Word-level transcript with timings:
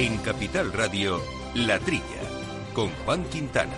En 0.00 0.16
Capital 0.16 0.72
Radio, 0.72 1.20
La 1.54 1.78
Trilla, 1.78 2.22
con 2.72 2.88
Juan 3.04 3.22
Quintana. 3.24 3.76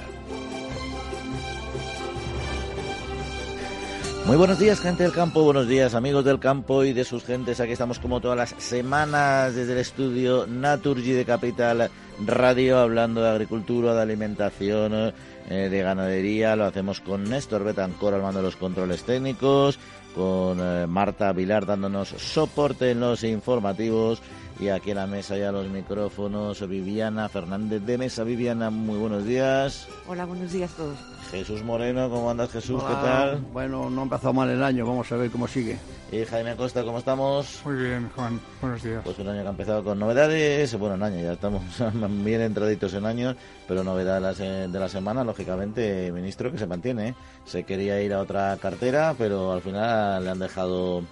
Muy 4.26 4.36
buenos 4.36 4.60
días, 4.60 4.78
gente 4.78 5.02
del 5.02 5.10
campo, 5.10 5.42
buenos 5.42 5.66
días, 5.66 5.96
amigos 5.96 6.24
del 6.24 6.38
campo 6.38 6.84
y 6.84 6.92
de 6.92 7.04
sus 7.04 7.24
gentes. 7.24 7.58
Aquí 7.58 7.72
estamos 7.72 7.98
como 7.98 8.20
todas 8.20 8.38
las 8.38 8.54
semanas 8.62 9.56
desde 9.56 9.72
el 9.72 9.78
estudio 9.78 10.46
Naturgy 10.46 11.10
de 11.10 11.24
Capital 11.24 11.90
Radio, 12.24 12.78
hablando 12.78 13.20
de 13.20 13.30
agricultura, 13.30 13.92
de 13.92 14.02
alimentación, 14.02 15.12
eh, 15.50 15.68
de 15.68 15.82
ganadería. 15.82 16.54
Lo 16.54 16.66
hacemos 16.66 17.00
con 17.00 17.24
Néstor 17.24 17.64
Betancor 17.64 18.14
al 18.14 18.22
mando 18.22 18.38
de 18.38 18.44
los 18.44 18.54
controles 18.54 19.02
técnicos, 19.02 19.80
con 20.14 20.60
eh, 20.60 20.86
Marta 20.86 21.32
Vilar 21.32 21.66
dándonos 21.66 22.10
soporte 22.10 22.92
en 22.92 23.00
los 23.00 23.24
informativos 23.24 24.22
y 24.60 24.68
aquí 24.68 24.90
en 24.90 24.96
la 24.96 25.06
mesa 25.06 25.36
ya 25.36 25.50
los 25.52 25.66
micrófonos 25.68 26.66
Viviana 26.68 27.28
Fernández 27.28 27.82
de 27.82 27.98
Mesa. 27.98 28.22
Viviana, 28.24 28.70
muy 28.70 28.96
buenos 28.98 29.24
días. 29.24 29.88
Hola, 30.06 30.24
buenos 30.24 30.52
días 30.52 30.72
a 30.74 30.76
todos. 30.76 30.98
Jesús 31.30 31.62
Moreno, 31.64 32.10
¿cómo 32.10 32.30
andas 32.30 32.50
Jesús? 32.50 32.82
¿Qué 32.82 32.92
tal? 32.94 33.40
Bueno, 33.52 33.88
no 33.88 34.00
ha 34.00 34.04
empezado 34.04 34.32
mal 34.34 34.50
el 34.50 34.62
año, 34.62 34.86
vamos 34.86 35.10
a 35.10 35.16
ver 35.16 35.30
cómo 35.30 35.48
sigue. 35.48 35.78
Y 36.12 36.24
Jaime 36.26 36.50
Acosta, 36.50 36.84
¿cómo 36.84 36.98
estamos? 36.98 37.62
Muy 37.64 37.74
bien, 37.76 38.10
Juan, 38.14 38.38
buenos 38.60 38.82
días. 38.82 39.00
Pues 39.02 39.18
un 39.18 39.28
año 39.28 39.40
que 39.40 39.46
ha 39.46 39.50
empezado 39.50 39.82
con 39.82 39.98
novedades, 39.98 40.78
bueno, 40.78 40.96
un 40.96 41.02
año, 41.04 41.22
ya 41.22 41.32
estamos 41.32 41.62
bien 42.22 42.42
entraditos 42.42 42.92
en 42.92 43.06
años, 43.06 43.34
pero 43.66 43.82
novedad 43.82 44.16
de 44.16 44.20
la, 44.20 44.34
se- 44.34 44.68
de 44.68 44.78
la 44.78 44.90
semana, 44.90 45.24
lógicamente, 45.24 46.12
ministro, 46.12 46.52
que 46.52 46.58
se 46.58 46.66
mantiene. 46.66 47.08
¿eh? 47.08 47.14
Se 47.46 47.64
quería 47.64 48.00
ir 48.02 48.12
a 48.12 48.20
otra 48.20 48.54
cartera, 48.60 49.14
pero 49.16 49.52
al 49.52 49.62
final 49.62 50.22
le 50.24 50.30
han 50.30 50.38
dejado... 50.38 51.02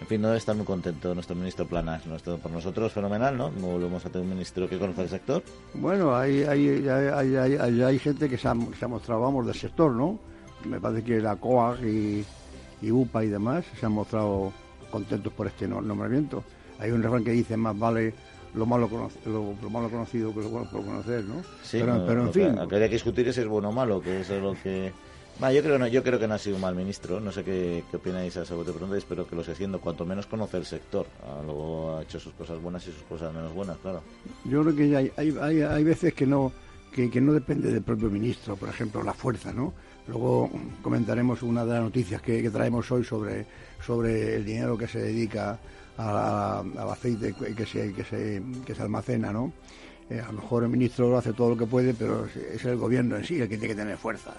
En 0.00 0.06
fin, 0.06 0.20
no 0.22 0.28
debe 0.28 0.38
estar 0.38 0.56
muy 0.56 0.64
contento 0.64 1.14
nuestro 1.14 1.36
ministro 1.36 1.66
Planas. 1.66 2.06
Nuestro, 2.06 2.38
por 2.38 2.50
nosotros, 2.50 2.90
fenomenal, 2.92 3.36
¿no? 3.36 3.52
Como 3.52 3.72
volvemos 3.72 4.04
a 4.04 4.08
tener 4.08 4.22
un 4.26 4.30
ministro 4.32 4.68
que 4.68 4.78
conoce 4.78 5.02
el 5.02 5.08
sector. 5.10 5.42
Bueno, 5.74 6.16
hay, 6.16 6.42
hay, 6.42 6.88
hay, 6.88 7.36
hay, 7.36 7.82
hay- 7.82 7.98
gente 7.98 8.28
que 8.28 8.38
se 8.38 8.48
ha, 8.48 8.54
se 8.78 8.84
ha 8.84 8.88
mostrado, 8.88 9.20
vamos, 9.20 9.46
del 9.46 9.54
sector, 9.54 9.92
¿no? 9.92 10.18
Me 10.64 10.80
parece 10.80 11.04
que 11.04 11.20
la 11.20 11.36
COAG 11.36 11.84
y, 11.84 12.24
y 12.82 12.90
UPA 12.90 13.24
y 13.24 13.28
demás 13.28 13.64
se 13.78 13.86
han 13.86 13.92
mostrado 13.92 14.52
contentos 14.90 15.32
por 15.34 15.46
este 15.46 15.68
no- 15.68 15.82
nombramiento. 15.82 16.44
Hay 16.78 16.90
un 16.90 17.02
refrán 17.02 17.22
que 17.22 17.32
dice, 17.32 17.56
más 17.58 17.78
vale 17.78 18.14
lo 18.54 18.66
malo, 18.66 18.88
lo, 19.26 19.54
lo 19.62 19.70
malo 19.70 19.88
conocido 19.90 20.34
que 20.34 20.40
lo 20.40 20.48
bueno 20.48 20.68
por 20.70 20.84
conocer, 20.84 21.24
¿no? 21.24 21.42
Sí, 21.62 21.78
pero, 21.78 21.94
no, 21.98 22.06
pero 22.06 22.22
en 22.26 22.32
fin, 22.32 22.56
Lo 22.56 22.66
que 22.66 22.74
habría 22.76 22.88
que 22.88 22.94
discutir 22.94 23.28
es 23.28 23.34
si 23.34 23.42
es 23.42 23.46
bueno 23.46 23.68
o 23.68 23.72
malo, 23.72 24.00
que 24.00 24.22
eso 24.22 24.34
es 24.34 24.42
lo 24.42 24.54
que... 24.60 24.92
Yo 25.48 25.62
creo, 25.62 25.78
no, 25.78 25.86
yo 25.86 26.02
creo 26.02 26.18
que 26.18 26.28
no 26.28 26.34
ha 26.34 26.38
sido 26.38 26.56
un 26.56 26.62
mal 26.62 26.74
ministro. 26.74 27.18
No 27.18 27.32
sé 27.32 27.42
qué, 27.42 27.82
opináis 27.92 28.36
a 28.36 28.42
ese 28.42 28.54
bote 28.54 28.72
pronto, 28.72 28.94
espero 28.94 29.26
que 29.26 29.34
lo 29.34 29.40
esté 29.40 29.52
haciendo. 29.52 29.80
Cuanto 29.80 30.04
menos 30.04 30.26
conoce 30.26 30.58
el 30.58 30.66
sector. 30.66 31.06
Ah, 31.22 31.40
luego 31.44 31.96
ha 31.96 32.02
hecho 32.02 32.20
sus 32.20 32.34
cosas 32.34 32.60
buenas 32.60 32.86
y 32.86 32.92
sus 32.92 33.02
cosas 33.04 33.32
menos 33.32 33.54
buenas, 33.54 33.78
claro. 33.78 34.02
yo 34.44 34.62
creo 34.62 34.76
que 34.76 34.96
hay, 34.96 35.12
hay, 35.16 35.36
hay, 35.40 35.62
hay 35.62 35.84
veces 35.84 36.12
que 36.12 36.26
no, 36.26 36.52
que, 36.92 37.10
que 37.10 37.20
no 37.20 37.32
depende 37.32 37.72
del 37.72 37.82
propio 37.82 38.10
ministro, 38.10 38.54
por 38.56 38.68
ejemplo, 38.68 39.02
la 39.02 39.14
fuerza, 39.14 39.52
¿no? 39.52 39.72
Luego 40.06 40.50
comentaremos 40.82 41.42
una 41.42 41.64
de 41.64 41.72
las 41.72 41.82
noticias 41.82 42.20
que, 42.20 42.48
traemos 42.50 42.90
hoy 42.90 43.04
sobre, 43.04 43.46
sobre 43.84 44.36
el 44.36 44.44
dinero 44.44 44.76
que 44.76 44.88
se 44.88 45.00
dedica 45.00 45.58
al 45.96 46.90
aceite 46.90 47.34
que 47.34 47.66
se, 47.66 47.92
que 47.92 48.04
se, 48.04 48.42
que 48.64 48.74
se 48.74 48.82
almacena, 48.82 49.32
¿no? 49.32 49.52
Eh, 50.08 50.20
a 50.20 50.26
lo 50.32 50.40
mejor 50.40 50.64
el 50.64 50.68
ministro 50.68 51.16
hace 51.16 51.32
todo 51.32 51.50
lo 51.50 51.56
que 51.56 51.66
puede, 51.66 51.94
pero 51.94 52.26
es 52.26 52.64
el 52.64 52.76
gobierno 52.76 53.16
en 53.16 53.24
sí 53.24 53.40
el 53.40 53.48
que 53.48 53.56
tiene 53.56 53.68
que 53.74 53.80
tener 53.80 53.96
fuerza. 53.96 54.34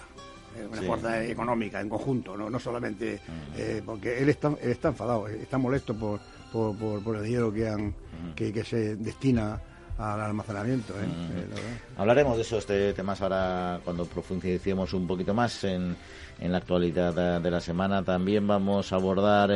Eh, 0.56 0.66
Una 0.70 0.80
Sí. 0.80 0.86
fuerza 0.86 1.24
económica 1.24 1.80
en 1.80 1.88
conjunto, 1.88 2.36
no, 2.36 2.48
no 2.50 2.58
solamente 2.58 3.20
eh, 3.56 3.82
porque 3.84 4.18
él 4.22 4.28
está, 4.28 4.48
él 4.60 4.70
está 4.70 4.88
enfadado, 4.88 5.28
eh, 5.28 5.38
está 5.42 5.58
molesto 5.58 5.94
por, 5.94 6.20
por, 6.52 6.76
por, 6.76 7.02
por 7.02 7.16
el 7.16 7.24
dinero 7.24 7.52
que, 7.52 7.68
han, 7.68 7.94
que, 8.36 8.52
que 8.52 8.64
se 8.64 8.96
destina 8.96 9.60
al 9.98 10.20
almacenamiento. 10.20 10.94
verdad. 10.94 11.56
Hablaremos 11.96 12.36
de 12.36 12.42
esos 12.42 12.64
te- 12.66 12.92
temas 12.94 13.20
ahora 13.20 13.78
cuando 13.84 14.06
profundicemos 14.06 14.92
un 14.94 15.06
poquito 15.06 15.34
más 15.34 15.62
en, 15.64 15.94
en 16.40 16.50
la 16.52 16.58
actualidad 16.58 17.40
de, 17.40 17.50
la 17.50 17.60
semana. 17.60 18.02
También 18.02 18.46
vamos 18.46 18.92
a 18.92 18.96
abordar 18.96 19.50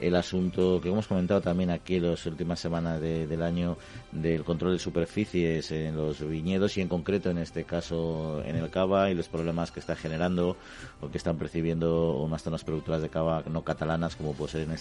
el 0.00 0.14
asunto 0.14 0.80
que 0.80 0.88
hemos 0.90 1.06
comentado 1.08 1.40
también 1.40 1.70
aquí 1.70 1.96
en 1.96 2.10
las 2.10 2.24
últimas 2.26 2.60
semanas 2.60 3.00
de- 3.00 3.26
del 3.26 3.42
año 3.42 3.76
del 4.12 4.44
control 4.44 4.72
de 4.72 4.78
superficies 4.78 5.70
en 5.72 5.96
los 5.96 6.20
viñedos 6.26 6.76
y 6.76 6.80
en 6.80 6.88
concreto 6.88 7.30
en 7.30 7.38
este 7.38 7.64
caso 7.64 8.42
en 8.44 8.56
el 8.56 8.70
cava 8.70 9.10
y 9.10 9.14
los 9.14 9.28
problemas 9.28 9.70
que 9.72 9.80
está 9.80 9.96
generando 9.96 10.56
o 11.00 11.10
que 11.10 11.18
están 11.18 11.36
percibiendo 11.36 12.16
unas 12.18 12.42
zonas 12.42 12.64
productoras 12.64 13.02
de 13.02 13.08
cava 13.08 13.42
no 13.50 13.62
catalanas 13.62 14.14
como 14.16 14.32
puede 14.34 14.52
ser 14.52 14.60
en 14.62 14.76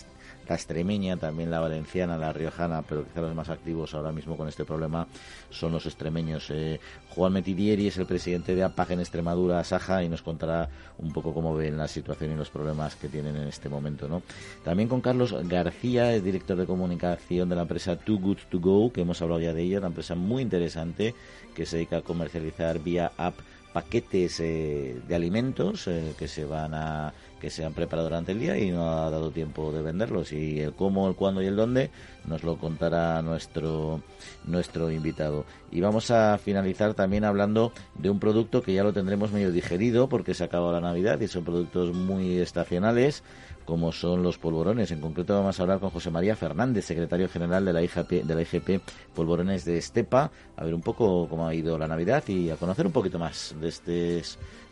la 0.48 0.56
extremeña, 0.56 1.18
también 1.18 1.52
la 1.52 1.60
valenciana, 1.60 2.18
la 2.18 2.32
riojana, 2.32 2.82
pero 2.84 3.04
quizá 3.06 3.22
los 3.22 3.36
más 3.36 3.50
activos 3.50 3.94
ahora 3.94 4.12
mismo 4.12 4.38
con 4.38 4.48
este 4.48 4.66
problema 4.66 5.08
son 5.50 5.72
los 5.74 5.86
extremeños. 5.86 6.50
Eh, 6.52 6.80
Juan 7.10 7.34
Metidieri 7.34 7.88
es 7.88 7.98
el 7.98 8.06
presidente 8.06 8.56
de 8.56 8.64
APAG 8.64 8.92
en 8.92 9.00
Extremadura, 9.02 9.64
Saja, 9.64 10.04
y 10.04 10.10
nos 10.10 10.22
contará 10.22 10.70
un 11.00 11.12
poco 11.12 11.34
cómo 11.34 11.56
ven 11.56 11.78
la 11.78 11.88
situación 11.88 12.32
y 12.32 12.36
los 12.36 12.50
problemas 12.50 12.96
que 12.96 13.10
tienen 13.10 13.36
en 13.36 13.48
este 13.48 13.68
momento. 13.68 14.08
¿no? 14.08 14.22
También 14.64 14.88
con 14.88 15.02
Carlos 15.08 15.34
García, 15.48 16.14
el 16.14 16.22
director 16.22 16.58
de 16.58 16.66
comunicación 16.66 17.48
de 17.48 17.56
la 17.56 17.62
empresa 17.62 17.96
Too 17.96 18.20
Good 18.20 18.40
To 18.50 18.60
Go, 18.60 18.92
que 18.92 19.00
hemos 19.00 19.22
hablado 19.22 19.40
ya 19.40 19.54
de 19.54 19.64
ella, 19.64 19.78
una 19.78 19.88
empresa 19.88 20.16
muy 20.16 20.42
interesante 20.42 21.16
que 21.56 21.66
se 21.66 21.78
dedica 21.78 22.00
a 22.00 22.02
comercializar 22.02 22.80
vía 22.80 23.14
app 23.16 23.40
paquetes 23.72 24.40
eh, 24.40 25.00
de 25.08 25.16
alimentos 25.16 25.88
eh, 25.88 26.14
que 26.18 26.28
se 26.28 26.44
van 26.44 26.74
a 26.74 27.14
que 27.40 27.52
se 27.52 27.64
han 27.64 27.74
preparado 27.74 28.10
durante 28.10 28.32
el 28.32 28.40
día 28.40 28.58
y 28.58 28.72
no 28.72 28.90
ha 28.90 29.12
dado 29.12 29.30
tiempo 29.30 29.72
de 29.72 29.84
venderlos. 29.84 30.34
Y 30.34 30.60
el 30.60 30.74
cómo, 30.74 31.08
el 31.08 31.16
cuándo 31.16 31.42
y 31.42 31.46
el 31.46 31.56
dónde 31.56 31.92
nos 32.26 32.44
lo 32.44 32.58
contará 32.58 33.22
nuestro 33.22 34.02
nuestro 34.46 34.92
invitado. 34.92 35.46
Y 35.72 35.80
vamos 35.80 36.10
a 36.10 36.38
finalizar 36.40 36.96
también 36.96 37.24
hablando 37.24 37.72
de 37.94 38.10
un 38.10 38.20
producto 38.20 38.64
que 38.64 38.74
ya 38.74 38.84
lo 38.84 38.92
tendremos 38.92 39.32
medio 39.32 39.52
digerido 39.52 40.10
porque 40.10 40.34
se 40.34 40.44
acabado 40.44 40.74
la 40.74 40.82
Navidad 40.82 41.22
y 41.22 41.28
son 41.28 41.44
productos 41.44 41.94
muy 41.94 42.40
estacionales 42.40 43.24
como 43.68 43.92
son 43.92 44.24
los 44.24 44.38
polvorones. 44.38 44.92
En 44.92 45.02
concreto 45.02 45.36
vamos 45.36 45.60
a 45.60 45.64
hablar 45.64 45.80
con 45.80 45.90
José 45.90 46.10
María 46.10 46.38
Fernández, 46.38 46.86
secretario 46.86 47.28
general 47.28 47.66
de 47.66 47.74
la 47.74 47.84
IGP, 47.84 48.24
de 48.24 48.34
la 48.34 48.42
IGP 48.42 48.82
Polvorones 49.14 49.66
de 49.66 49.78
Estepa, 49.78 50.32
a 50.56 50.64
ver 50.64 50.74
un 50.74 50.82
poco 50.82 51.28
cómo 51.30 51.46
ha 51.46 51.54
ido 51.54 51.78
la 51.78 51.88
Navidad 51.88 52.24
y 52.28 52.50
a 52.50 52.56
conocer 52.56 52.86
un 52.86 52.94
poquito 52.94 53.20
más 53.20 53.54
de 53.60 53.68
este, 53.68 54.24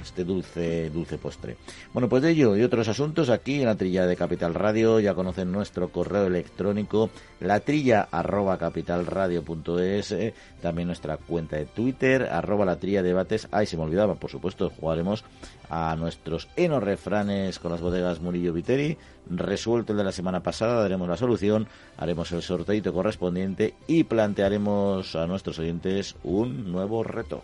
este 0.05 0.23
dulce, 0.23 0.89
dulce 0.89 1.17
postre. 1.17 1.57
Bueno, 1.93 2.07
pues 2.07 2.23
de 2.23 2.31
ello 2.31 2.55
y 2.55 2.63
otros 2.63 2.87
asuntos 2.87 3.29
aquí 3.29 3.59
en 3.59 3.65
la 3.65 3.75
trilla 3.75 4.05
de 4.05 4.15
Capital 4.15 4.53
Radio. 4.53 4.99
Ya 4.99 5.13
conocen 5.13 5.51
nuestro 5.51 5.89
correo 5.89 6.27
electrónico, 6.27 7.09
la 7.39 7.59
trilla 7.59 8.07
arroba 8.11 8.57
capitalradio.es, 8.57 10.11
eh, 10.11 10.33
también 10.61 10.87
nuestra 10.87 11.17
cuenta 11.17 11.57
de 11.57 11.65
Twitter, 11.65 12.23
arroba 12.31 12.65
la 12.65 12.77
trilla 12.77 13.03
debates. 13.03 13.47
Ay, 13.51 13.65
se 13.65 13.77
me 13.77 13.83
olvidaba, 13.83 14.15
por 14.15 14.29
supuesto, 14.29 14.71
jugaremos 14.79 15.23
a 15.69 15.95
nuestros 15.95 16.47
enos 16.55 16.83
refranes 16.83 17.59
con 17.59 17.71
las 17.71 17.81
bodegas 17.81 18.21
Murillo 18.21 18.53
Viteri. 18.53 18.97
Resuelto 19.27 19.93
el 19.93 19.97
de 19.97 20.03
la 20.03 20.11
semana 20.11 20.43
pasada, 20.43 20.81
daremos 20.81 21.09
la 21.09 21.17
solución, 21.17 21.67
haremos 21.97 22.31
el 22.31 22.43
sorteito 22.43 22.93
correspondiente 22.93 23.73
y 23.87 24.03
plantearemos 24.03 25.15
a 25.15 25.25
nuestros 25.25 25.57
oyentes 25.57 26.15
un 26.23 26.71
nuevo 26.71 27.03
reto. 27.03 27.43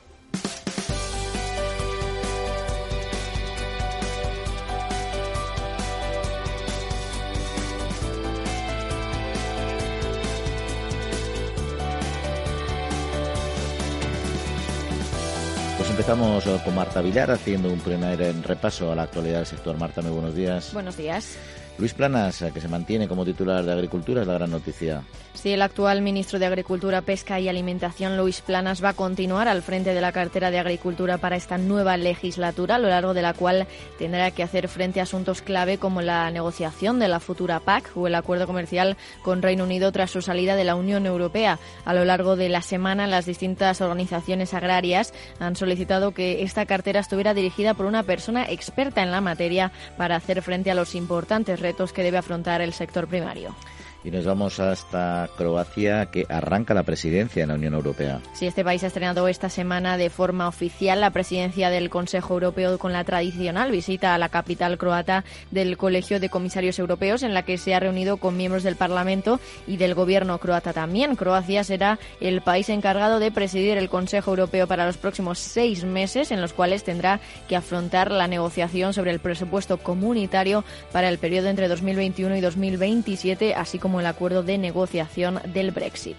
Empezamos 16.12 16.46
eh, 16.46 16.62
con 16.66 16.76
Marta 16.76 17.02
Villar 17.02 17.32
haciendo 17.32 17.72
un 17.72 17.80
primer 17.80 18.22
eh, 18.22 18.34
repaso 18.44 18.92
a 18.92 18.96
la 18.98 19.04
actualidad 19.04 19.38
del 19.38 19.46
sector. 19.46 19.78
Marta, 19.78 20.02
muy 20.02 20.12
buenos 20.12 20.36
días. 20.36 20.74
Buenos 20.74 20.98
días. 20.98 21.38
Luis 21.78 21.94
Planas, 21.94 22.42
eh, 22.42 22.52
que 22.54 22.62
se 22.62 22.68
mantiene 22.68 23.08
como 23.08 23.26
titular 23.26 23.64
de 23.64 23.72
Agricultura, 23.72 24.22
es 24.22 24.28
la 24.28 24.34
gran 24.34 24.52
noticia. 24.52 25.04
Sí, 25.34 25.54
el 25.54 25.62
actual 25.62 26.02
ministro 26.02 26.38
de 26.38 26.46
Agricultura, 26.46 27.02
Pesca 27.02 27.40
y 27.40 27.48
Alimentación, 27.48 28.18
Luis 28.18 28.42
Planas, 28.42 28.84
va 28.84 28.90
a 28.90 28.94
continuar 28.94 29.48
al 29.48 29.62
frente 29.62 29.94
de 29.94 30.02
la 30.02 30.12
cartera 30.12 30.52
de 30.52 30.60
Agricultura 30.60 31.18
para 31.18 31.38
esta 31.38 31.58
nueva 31.58 31.98
legislatura, 31.98 32.76
a 32.76 32.80
lo 32.80 32.90
largo 32.90 33.14
de 33.14 33.22
la 33.22 33.34
cual 33.34 33.66
tendrá 33.98 34.30
que 34.32 34.44
hacer 34.44 34.68
frente 34.68 35.00
a 35.00 35.04
asuntos 35.04 35.42
clave 35.42 35.78
como 35.78 36.02
la 36.02 36.30
negociación 36.30 37.00
de 37.00 37.08
la 37.08 37.20
futura 37.20 37.62
PAC 37.62 37.96
o 37.96 38.08
el 38.08 38.16
acuerdo 38.16 38.46
comercial 38.46 38.98
con 39.24 39.42
Reino 39.42 39.64
Unido 39.64 39.92
tras 39.92 40.12
su 40.12 40.22
salida 40.22 40.56
de 40.56 40.66
la 40.66 40.76
Unión 40.76 41.06
Europea. 41.06 41.60
A 41.86 41.94
lo 41.94 42.06
largo 42.06 42.36
de 42.36 42.50
la 42.50 42.62
semana, 42.62 43.08
las 43.08 43.26
distintas 43.26 43.82
organizaciones 43.82 44.54
agrarias 44.54 45.14
han 45.40 45.56
solicitado 45.56 46.12
que 46.12 46.44
esta 46.44 46.66
cartera 46.66 47.00
estuviera 47.00 47.34
dirigida 47.34 47.74
por 47.74 47.86
una 47.86 48.04
persona 48.04 48.46
experta 48.50 49.02
en 49.02 49.12
la 49.12 49.22
materia 49.22 49.72
para 49.98 50.18
hacer 50.18 50.42
frente 50.42 50.70
a 50.70 50.76
los 50.76 50.94
importantes 50.94 51.61
retos 51.62 51.94
que 51.94 52.04
debe 52.04 52.18
afrontar 52.18 52.62
el 52.62 52.74
sector 52.74 53.08
primario. 53.08 53.56
Y 54.04 54.10
nos 54.10 54.26
vamos 54.26 54.60
hasta 54.60 55.30
Croacia, 55.38 56.08
que 56.08 56.26
arranca 56.28 56.74
la 56.74 56.84
presidencia 56.84 57.44
en 57.44 57.50
la 57.50 57.56
Unión 57.56 57.76
Europea. 57.76 58.20
Sí, 58.34 58.48
este 58.48 58.64
país 58.64 58.84
ha 58.84 58.88
estrenado 58.88 59.28
esta 59.28 59.50
semana 59.50 59.98
de 59.98 60.10
forma 60.10 60.48
oficial 60.48 61.02
la 61.02 61.12
presidencia 61.12 61.70
del 61.70 61.90
Consejo 61.92 62.34
Europeo 62.34 62.80
con 62.80 62.94
la 62.94 63.04
tradicional 63.04 63.70
visita 63.72 64.16
a 64.16 64.18
la 64.18 64.30
capital 64.30 64.80
croata 64.80 65.24
del 65.52 65.78
Colegio 65.78 66.20
de 66.20 66.30
Comisarios 66.30 66.80
Europeos, 66.80 67.22
en 67.22 67.36
la 67.36 67.44
que 67.44 67.60
se 67.60 67.76
ha 67.76 67.80
reunido 67.80 68.18
con 68.18 68.38
miembros 68.38 68.64
del 68.64 68.76
Parlamento 68.76 69.40
y 69.68 69.78
del 69.78 69.94
gobierno 69.94 70.40
croata 70.40 70.74
también. 70.74 71.16
Croacia 71.16 71.64
será 71.64 72.00
el 72.20 72.42
país 72.42 72.70
encargado 72.70 73.20
de 73.20 73.32
presidir 73.32 73.78
el 73.78 73.90
Consejo 73.90 74.32
Europeo 74.32 74.68
para 74.68 74.86
los 74.86 74.98
próximos 74.98 75.38
seis 75.38 75.84
meses, 75.84 76.32
en 76.32 76.42
los 76.42 76.54
cuales 76.54 76.84
tendrá 76.84 77.20
que 77.48 77.56
afrontar 77.56 78.10
la 78.12 78.28
negociación 78.28 78.94
sobre 78.94 79.12
el 79.12 79.20
presupuesto 79.20 79.78
comunitario 79.78 80.64
para 80.92 81.10
el 81.10 81.20
periodo 81.20 81.50
entre 81.50 81.68
2021 81.68 82.36
y 82.38 82.42
2027, 82.42 83.54
así 83.54 83.78
como 83.78 83.91
como 83.92 84.00
el 84.00 84.06
acuerdo 84.06 84.42
de 84.42 84.58
negociación 84.58 85.42
del 85.48 85.72
Brexit. 85.72 86.16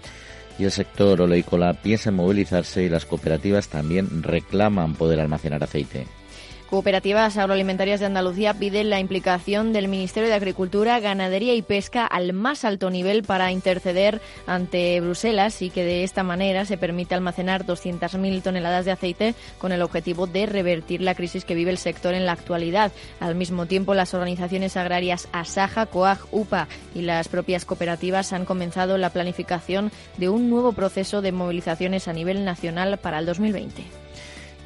Y 0.59 0.65
el 0.65 0.71
sector 0.71 1.19
oleícola 1.19 1.73
piensa 1.73 2.09
en 2.09 2.17
movilizarse 2.17 2.83
y 2.83 2.89
las 2.89 3.07
cooperativas 3.07 3.67
también 3.67 4.21
reclaman 4.21 4.93
poder 4.93 5.19
almacenar 5.19 5.63
aceite. 5.63 6.05
Cooperativas 6.73 7.37
Agroalimentarias 7.37 7.99
de 7.99 8.07
Andalucía 8.07 8.55
piden 8.55 8.89
la 8.89 8.99
implicación 8.99 9.73
del 9.73 9.87
Ministerio 9.87 10.27
de 10.27 10.33
Agricultura, 10.33 10.99
Ganadería 10.99 11.53
y 11.53 11.61
Pesca 11.61 12.03
al 12.07 12.33
más 12.33 12.65
alto 12.65 12.89
nivel 12.89 13.21
para 13.21 13.51
interceder 13.51 14.21
ante 14.47 14.99
Bruselas 14.99 15.61
y 15.61 15.69
que 15.69 15.85
de 15.85 16.03
esta 16.03 16.23
manera 16.23 16.65
se 16.65 16.79
permite 16.79 17.13
almacenar 17.13 17.63
200.000 17.63 18.41
toneladas 18.41 18.85
de 18.85 18.91
aceite 18.91 19.35
con 19.59 19.71
el 19.71 19.83
objetivo 19.83 20.25
de 20.25 20.47
revertir 20.47 21.01
la 21.01 21.13
crisis 21.13 21.45
que 21.45 21.53
vive 21.53 21.69
el 21.69 21.77
sector 21.77 22.15
en 22.15 22.25
la 22.25 22.31
actualidad. 22.31 22.91
Al 23.19 23.35
mismo 23.35 23.67
tiempo, 23.67 23.93
las 23.93 24.15
organizaciones 24.15 24.75
agrarias 24.75 25.27
Asaja, 25.31 25.85
COAG, 25.85 26.21
UPA 26.31 26.67
y 26.95 27.03
las 27.03 27.27
propias 27.27 27.65
cooperativas 27.65 28.33
han 28.33 28.45
comenzado 28.45 28.97
la 28.97 29.11
planificación 29.11 29.91
de 30.17 30.29
un 30.29 30.49
nuevo 30.49 30.71
proceso 30.71 31.21
de 31.21 31.33
movilizaciones 31.33 32.07
a 32.07 32.13
nivel 32.13 32.43
nacional 32.43 32.97
para 32.97 33.19
el 33.19 33.27
2020 33.27 34.02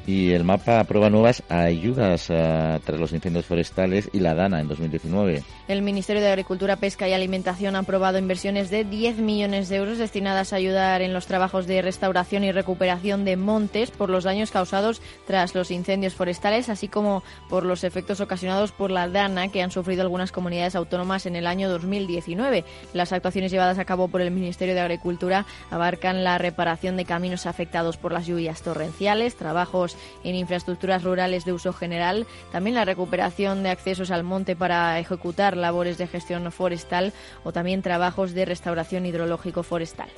y 0.08 0.32
el 0.32 0.42
mapa 0.42 0.80
aprueba 0.80 1.10
nuevas 1.10 1.42
ayudas 1.50 2.28
tras 2.28 2.98
los 2.98 3.12
incendios 3.12 3.44
forestales 3.44 4.08
y 4.10 4.20
la 4.20 4.34
DANA 4.34 4.62
en 4.62 4.68
2019. 4.68 5.42
El 5.68 5.82
Ministerio 5.82 6.22
de 6.22 6.28
Agricultura, 6.28 6.76
Pesca 6.76 7.06
y 7.06 7.12
Alimentación 7.12 7.76
ha 7.76 7.80
aprobado 7.80 8.16
inversiones 8.16 8.70
de 8.70 8.84
10 8.84 9.18
millones 9.18 9.68
de 9.68 9.76
euros 9.76 9.98
destinadas 9.98 10.54
a 10.54 10.56
ayudar 10.56 11.02
en 11.02 11.12
los 11.12 11.26
trabajos 11.26 11.66
de 11.66 11.82
restauración 11.82 12.42
y 12.42 12.52
recuperación 12.52 13.26
de 13.26 13.36
montes 13.36 13.90
por 13.90 14.08
los 14.08 14.24
daños 14.24 14.50
causados 14.50 15.02
tras 15.26 15.54
los 15.54 15.70
incendios 15.70 16.14
forestales, 16.14 16.70
así 16.70 16.88
como 16.88 17.22
por 17.50 17.66
los 17.66 17.84
efectos 17.84 18.22
ocasionados 18.22 18.72
por 18.72 18.90
la 18.90 19.10
DANA 19.10 19.48
que 19.48 19.60
han 19.60 19.70
sufrido 19.70 20.00
algunas 20.00 20.32
comunidades 20.32 20.74
autónomas 20.74 21.26
en 21.26 21.36
el 21.36 21.46
año 21.46 21.68
2019. 21.68 22.64
Las 22.94 23.12
actuaciones 23.12 23.52
llevadas 23.52 23.78
a 23.78 23.84
cabo 23.84 24.08
por 24.08 24.22
el 24.22 24.30
Ministerio 24.30 24.74
de 24.74 24.80
Agricultura 24.80 25.44
abarcan 25.70 26.24
la 26.24 26.38
reparación 26.38 26.96
de 26.96 27.04
caminos 27.04 27.44
afectados 27.44 27.98
por 27.98 28.14
las 28.14 28.26
lluvias 28.26 28.62
torrenciales, 28.62 29.36
trabajos 29.36 29.97
en 30.24 30.34
infraestructuras 30.34 31.02
rurales 31.02 31.44
de 31.44 31.52
uso 31.52 31.72
general, 31.72 32.26
también 32.52 32.74
la 32.74 32.84
recuperación 32.84 33.62
de 33.62 33.70
accesos 33.70 34.10
al 34.10 34.24
monte 34.24 34.56
para 34.56 34.98
ejecutar 34.98 35.56
labores 35.56 35.98
de 35.98 36.06
gestión 36.06 36.50
forestal 36.52 37.12
o 37.44 37.52
también 37.52 37.82
trabajos 37.82 38.34
de 38.34 38.44
restauración 38.44 39.06
hidrológico 39.06 39.62
forestal. 39.62 40.08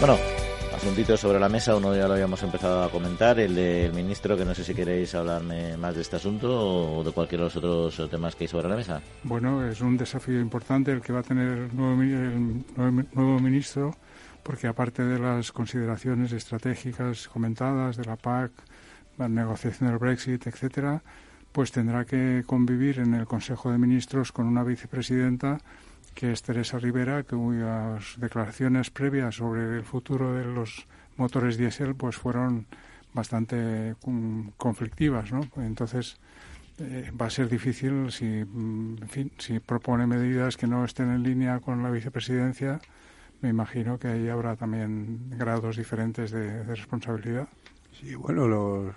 Bueno, 0.00 0.16
asuntitos 0.80 1.20
sobre 1.20 1.38
la 1.38 1.50
mesa, 1.50 1.76
uno 1.76 1.94
ya 1.94 2.08
lo 2.08 2.14
habíamos 2.14 2.42
empezado 2.42 2.82
a 2.82 2.90
comentar, 2.90 3.38
el 3.38 3.54
del 3.54 3.92
ministro, 3.92 4.34
que 4.34 4.46
no 4.46 4.54
sé 4.54 4.64
si 4.64 4.74
queréis 4.74 5.14
hablarme 5.14 5.76
más 5.76 5.94
de 5.94 6.00
este 6.00 6.16
asunto 6.16 6.48
o 6.48 7.04
de 7.04 7.12
cualquiera 7.12 7.44
de 7.44 7.48
los 7.48 7.56
otros 7.56 8.10
temas 8.10 8.34
que 8.34 8.44
hay 8.44 8.48
sobre 8.48 8.66
la 8.66 8.76
mesa. 8.76 9.02
Bueno, 9.22 9.62
es 9.68 9.82
un 9.82 9.98
desafío 9.98 10.40
importante 10.40 10.90
el 10.90 11.02
que 11.02 11.12
va 11.12 11.20
a 11.20 11.22
tener 11.22 11.58
el 11.58 11.76
nuevo, 11.76 12.00
el 12.00 12.64
nuevo 13.12 13.40
ministro, 13.40 13.94
porque 14.42 14.68
aparte 14.68 15.04
de 15.04 15.18
las 15.18 15.52
consideraciones 15.52 16.32
estratégicas 16.32 17.28
comentadas 17.28 17.98
de 17.98 18.06
la 18.06 18.16
PAC, 18.16 18.50
la 19.18 19.28
negociación 19.28 19.90
del 19.90 19.98
Brexit, 19.98 20.46
etcétera, 20.46 21.02
pues 21.52 21.72
tendrá 21.72 22.06
que 22.06 22.42
convivir 22.46 23.00
en 23.00 23.12
el 23.12 23.26
Consejo 23.26 23.70
de 23.70 23.76
Ministros 23.76 24.32
con 24.32 24.46
una 24.46 24.64
vicepresidenta 24.64 25.58
que 26.20 26.32
es 26.32 26.42
Teresa 26.42 26.78
Rivera, 26.78 27.22
cuyas 27.22 28.16
declaraciones 28.18 28.90
previas 28.90 29.36
sobre 29.36 29.78
el 29.78 29.84
futuro 29.84 30.34
de 30.34 30.44
los 30.44 30.86
motores 31.16 31.56
diésel 31.56 31.94
pues 31.94 32.16
fueron 32.16 32.66
bastante 33.14 33.96
mm, 34.04 34.48
conflictivas, 34.58 35.32
¿no? 35.32 35.40
Entonces 35.56 36.18
eh, 36.78 37.10
va 37.18 37.24
a 37.24 37.30
ser 37.30 37.48
difícil 37.48 38.12
si, 38.12 38.26
mm, 38.26 38.96
en 39.14 39.32
si 39.38 39.60
propone 39.60 40.06
medidas 40.06 40.58
que 40.58 40.66
no 40.66 40.84
estén 40.84 41.10
en 41.10 41.22
línea 41.22 41.58
con 41.60 41.82
la 41.82 41.90
vicepresidencia, 41.90 42.80
me 43.40 43.48
imagino 43.48 43.98
que 43.98 44.08
ahí 44.08 44.28
habrá 44.28 44.56
también 44.56 45.30
grados 45.30 45.78
diferentes 45.78 46.32
de, 46.32 46.64
responsabilidad. 46.64 47.48
Sí, 47.98 48.14
bueno, 48.14 48.46
los, 48.46 48.94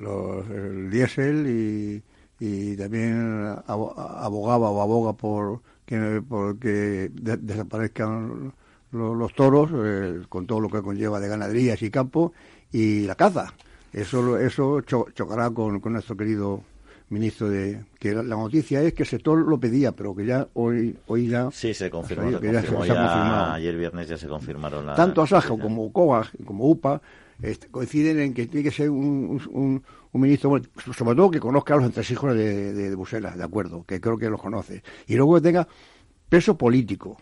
los 0.00 0.50
el 0.50 0.90
diésel 0.90 1.46
y, 1.46 2.02
y 2.40 2.76
también 2.76 3.54
abogaba 3.68 4.68
o 4.70 4.82
aboga 4.82 5.12
por 5.12 5.62
que 5.86 6.22
porque 6.28 7.10
desaparezcan 7.14 8.52
los, 8.92 9.34
toros 9.34 9.70
eh, 9.74 10.22
con 10.28 10.46
todo 10.46 10.60
lo 10.60 10.68
que 10.68 10.82
conlleva 10.82 11.20
de 11.20 11.28
ganaderías 11.28 11.80
y 11.82 11.90
campo 11.90 12.32
y 12.72 13.06
la 13.06 13.14
caza. 13.14 13.54
Eso 13.92 14.36
eso 14.36 14.82
chocará 14.82 15.50
con, 15.50 15.80
con 15.80 15.94
nuestro 15.94 16.16
querido 16.16 16.62
ministro 17.08 17.48
de 17.48 17.84
que 17.98 18.12
la, 18.12 18.22
noticia 18.22 18.82
es 18.82 18.92
que 18.92 19.04
el 19.04 19.08
sector 19.08 19.38
lo 19.38 19.58
pedía 19.58 19.92
pero 19.92 20.14
que 20.14 20.26
ya 20.26 20.48
hoy 20.54 20.96
hoy 21.06 21.28
ya 21.28 21.50
sí 21.52 21.72
se 21.72 21.88
confirmó, 21.88 22.30
se 22.30 22.66
confirmó 22.66 22.82
ayer 23.52 23.76
viernes 23.76 24.08
ya 24.08 24.18
se 24.18 24.26
confirmaron 24.26 24.92
tanto 24.96 25.22
Asaja 25.22 25.50
como 25.50 25.92
COAG 25.92 26.32
como 26.44 26.68
UPA 26.68 27.00
este, 27.42 27.68
coinciden 27.68 28.18
en 28.18 28.34
que 28.34 28.46
tiene 28.46 28.64
que 28.64 28.74
ser 28.74 28.90
un, 28.90 29.40
un, 29.50 29.82
ministro, 30.20 30.60
sobre 30.92 31.16
todo 31.16 31.30
que 31.30 31.40
conozca 31.40 31.74
a 31.74 31.76
los 31.78 31.86
entresijos 31.86 32.34
de, 32.34 32.72
de, 32.72 32.90
de 32.90 32.96
Bruselas, 32.96 33.36
de 33.36 33.44
acuerdo, 33.44 33.84
que 33.84 34.00
creo 34.00 34.18
que 34.18 34.30
los 34.30 34.40
conoce. 34.40 34.82
Y 35.06 35.16
luego 35.16 35.36
que 35.36 35.40
tenga 35.42 35.66
peso 36.28 36.56
político. 36.56 37.16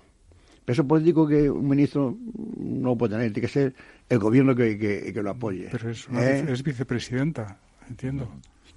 Peso 0.64 0.86
político 0.86 1.26
que 1.26 1.50
un 1.50 1.68
ministro 1.68 2.16
no 2.56 2.96
puede 2.96 3.14
tener, 3.14 3.32
tiene 3.32 3.46
que 3.46 3.52
ser 3.52 3.74
el 4.08 4.18
gobierno 4.18 4.54
que, 4.54 4.78
que, 4.78 5.22
lo 5.22 5.30
apoye. 5.30 5.68
Pero 5.70 5.90
es, 5.90 6.08
¿Eh? 6.08 6.46
es 6.48 6.62
vicepresidenta, 6.62 7.58
entiendo. 7.88 8.30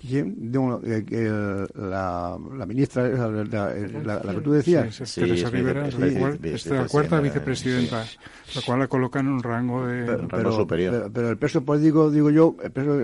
Eh, 0.03 1.67
la, 1.75 2.37
la, 2.55 2.65
ministra, 2.67 3.07
la, 3.07 4.21
la, 4.23 4.33
que 4.35 4.41
tú 4.41 4.51
decías. 4.51 4.93
Sí, 4.93 5.21
Teresa 5.21 5.49
Rivera 5.49 5.87
es 5.87 6.65
la 6.67 6.85
cuarta 6.85 7.19
vicepresidenta, 7.19 8.05
la 8.55 8.61
cual 8.61 8.79
la 8.79 8.87
coloca 8.87 9.19
en 9.19 9.27
un 9.27 9.41
rango 9.41 9.87
de 9.87 10.05
pero, 10.29 10.51
superior. 10.51 11.09
Pero, 11.11 11.29
el 11.29 11.37
peso 11.37 11.63
político, 11.63 12.11
digo 12.11 12.29
yo, 12.29 12.55
el 12.63 12.71
peso 12.71 12.95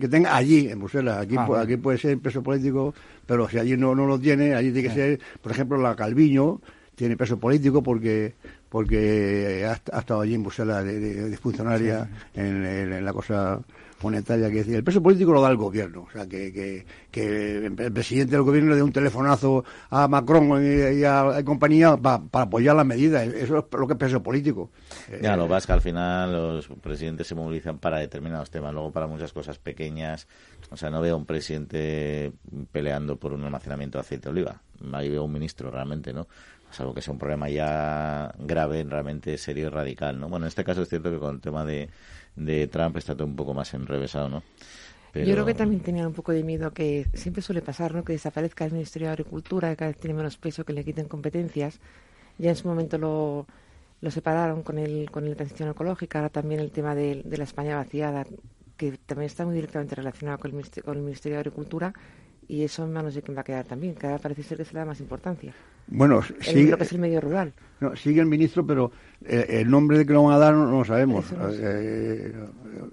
que 0.00 0.08
tenga 0.08 0.34
allí, 0.34 0.68
en 0.68 0.78
Bruselas, 0.78 1.18
aquí, 1.18 1.36
ah, 1.36 1.60
aquí 1.60 1.76
puede 1.76 1.98
ser 1.98 2.18
peso 2.18 2.42
político, 2.42 2.94
pero 3.26 3.46
si 3.48 3.58
allí 3.58 3.76
no, 3.76 3.94
no 3.94 4.06
lo 4.06 4.18
tiene, 4.18 4.54
allí 4.54 4.72
tiene 4.72 4.88
que 4.88 4.94
ser, 4.94 5.20
por 5.42 5.52
ejemplo, 5.52 5.76
la 5.76 5.94
Calviño 5.94 6.60
tiene 6.94 7.16
peso 7.16 7.38
político 7.38 7.82
porque 7.82 8.34
porque 8.70 9.66
ha, 9.66 9.98
estado 9.98 10.20
allí 10.20 10.34
en 10.34 10.42
Bruselas 10.44 10.84
de, 10.84 11.36
funcionaria 11.36 12.08
en, 12.34 12.64
en 12.64 13.04
la 13.04 13.12
cosa 13.12 13.60
monetaria 14.02 14.48
que 14.48 14.56
decía. 14.56 14.76
El 14.76 14.84
peso 14.84 15.02
político 15.02 15.32
lo 15.32 15.42
da 15.42 15.50
el 15.50 15.56
gobierno. 15.56 16.06
O 16.08 16.10
sea, 16.10 16.26
que, 16.26 16.84
que, 17.10 17.66
el 17.66 17.92
presidente 17.92 18.32
del 18.32 18.42
gobierno 18.42 18.70
le 18.70 18.76
dé 18.76 18.82
un 18.82 18.92
telefonazo 18.92 19.64
a 19.90 20.08
Macron 20.08 20.64
y, 20.64 21.04
a, 21.04 21.42
compañía 21.44 21.96
para 21.96 22.22
apoyar 22.32 22.76
las 22.76 22.86
medidas. 22.86 23.26
Eso 23.26 23.58
es 23.58 23.78
lo 23.78 23.86
que 23.86 23.92
es 23.94 23.98
peso 23.98 24.22
político. 24.22 24.70
Ya, 25.20 25.36
lo 25.36 25.48
vas 25.48 25.66
que 25.66 25.72
al 25.72 25.80
final 25.80 26.32
los 26.32 26.68
presidentes 26.68 27.26
se 27.26 27.34
movilizan 27.34 27.78
para 27.78 27.98
determinados 27.98 28.50
temas, 28.50 28.72
luego 28.72 28.90
para 28.90 29.06
muchas 29.06 29.32
cosas 29.32 29.58
pequeñas. 29.58 30.26
O 30.70 30.76
sea, 30.76 30.90
no 30.90 31.00
veo 31.00 31.14
a 31.14 31.18
un 31.18 31.26
presidente 31.26 32.32
peleando 32.72 33.16
por 33.16 33.32
un 33.32 33.44
almacenamiento 33.44 33.98
de 33.98 34.00
aceite 34.00 34.24
de 34.24 34.30
oliva. 34.30 34.62
Ahí 34.92 35.10
veo 35.10 35.24
un 35.24 35.32
ministro 35.32 35.70
realmente, 35.70 36.12
¿no? 36.12 36.26
algo 36.78 36.94
que 36.94 37.02
sea 37.02 37.12
un 37.12 37.18
problema 37.18 37.48
ya 37.48 38.32
grave, 38.38 38.84
realmente 38.84 39.36
serio 39.38 39.66
y 39.66 39.70
radical, 39.70 40.20
¿no? 40.20 40.28
Bueno, 40.28 40.46
en 40.46 40.48
este 40.48 40.62
caso 40.62 40.82
es 40.82 40.88
cierto 40.88 41.10
que 41.10 41.18
con 41.18 41.34
el 41.34 41.40
tema 41.40 41.64
de, 41.64 41.88
de 42.36 42.66
Trump 42.68 42.96
está 42.96 43.14
todo 43.14 43.26
un 43.26 43.36
poco 43.36 43.54
más 43.54 43.72
enrevesado, 43.74 44.28
¿no? 44.28 44.42
Yo 45.12 45.32
creo 45.32 45.44
que 45.44 45.54
también 45.54 45.82
tenían 45.82 46.06
un 46.06 46.12
poco 46.12 46.30
de 46.32 46.44
miedo 46.44 46.72
que 46.72 47.06
siempre 47.14 47.42
suele 47.42 47.62
pasar, 47.62 47.94
¿no? 47.94 48.04
Que 48.04 48.12
desaparezca 48.12 48.64
el 48.64 48.72
Ministerio 48.72 49.08
de 49.08 49.12
Agricultura, 49.12 49.70
que 49.70 49.76
cada 49.76 49.90
vez 49.90 49.98
tiene 49.98 50.14
menos 50.14 50.36
peso, 50.38 50.64
que 50.64 50.72
le 50.72 50.84
quiten 50.84 51.08
competencias. 51.08 51.80
Ya 52.38 52.50
en 52.50 52.56
su 52.56 52.68
momento 52.68 52.96
lo, 52.96 53.46
lo 54.00 54.10
separaron 54.10 54.62
con 54.62 54.78
el, 54.78 55.10
con 55.10 55.28
la 55.28 55.34
transición 55.34 55.68
ecológica, 55.70 56.20
ahora 56.20 56.30
también 56.30 56.60
el 56.60 56.70
tema 56.70 56.94
de, 56.94 57.22
de 57.24 57.36
la 57.36 57.44
España 57.44 57.76
vaciada, 57.76 58.24
que 58.76 58.92
también 58.98 59.26
está 59.26 59.44
muy 59.44 59.54
directamente 59.54 59.96
relacionado 59.96 60.38
con 60.38 60.56
el, 60.56 60.70
con 60.84 60.96
el 60.96 61.02
Ministerio 61.02 61.36
de 61.36 61.40
Agricultura 61.40 61.92
y 62.50 62.64
eso 62.64 62.82
en 62.82 62.92
manos 62.92 63.14
de 63.14 63.22
quién 63.22 63.36
va 63.36 63.42
a 63.42 63.44
quedar 63.44 63.64
también. 63.64 63.94
Cada 63.94 64.18
parece 64.18 64.42
ser 64.42 64.58
que 64.58 64.64
se 64.64 64.74
le 64.74 64.80
da 64.80 64.84
más 64.84 64.98
importancia. 64.98 65.54
Bueno, 65.86 66.20
sigue, 66.40 66.76
que 66.76 66.82
es 66.82 66.92
el 66.92 66.98
medio 66.98 67.20
rural. 67.20 67.52
No, 67.78 67.94
sigue 67.94 68.20
el 68.20 68.26
ministro, 68.26 68.66
pero 68.66 68.90
eh, 69.24 69.46
el 69.60 69.70
nombre 69.70 69.98
de 69.98 70.06
que 70.06 70.12
lo 70.12 70.24
van 70.24 70.34
a 70.34 70.38
dar 70.38 70.54
no, 70.54 70.68
lo 70.70 70.84
sabemos. 70.84 71.26
Eh, 71.32 72.32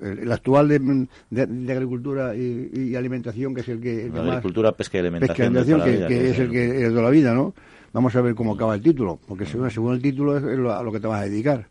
el, 0.01 0.31
actual 0.31 0.67
de, 0.67 1.71
Agricultura 1.71 2.35
y, 2.35 2.95
Alimentación, 2.95 3.55
que 3.55 3.61
es 3.61 3.69
el 3.69 3.81
que... 3.81 4.11
agricultura, 4.15 4.71
pesca 4.73 4.97
y 4.97 5.01
Alimentación. 5.01 5.53
que, 5.83 6.29
es 6.29 6.39
el 6.39 6.51
que 6.51 6.85
es 6.85 6.93
de 6.93 7.01
la 7.01 7.09
vida, 7.09 7.33
¿no? 7.33 7.55
Vamos 7.93 8.15
a 8.15 8.21
ver 8.21 8.35
cómo 8.35 8.53
acaba 8.53 8.75
el 8.75 8.81
título, 8.81 9.19
porque 9.27 9.45
según, 9.45 9.71
según 9.71 9.95
el 9.95 10.01
título 10.01 10.37
es 10.37 10.43
a 10.43 10.83
lo 10.83 10.91
que 10.91 10.99
te 10.99 11.07
vas 11.07 11.21
a 11.21 11.25
dedicar. 11.25 11.67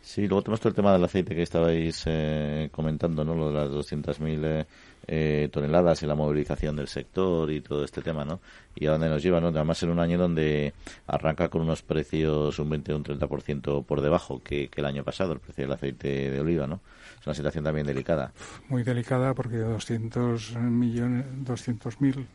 Sí, 0.00 0.26
luego 0.26 0.42
tenemos 0.42 0.58
todo 0.58 0.70
el 0.70 0.74
tema 0.74 0.92
del 0.92 1.04
aceite 1.04 1.36
que 1.36 1.42
estabais 1.42 2.02
eh, 2.06 2.68
comentando, 2.72 3.24
¿no? 3.24 3.36
Lo 3.36 3.48
de 3.48 3.54
las 3.54 3.70
200.000 3.70 4.66
eh, 5.06 5.48
toneladas 5.52 6.02
y 6.02 6.06
la 6.06 6.14
movilización 6.14 6.76
del 6.76 6.88
sector 6.88 7.50
y 7.50 7.60
todo 7.60 7.84
este 7.84 8.02
tema, 8.02 8.24
¿no? 8.24 8.40
Y 8.74 8.86
a 8.86 8.92
dónde 8.92 9.08
nos 9.08 9.22
lleva, 9.22 9.40
¿no? 9.40 9.48
Además 9.48 9.82
en 9.82 9.90
un 9.90 9.98
año 9.98 10.18
donde 10.18 10.72
arranca 11.06 11.48
con 11.48 11.62
unos 11.62 11.82
precios 11.82 12.58
un 12.58 12.70
20 12.70 12.92
o 12.92 12.96
un 12.96 13.04
30% 13.04 13.84
por 13.84 14.00
debajo 14.00 14.40
que, 14.42 14.70
el 14.74 14.84
año 14.84 15.04
pasado, 15.04 15.32
el 15.32 15.40
precio 15.40 15.64
del 15.64 15.72
aceite 15.72 16.30
de 16.30 16.40
oliva, 16.40 16.66
¿no? 16.66 16.80
Es 17.20 17.26
una 17.26 17.34
situación 17.34 17.64
también 17.64 17.86
delicada. 17.86 18.32
Muy 18.68 18.82
delicada 18.82 19.34
porque 19.34 19.58
200 19.58 20.56
millones, 20.56 21.26
200.000 21.44 22.26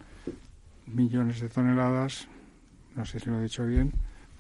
millones 0.88 1.42
de 1.42 1.50
toneladas, 1.50 2.28
no 2.96 3.06
sé 3.06 3.20
si 3.20 3.30
lo 3.30 3.40
he 3.40 3.44
dicho 3.44 3.66
bien, 3.66 3.92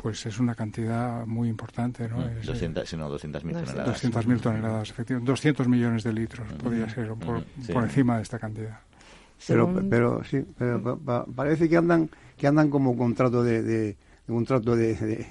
pues 0.05 0.23
es 0.27 0.39
una 0.39 0.53
cantidad 0.53 1.25
muy 1.25 1.49
importante, 1.49 2.07
¿no? 2.07 2.17
200, 2.45 2.93
no, 2.93 3.09
200.000 3.09 3.41
toneladas. 3.41 4.03
200.000 4.03 4.39
toneladas, 4.39 4.89
efectivamente. 4.91 5.31
200 5.31 5.67
millones 5.67 6.03
de 6.03 6.13
litros 6.13 6.47
podría 6.61 6.87
ser 6.87 7.07
por, 7.15 7.43
por, 7.43 7.83
encima 7.83 8.17
de 8.17 8.21
esta 8.21 8.37
cantidad. 8.37 8.81
Pero, 9.47 9.73
pero 9.89 10.23
sí, 10.23 10.45
pero 10.59 10.99
parece 11.35 11.67
que 11.67 11.77
andan 11.77 12.07
que 12.37 12.45
andan 12.45 12.69
como 12.69 12.95
contrato 12.95 13.43
de, 13.43 13.63
de, 13.63 13.97
un 14.27 14.45
trato 14.45 14.75
de, 14.75 15.25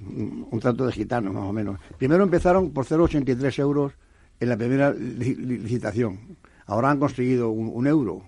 un 0.00 0.58
trato 0.58 0.84
de 0.84 0.92
gitanos 0.92 1.32
más 1.32 1.44
o 1.44 1.52
menos. 1.52 1.78
Primero 1.96 2.24
empezaron 2.24 2.72
por 2.72 2.86
0,83 2.86 3.56
euros 3.60 3.92
en 4.40 4.48
la 4.48 4.56
primera 4.56 4.92
licitación. 4.92 6.18
Ahora 6.66 6.90
han 6.90 6.98
conseguido 6.98 7.50
un, 7.50 7.86
euro, 7.86 8.24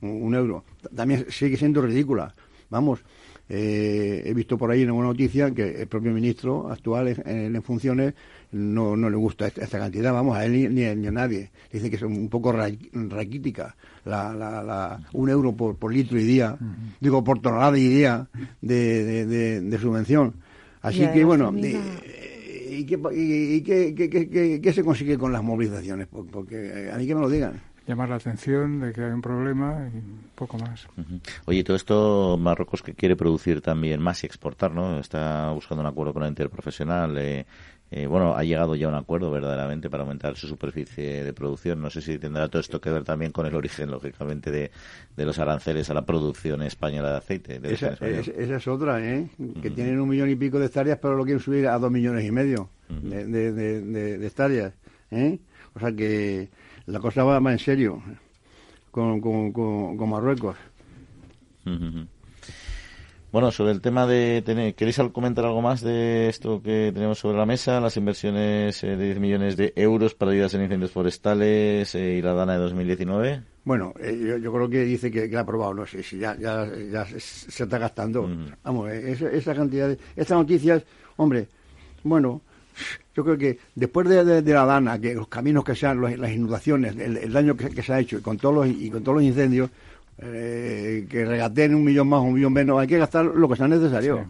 un 0.00 0.34
euro. 0.34 0.64
También 0.96 1.26
sigue 1.28 1.58
siendo 1.58 1.82
ridícula. 1.82 2.32
Vamos, 2.70 3.00
eh, 3.48 4.22
he 4.26 4.34
visto 4.34 4.58
por 4.58 4.70
ahí 4.70 4.82
en 4.82 4.90
una 4.90 5.08
noticia 5.08 5.50
que 5.50 5.82
el 5.82 5.88
propio 5.88 6.12
ministro 6.12 6.70
actual 6.70 7.08
en, 7.24 7.62
funciones 7.62 8.14
no, 8.52 8.96
no 8.96 9.08
le 9.08 9.16
gusta 9.16 9.46
esta, 9.46 9.78
cantidad, 9.78 10.12
vamos, 10.12 10.36
a 10.36 10.44
él 10.44 10.74
ni, 10.74 10.84
a 10.84 10.94
nadie. 11.12 11.50
Dice 11.72 11.88
que 11.88 11.96
es 11.96 12.02
un 12.02 12.28
poco 12.28 12.52
raquítica, 12.52 13.74
la, 14.04 14.34
la, 14.34 15.00
un 15.12 15.28
euro 15.30 15.52
por, 15.54 15.76
por 15.76 15.92
litro 15.92 16.18
y 16.18 16.24
día, 16.24 16.58
digo, 17.00 17.24
por 17.24 17.40
tonelada 17.40 17.78
y 17.78 17.88
día 17.88 18.28
de, 18.60 19.26
de, 19.26 19.78
subvención. 19.78 20.34
Así 20.82 21.06
que, 21.12 21.24
bueno, 21.24 21.52
¿y, 21.56 22.84
qué, 22.84 22.98
y, 23.14 23.62
qué, 23.62 24.60
qué, 24.62 24.72
se 24.72 24.84
consigue 24.84 25.16
con 25.16 25.32
las 25.32 25.42
movilizaciones? 25.42 26.06
Porque 26.06 26.90
a 26.92 26.98
mí 26.98 27.06
que 27.06 27.14
me 27.14 27.20
lo 27.22 27.30
digan 27.30 27.67
llamar 27.88 28.10
la 28.10 28.16
atención 28.16 28.80
de 28.80 28.92
que 28.92 29.02
hay 29.02 29.10
un 29.10 29.22
problema 29.22 29.88
y 29.92 30.36
poco 30.36 30.58
más. 30.58 30.86
Oye, 31.46 31.64
todo 31.64 31.76
esto 31.76 32.36
Marruecos 32.38 32.82
que 32.82 32.94
quiere 32.94 33.16
producir 33.16 33.62
también 33.62 34.00
más 34.00 34.22
y 34.22 34.26
exportar, 34.26 34.72
¿no? 34.72 35.00
Está 35.00 35.50
buscando 35.52 35.80
un 35.80 35.86
acuerdo 35.86 36.12
con 36.12 36.22
la 36.22 36.28
interprofesional. 36.28 37.16
Eh, 37.16 37.46
eh, 37.90 38.06
bueno, 38.06 38.34
ha 38.36 38.44
llegado 38.44 38.74
ya 38.74 38.86
un 38.86 38.94
acuerdo 38.94 39.30
verdaderamente 39.30 39.88
para 39.88 40.02
aumentar 40.02 40.36
su 40.36 40.46
superficie 40.46 41.24
de 41.24 41.32
producción. 41.32 41.80
No 41.80 41.88
sé 41.88 42.02
si 42.02 42.18
tendrá 42.18 42.48
todo 42.48 42.60
esto 42.60 42.78
que 42.78 42.90
ver 42.90 43.04
también 43.04 43.32
con 43.32 43.46
el 43.46 43.54
origen, 43.54 43.90
lógicamente, 43.90 44.50
de, 44.50 44.70
los 45.16 45.38
aranceles 45.38 45.88
a 45.88 45.94
la 45.94 46.04
producción 46.04 46.60
española 46.62 47.12
de 47.12 47.16
aceite. 47.16 47.60
esa, 47.62 47.94
es, 47.94 48.68
otra, 48.68 49.02
¿eh? 49.02 49.30
Que 49.62 49.70
tienen 49.70 49.98
un 49.98 50.10
millón 50.10 50.28
y 50.28 50.36
pico 50.36 50.58
de 50.58 50.66
hectáreas, 50.66 50.98
pero 51.00 51.16
lo 51.16 51.24
quieren 51.24 51.40
subir 51.40 51.66
a 51.66 51.78
dos 51.78 51.90
millones 51.90 52.26
y 52.26 52.30
medio 52.30 52.68
de, 52.90 53.52
de, 53.52 54.26
hectáreas. 54.26 54.74
¿eh? 55.10 55.38
O 55.74 55.80
sea 55.80 55.92
que 55.92 56.50
la 56.88 57.00
cosa 57.00 57.22
va 57.22 57.38
más 57.38 57.52
en 57.52 57.58
serio 57.58 58.02
con, 58.90 59.20
con, 59.20 60.08
Marruecos. 60.08 60.56
Bueno, 63.30 63.50
sobre 63.50 63.72
el 63.72 63.82
tema 63.82 64.06
de 64.06 64.40
tener, 64.40 64.74
¿queréis 64.74 64.98
comentar 65.12 65.44
algo 65.44 65.60
más 65.60 65.82
de 65.82 66.30
esto 66.30 66.62
que 66.62 66.90
tenemos 66.94 67.18
sobre 67.18 67.36
la 67.36 67.44
mesa? 67.44 67.78
Las 67.78 67.98
inversiones 67.98 68.82
eh, 68.82 68.96
de 68.96 69.04
10 69.04 69.20
millones 69.20 69.56
de 69.58 69.74
euros 69.76 70.14
para 70.14 70.32
ayudas 70.32 70.54
en 70.54 70.62
incendios 70.62 70.90
forestales 70.90 71.94
eh, 71.94 72.14
y 72.14 72.22
la 72.22 72.32
DANA 72.32 72.54
de 72.54 72.58
2019. 72.60 73.42
Bueno, 73.64 73.92
eh, 74.00 74.40
yo, 74.42 74.50
creo 74.50 74.70
que 74.70 74.82
dice 74.84 75.10
que, 75.10 75.36
ha 75.36 75.40
aprobado, 75.40 75.74
no 75.74 75.84
sé 75.84 76.02
si 76.02 76.18
ya, 76.18 76.38
ya, 76.38 77.04
se 77.04 77.64
está 77.64 77.76
gastando. 77.76 78.26
Vamos, 78.64 78.90
esa, 78.90 79.30
esa, 79.30 79.54
cantidad 79.54 79.88
de... 79.88 79.98
Estas 80.16 80.38
noticias, 80.38 80.82
hombre, 81.18 81.48
bueno, 82.02 82.40
yo 83.18 83.24
creo 83.24 83.36
que 83.36 83.58
después 83.74 84.08
de, 84.08 84.42
la 84.52 84.64
dana, 84.64 84.96
que 84.96 85.12
los 85.12 85.26
caminos 85.26 85.64
que 85.64 85.74
sean, 85.74 86.00
las 86.00 86.30
inundaciones, 86.30 86.96
el, 86.96 87.32
daño 87.32 87.56
que, 87.56 87.82
se 87.82 87.92
ha 87.92 87.98
hecho 87.98 88.18
y 88.18 88.20
con 88.20 88.38
todos 88.38 88.54
los, 88.54 88.68
y 88.68 88.88
con 88.90 89.02
todos 89.02 89.16
los 89.16 89.24
incendios, 89.24 89.70
eh, 90.18 91.04
que 91.10 91.24
regateen 91.24 91.74
un 91.74 91.82
millón 91.82 92.08
más 92.08 92.20
o 92.20 92.22
un 92.22 92.34
millón 92.34 92.52
menos, 92.52 92.78
hay 92.78 92.86
que 92.86 92.96
gastar 92.96 93.24
lo 93.24 93.48
que 93.48 93.56
sea 93.56 93.66
necesario. 93.66 94.24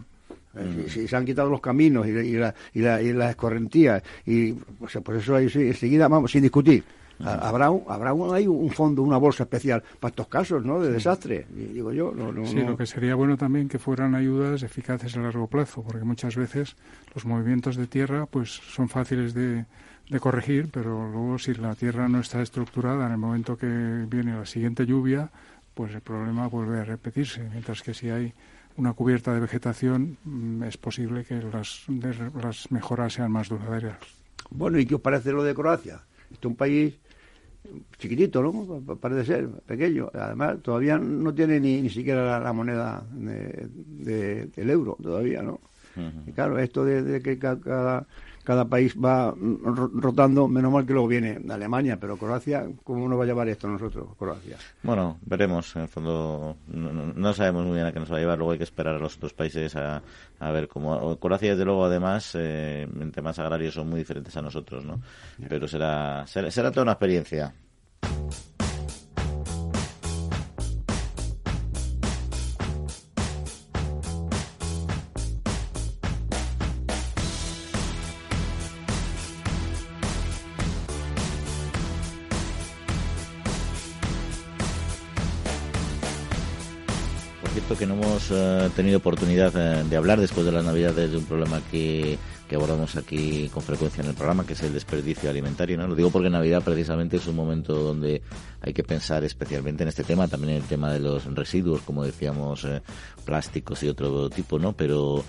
Eh, 0.55 0.87
si, 0.89 1.07
se 1.07 1.15
han 1.15 1.23
quitado 1.23 1.51
los 1.51 1.61
caminos 1.61 2.07
y, 2.07 2.33
la, 2.33 2.55
y, 2.73 3.13
las 3.13 3.29
escorrentías, 3.29 4.01
y 4.25 4.53
pues, 4.53 4.97
pues 5.03 5.21
eso 5.21 5.35
ahí 5.35 5.51
sí, 5.51 5.67
enseguida, 5.67 6.07
vamos, 6.07 6.31
sin 6.31 6.41
discutir. 6.41 6.83
Habrá, 7.23 7.69
un, 7.69 7.83
habrá 7.87 8.13
un, 8.13 8.33
hay 8.33 8.47
un 8.47 8.69
fondo, 8.71 9.01
una 9.03 9.17
bolsa 9.17 9.43
especial 9.43 9.83
para 9.99 10.09
estos 10.09 10.27
casos, 10.27 10.63
¿no? 10.63 10.79
De 10.79 10.91
desastre, 10.91 11.45
digo 11.49 11.91
yo. 11.91 12.13
sí, 12.45 12.61
lo 12.61 12.77
que 12.77 12.85
sería 12.85 13.15
bueno 13.15 13.35
también 13.35 13.67
que 13.67 13.77
fueran 13.77 14.15
ayudas 14.15 14.63
eficaces 14.63 15.17
a 15.17 15.19
largo 15.19 15.47
plazo, 15.47 15.83
porque 15.83 16.05
muchas 16.05 16.35
veces 16.35 16.75
los 17.13 17.25
movimientos 17.25 17.75
de 17.75 17.87
tierra, 17.87 18.25
pues, 18.25 18.49
son 18.51 18.87
fáciles 18.87 19.33
de, 19.33 19.65
de 20.09 20.19
corregir, 20.19 20.69
pero 20.71 21.09
luego 21.11 21.37
si 21.37 21.53
la 21.53 21.75
tierra 21.75 22.07
no 22.07 22.19
está 22.19 22.41
estructurada 22.41 23.05
en 23.05 23.11
el 23.11 23.17
momento 23.17 23.57
que 23.57 23.67
viene 24.07 24.37
la 24.37 24.45
siguiente 24.45 24.85
lluvia, 24.85 25.29
pues 25.73 25.93
el 25.93 26.01
problema 26.01 26.47
vuelve 26.47 26.79
a 26.79 26.85
repetirse. 26.85 27.47
Mientras 27.51 27.81
que 27.83 27.93
si 27.93 28.09
hay 28.09 28.33
una 28.75 28.93
cubierta 28.93 29.33
de 29.33 29.41
vegetación, 29.41 30.17
mm, 30.23 30.63
es 30.63 30.77
posible 30.77 31.25
que 31.25 31.35
las, 31.41 31.85
las 32.41 32.71
mejoras 32.71 33.13
sean 33.13 33.31
más 33.31 33.49
duraderas. 33.49 33.97
Bueno, 34.49 34.79
¿y 34.79 34.85
qué 34.85 34.95
os 34.95 35.01
parece 35.01 35.31
lo 35.31 35.43
de 35.43 35.53
Croacia? 35.53 36.01
Este 36.31 36.47
es 36.47 36.51
un 36.51 36.55
país 36.55 36.95
chiquitito, 37.97 38.41
¿no? 38.41 38.81
Parece 38.95 39.25
ser, 39.25 39.47
pequeño. 39.65 40.09
Además, 40.13 40.57
todavía 40.61 40.97
no 40.97 41.33
tiene 41.33 41.59
ni, 41.59 41.81
ni 41.81 41.89
siquiera 41.89 42.39
la, 42.39 42.53
moneda 42.53 43.03
de, 43.11 44.47
del 44.55 44.69
euro, 44.69 44.97
todavía, 45.01 45.41
¿no? 45.41 45.59
Y 46.25 46.31
claro, 46.31 46.57
esto 46.59 46.85
de, 46.85 47.21
que 47.21 47.37
cada, 47.37 48.05
cada 48.49 48.65
país 48.65 48.95
va 48.97 49.31
rotando, 49.37 50.47
menos 50.47 50.71
mal 50.71 50.83
que 50.83 50.93
luego 50.93 51.07
viene 51.07 51.39
Alemania, 51.51 51.99
pero 51.99 52.17
Croacia, 52.17 52.65
¿cómo 52.83 53.07
nos 53.07 53.19
va 53.19 53.23
a 53.23 53.27
llevar 53.27 53.47
esto 53.47 53.67
a 53.67 53.69
nosotros, 53.69 54.07
Croacia? 54.17 54.57
Bueno, 54.81 55.19
veremos, 55.21 55.75
en 55.75 55.83
el 55.83 55.87
fondo 55.87 56.57
no, 56.65 57.33
sabemos 57.33 57.67
muy 57.67 57.75
bien 57.75 57.85
a 57.85 57.91
qué 57.91 57.99
nos 57.99 58.11
va 58.11 58.17
a 58.17 58.19
llevar, 58.19 58.39
luego 58.39 58.53
hay 58.53 58.57
que 58.57 58.63
esperar 58.63 58.95
a 58.95 58.97
los 58.97 59.17
otros 59.17 59.33
países 59.33 59.75
a, 59.75 60.01
a 60.39 60.51
ver 60.51 60.67
cómo... 60.67 61.19
Croacia, 61.19 61.51
desde 61.51 61.63
luego, 61.63 61.85
además, 61.85 62.33
eh, 62.39 62.87
en 62.99 63.11
temas 63.11 63.37
agrarios 63.37 63.75
son 63.75 63.87
muy 63.87 63.99
diferentes 63.99 64.35
a 64.35 64.41
nosotros, 64.41 64.83
¿no? 64.83 64.99
Pero 65.47 65.67
será, 65.67 66.25
será, 66.25 66.49
será 66.49 66.71
toda 66.71 66.81
una 66.81 66.93
experiencia. 66.93 67.53
Hemos 88.29 88.31
eh, 88.31 88.69
tenido 88.75 88.97
oportunidad 88.97 89.53
eh, 89.55 89.83
de 89.83 89.97
hablar 89.97 90.19
después 90.19 90.45
de 90.45 90.51
las 90.51 90.63
Navidades 90.63 91.11
de 91.11 91.17
un 91.17 91.25
problema 91.25 91.61
que, 91.71 92.17
abordamos 92.51 92.95
aquí 92.95 93.47
con 93.53 93.61
frecuencia 93.61 94.01
en 94.01 94.09
el 94.09 94.15
programa, 94.15 94.43
que 94.43 94.53
es 94.53 94.63
el 94.63 94.73
desperdicio 94.73 95.29
alimentario. 95.29 95.77
¿no? 95.77 95.87
Lo 95.87 95.95
digo 95.95 96.09
porque 96.09 96.29
Navidad 96.31 96.63
precisamente 96.63 97.17
es 97.17 97.27
un 97.27 97.35
momento 97.35 97.75
donde 97.75 98.23
hay 98.61 98.73
que 98.73 98.83
pensar 98.83 99.23
especialmente 99.23 99.83
en 99.83 99.89
este 99.89 100.03
tema, 100.03 100.27
también 100.27 100.53
en 100.53 100.61
el 100.63 100.67
tema 100.67 100.91
de 100.91 100.99
los 100.99 101.25
residuos, 101.35 101.81
como 101.81 102.03
decíamos, 102.03 102.65
eh, 102.65 102.81
plásticos 103.23 103.83
y 103.83 103.89
otro 103.89 104.29
tipo, 104.31 104.57
¿no? 104.57 104.73
Pero 104.73 105.23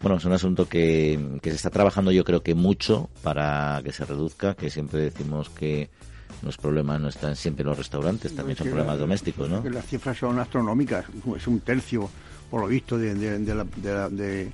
bueno, 0.00 0.18
es 0.18 0.24
un 0.26 0.32
asunto 0.32 0.68
que, 0.68 1.38
que 1.40 1.50
se 1.50 1.56
está 1.56 1.70
trabajando 1.70 2.12
yo 2.12 2.24
creo 2.24 2.42
que 2.42 2.54
mucho 2.54 3.08
para 3.22 3.80
que 3.82 3.92
se 3.92 4.04
reduzca, 4.04 4.54
que 4.54 4.68
siempre 4.68 5.00
decimos 5.00 5.48
que 5.48 5.88
los 6.42 6.56
problemas 6.56 7.00
no 7.00 7.08
están 7.08 7.36
siempre 7.36 7.62
en 7.62 7.68
los 7.68 7.78
restaurantes, 7.78 8.34
también 8.34 8.56
son 8.56 8.68
problemas 8.68 8.98
domésticos, 8.98 9.48
¿no? 9.48 9.62
Las 9.68 9.86
cifras 9.86 10.18
son 10.18 10.38
astronómicas, 10.38 11.06
es 11.36 11.46
un 11.46 11.60
tercio, 11.60 12.10
por 12.50 12.60
lo 12.60 12.68
visto, 12.68 12.98
de, 12.98 13.14
de, 13.14 14.52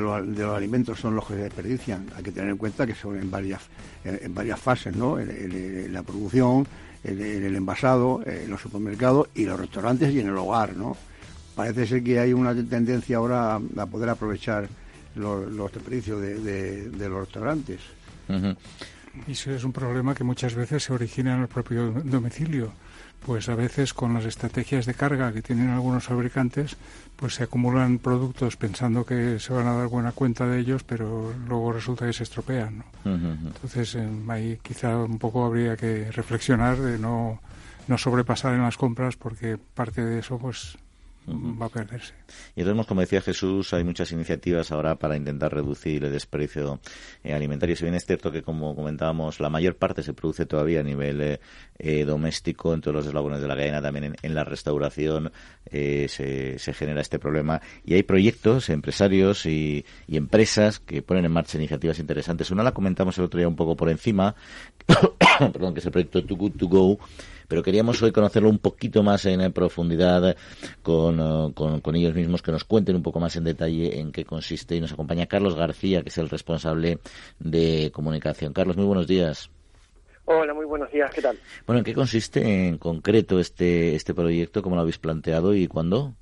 los, 0.00 0.56
alimentos 0.56 0.98
son 0.98 1.14
los 1.14 1.26
que 1.26 1.34
se 1.34 1.40
desperdician. 1.40 2.06
Hay 2.16 2.22
que 2.22 2.32
tener 2.32 2.50
en 2.50 2.56
cuenta 2.56 2.86
que 2.86 2.94
son 2.94 3.18
en 3.18 3.30
varias, 3.30 3.62
en, 4.04 4.34
varias 4.34 4.60
fases, 4.60 4.94
¿no? 4.94 5.18
En, 5.18 5.92
la 5.92 6.02
producción, 6.02 6.66
en, 7.04 7.20
el 7.20 7.54
envasado, 7.54 8.20
en 8.24 8.50
los 8.50 8.60
supermercados 8.60 9.28
y 9.34 9.44
los 9.44 9.58
restaurantes 9.58 10.12
y 10.12 10.20
en 10.20 10.28
el 10.28 10.36
hogar, 10.36 10.76
¿no? 10.76 10.96
Parece 11.54 11.86
ser 11.86 12.04
que 12.04 12.20
hay 12.20 12.32
una 12.32 12.54
tendencia 12.54 13.16
ahora 13.16 13.56
a, 13.56 13.86
poder 13.86 14.10
aprovechar 14.10 14.68
los, 15.16 15.50
los 15.50 15.72
desperdicios 15.72 16.20
de, 16.20 17.08
los 17.08 17.20
restaurantes. 17.20 17.80
Y 19.26 19.32
eso 19.32 19.50
es 19.50 19.64
un 19.64 19.72
problema 19.72 20.14
que 20.14 20.22
muchas 20.22 20.54
veces 20.54 20.84
se 20.84 20.92
origina 20.92 21.34
en 21.34 21.42
el 21.42 21.48
propio 21.48 21.90
domicilio 22.04 22.72
pues 23.24 23.48
a 23.48 23.54
veces 23.54 23.94
con 23.94 24.14
las 24.14 24.24
estrategias 24.24 24.86
de 24.86 24.94
carga 24.94 25.32
que 25.32 25.42
tienen 25.42 25.70
algunos 25.70 26.04
fabricantes, 26.04 26.76
pues 27.16 27.34
se 27.34 27.44
acumulan 27.44 27.98
productos 27.98 28.56
pensando 28.56 29.04
que 29.04 29.38
se 29.38 29.52
van 29.52 29.66
a 29.66 29.74
dar 29.74 29.88
buena 29.88 30.12
cuenta 30.12 30.46
de 30.46 30.60
ellos, 30.60 30.84
pero 30.84 31.34
luego 31.46 31.72
resulta 31.72 32.06
que 32.06 32.12
se 32.12 32.22
estropean. 32.22 32.84
¿no? 33.04 33.14
Entonces 33.14 33.96
ahí 34.28 34.58
quizá 34.62 34.96
un 34.96 35.18
poco 35.18 35.44
habría 35.44 35.76
que 35.76 36.10
reflexionar 36.12 36.78
de 36.78 36.98
no, 36.98 37.40
no 37.86 37.98
sobrepasar 37.98 38.54
en 38.54 38.62
las 38.62 38.76
compras 38.76 39.16
porque 39.16 39.58
parte 39.58 40.04
de 40.04 40.20
eso 40.20 40.38
pues 40.38 40.78
va 41.28 41.66
a 41.66 41.68
perderse. 41.68 42.14
Y 42.56 42.60
entonces, 42.60 42.86
como 42.86 43.00
decía 43.00 43.20
Jesús, 43.20 43.72
hay 43.74 43.84
muchas 43.84 44.12
iniciativas 44.12 44.72
ahora 44.72 44.96
para 44.96 45.16
intentar 45.16 45.52
reducir 45.52 46.04
el 46.04 46.12
desperdicio 46.12 46.80
eh, 47.22 47.34
alimentario. 47.34 47.76
Si 47.76 47.84
bien 47.84 47.94
es 47.94 48.06
cierto 48.06 48.30
que, 48.30 48.42
como 48.42 48.74
comentábamos, 48.74 49.40
la 49.40 49.50
mayor 49.50 49.76
parte 49.76 50.02
se 50.02 50.12
produce 50.12 50.46
todavía 50.46 50.80
a 50.80 50.82
nivel 50.82 51.20
eh, 51.20 51.40
eh, 51.78 52.04
doméstico, 52.04 52.74
en 52.74 52.80
todos 52.80 52.96
los 52.96 53.06
eslabones 53.06 53.40
de 53.40 53.48
la 53.48 53.56
cadena, 53.56 53.82
también 53.82 54.16
en, 54.20 54.34
la 54.34 54.44
restauración 54.44 55.32
se, 55.70 56.08
se, 56.58 56.72
genera 56.72 57.00
este 57.00 57.18
problema. 57.18 57.60
Y 57.84 57.94
hay 57.94 58.02
proyectos, 58.02 58.68
empresarios 58.70 59.46
y, 59.46 59.84
y, 60.06 60.16
empresas 60.16 60.78
que 60.78 61.02
ponen 61.02 61.24
en 61.24 61.32
marcha 61.32 61.58
iniciativas 61.58 61.98
interesantes. 61.98 62.50
Una 62.50 62.62
la 62.62 62.72
comentamos 62.72 63.18
el 63.18 63.24
otro 63.24 63.38
día 63.38 63.48
un 63.48 63.56
poco 63.56 63.76
por 63.76 63.90
encima, 63.90 64.34
perdón, 65.38 65.74
que 65.74 65.80
es 65.80 65.86
el 65.86 65.92
proyecto 65.92 66.24
Too 66.24 66.36
Good 66.36 66.52
To 66.52 66.66
Go, 66.68 66.98
pero 67.48 67.62
queríamos 67.62 68.00
hoy 68.02 68.12
conocerlo 68.12 68.50
un 68.50 68.58
poquito 68.58 69.02
más 69.02 69.24
en 69.26 69.52
profundidad 69.52 70.36
con, 70.82 71.18
eh, 71.18 71.52
con, 71.54 71.80
con, 71.80 71.96
ellos 71.96 72.14
mismos, 72.14 72.42
que 72.42 72.52
nos 72.52 72.64
cuenten 72.64 72.94
un 72.94 73.02
poco 73.02 73.18
más 73.18 73.34
en 73.36 73.44
detalle 73.44 73.98
en 73.98 74.12
qué 74.12 74.24
consiste. 74.24 74.76
Y 74.76 74.80
nos 74.80 74.92
acompaña 74.92 75.26
Carlos 75.26 75.56
García, 75.56 76.02
que 76.02 76.10
es 76.10 76.18
el 76.18 76.28
responsable 76.28 76.98
de 77.38 77.90
comunicación. 77.92 78.52
Carlos, 78.52 78.76
muy 78.76 78.86
buenos 78.86 79.06
días. 79.06 79.50
Hola, 80.26 80.52
muy 80.52 80.66
buenos 80.66 80.92
días, 80.92 81.10
¿qué 81.10 81.22
tal? 81.22 81.38
Bueno, 81.66 81.78
¿en 81.78 81.84
qué 81.84 81.94
consiste 81.94 82.66
en 82.68 82.76
concreto 82.76 83.40
este, 83.40 83.94
este 83.94 84.12
proyecto? 84.12 84.60
¿Cómo 84.60 84.76
lo 84.76 84.82
habéis 84.82 84.98
planteado 84.98 85.54
y 85.54 85.66
cuándo? 85.66 86.14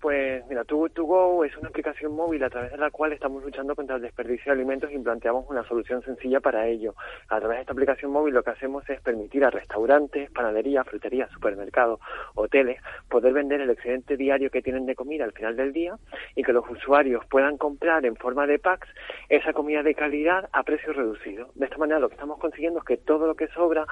Pues 0.00 0.42
mira, 0.48 0.64
Too 0.64 0.78
Good 0.78 0.92
To 0.92 1.04
Go 1.04 1.44
es 1.44 1.54
una 1.58 1.68
aplicación 1.68 2.16
móvil 2.16 2.42
a 2.42 2.48
través 2.48 2.70
de 2.70 2.78
la 2.78 2.90
cual 2.90 3.12
estamos 3.12 3.44
luchando 3.44 3.76
contra 3.76 3.96
el 3.96 4.02
desperdicio 4.02 4.46
de 4.46 4.58
alimentos 4.58 4.90
y 4.90 4.98
planteamos 4.98 5.44
una 5.50 5.62
solución 5.64 6.02
sencilla 6.02 6.40
para 6.40 6.66
ello. 6.66 6.94
A 7.28 7.38
través 7.38 7.58
de 7.58 7.60
esta 7.60 7.74
aplicación 7.74 8.10
móvil 8.10 8.32
lo 8.32 8.42
que 8.42 8.48
hacemos 8.48 8.88
es 8.88 8.98
permitir 9.02 9.44
a 9.44 9.50
restaurantes, 9.50 10.30
panaderías, 10.30 10.86
fruterías, 10.86 11.30
supermercados, 11.32 12.00
hoteles 12.34 12.80
poder 13.10 13.34
vender 13.34 13.60
el 13.60 13.68
excedente 13.68 14.16
diario 14.16 14.50
que 14.50 14.62
tienen 14.62 14.86
de 14.86 14.94
comida 14.94 15.24
al 15.24 15.32
final 15.32 15.54
del 15.54 15.74
día 15.74 15.96
y 16.34 16.44
que 16.44 16.54
los 16.54 16.64
usuarios 16.70 17.26
puedan 17.26 17.58
comprar 17.58 18.06
en 18.06 18.16
forma 18.16 18.46
de 18.46 18.58
packs 18.58 18.88
esa 19.28 19.52
comida 19.52 19.82
de 19.82 19.94
calidad 19.94 20.48
a 20.52 20.62
precio 20.62 20.94
reducido. 20.94 21.50
De 21.56 21.66
esta 21.66 21.76
manera 21.76 22.00
lo 22.00 22.08
que 22.08 22.14
estamos 22.14 22.38
consiguiendo 22.38 22.78
es 22.78 22.86
que 22.86 22.96
todo 22.96 23.26
lo 23.26 23.34
que 23.34 23.48
sobra 23.48 23.84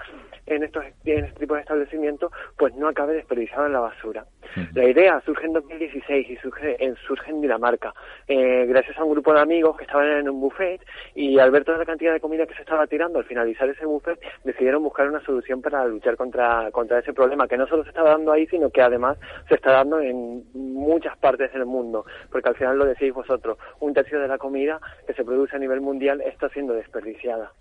en 0.46 0.62
estos 0.62 0.86
en 1.04 1.26
este 1.26 1.40
tipo 1.40 1.54
de 1.54 1.60
establecimientos 1.60 2.32
pues 2.56 2.74
no 2.76 2.88
acabe 2.88 3.12
desperdiciado 3.12 3.66
en 3.66 3.74
la 3.74 3.80
basura. 3.80 4.24
La 4.72 4.88
idea 4.88 5.20
surge 5.26 5.46
en 5.46 5.52
2016 5.98 6.30
y 6.30 6.36
surge 6.36 6.76
surge 7.06 7.30
en 7.30 7.40
Dinamarca, 7.40 7.94
eh, 8.26 8.66
gracias 8.66 8.98
a 8.98 9.04
un 9.04 9.12
grupo 9.12 9.32
de 9.32 9.40
amigos 9.40 9.76
que 9.76 9.84
estaban 9.84 10.08
en 10.08 10.28
un 10.28 10.40
buffet 10.40 10.80
y 11.14 11.38
al 11.38 11.50
ver 11.50 11.64
toda 11.64 11.78
la 11.78 11.84
cantidad 11.84 12.12
de 12.12 12.20
comida 12.20 12.46
que 12.46 12.54
se 12.54 12.62
estaba 12.62 12.86
tirando 12.86 13.18
al 13.18 13.24
finalizar 13.24 13.68
ese 13.68 13.86
buffet, 13.86 14.18
decidieron 14.44 14.82
buscar 14.82 15.08
una 15.08 15.24
solución 15.24 15.60
para 15.62 15.84
luchar 15.86 16.16
contra, 16.16 16.70
contra 16.70 16.98
ese 16.98 17.12
problema, 17.12 17.48
que 17.48 17.56
no 17.56 17.66
solo 17.66 17.82
se 17.82 17.90
estaba 17.90 18.10
dando 18.10 18.32
ahí, 18.32 18.46
sino 18.46 18.70
que 18.70 18.82
además 18.82 19.18
se 19.48 19.54
está 19.54 19.72
dando 19.72 20.00
en 20.00 20.44
muchas 20.54 21.16
partes 21.18 21.52
del 21.52 21.66
mundo, 21.66 22.04
porque 22.30 22.48
al 22.48 22.56
final 22.56 22.78
lo 22.78 22.84
decís 22.84 23.12
vosotros, 23.12 23.58
un 23.80 23.94
tercio 23.94 24.20
de 24.20 24.28
la 24.28 24.38
comida 24.38 24.80
que 25.06 25.14
se 25.14 25.24
produce 25.24 25.56
a 25.56 25.58
nivel 25.58 25.80
mundial 25.80 26.20
está 26.20 26.48
siendo 26.50 26.74
desperdiciada. 26.74 27.52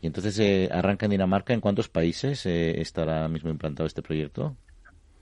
Y 0.00 0.06
entonces 0.06 0.38
eh, 0.38 0.68
arranca 0.70 1.06
en 1.06 1.10
Dinamarca, 1.10 1.52
¿en 1.52 1.60
cuántos 1.60 1.88
países 1.88 2.44
eh, 2.46 2.80
está 2.80 3.02
ahora 3.02 3.28
mismo 3.28 3.50
implantado 3.50 3.86
este 3.86 4.02
proyecto? 4.02 4.56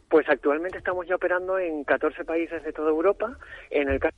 Pues 0.08 0.28
actualmente 0.28 0.78
estamos 0.78 1.06
ya 1.06 1.16
operando 1.16 1.58
en 1.58 1.84
14 1.84 2.24
países 2.24 2.62
de 2.62 2.72
toda 2.72 2.90
Europa. 2.90 3.36
En 3.70 3.88
el 3.88 4.00
caso. 4.00 4.16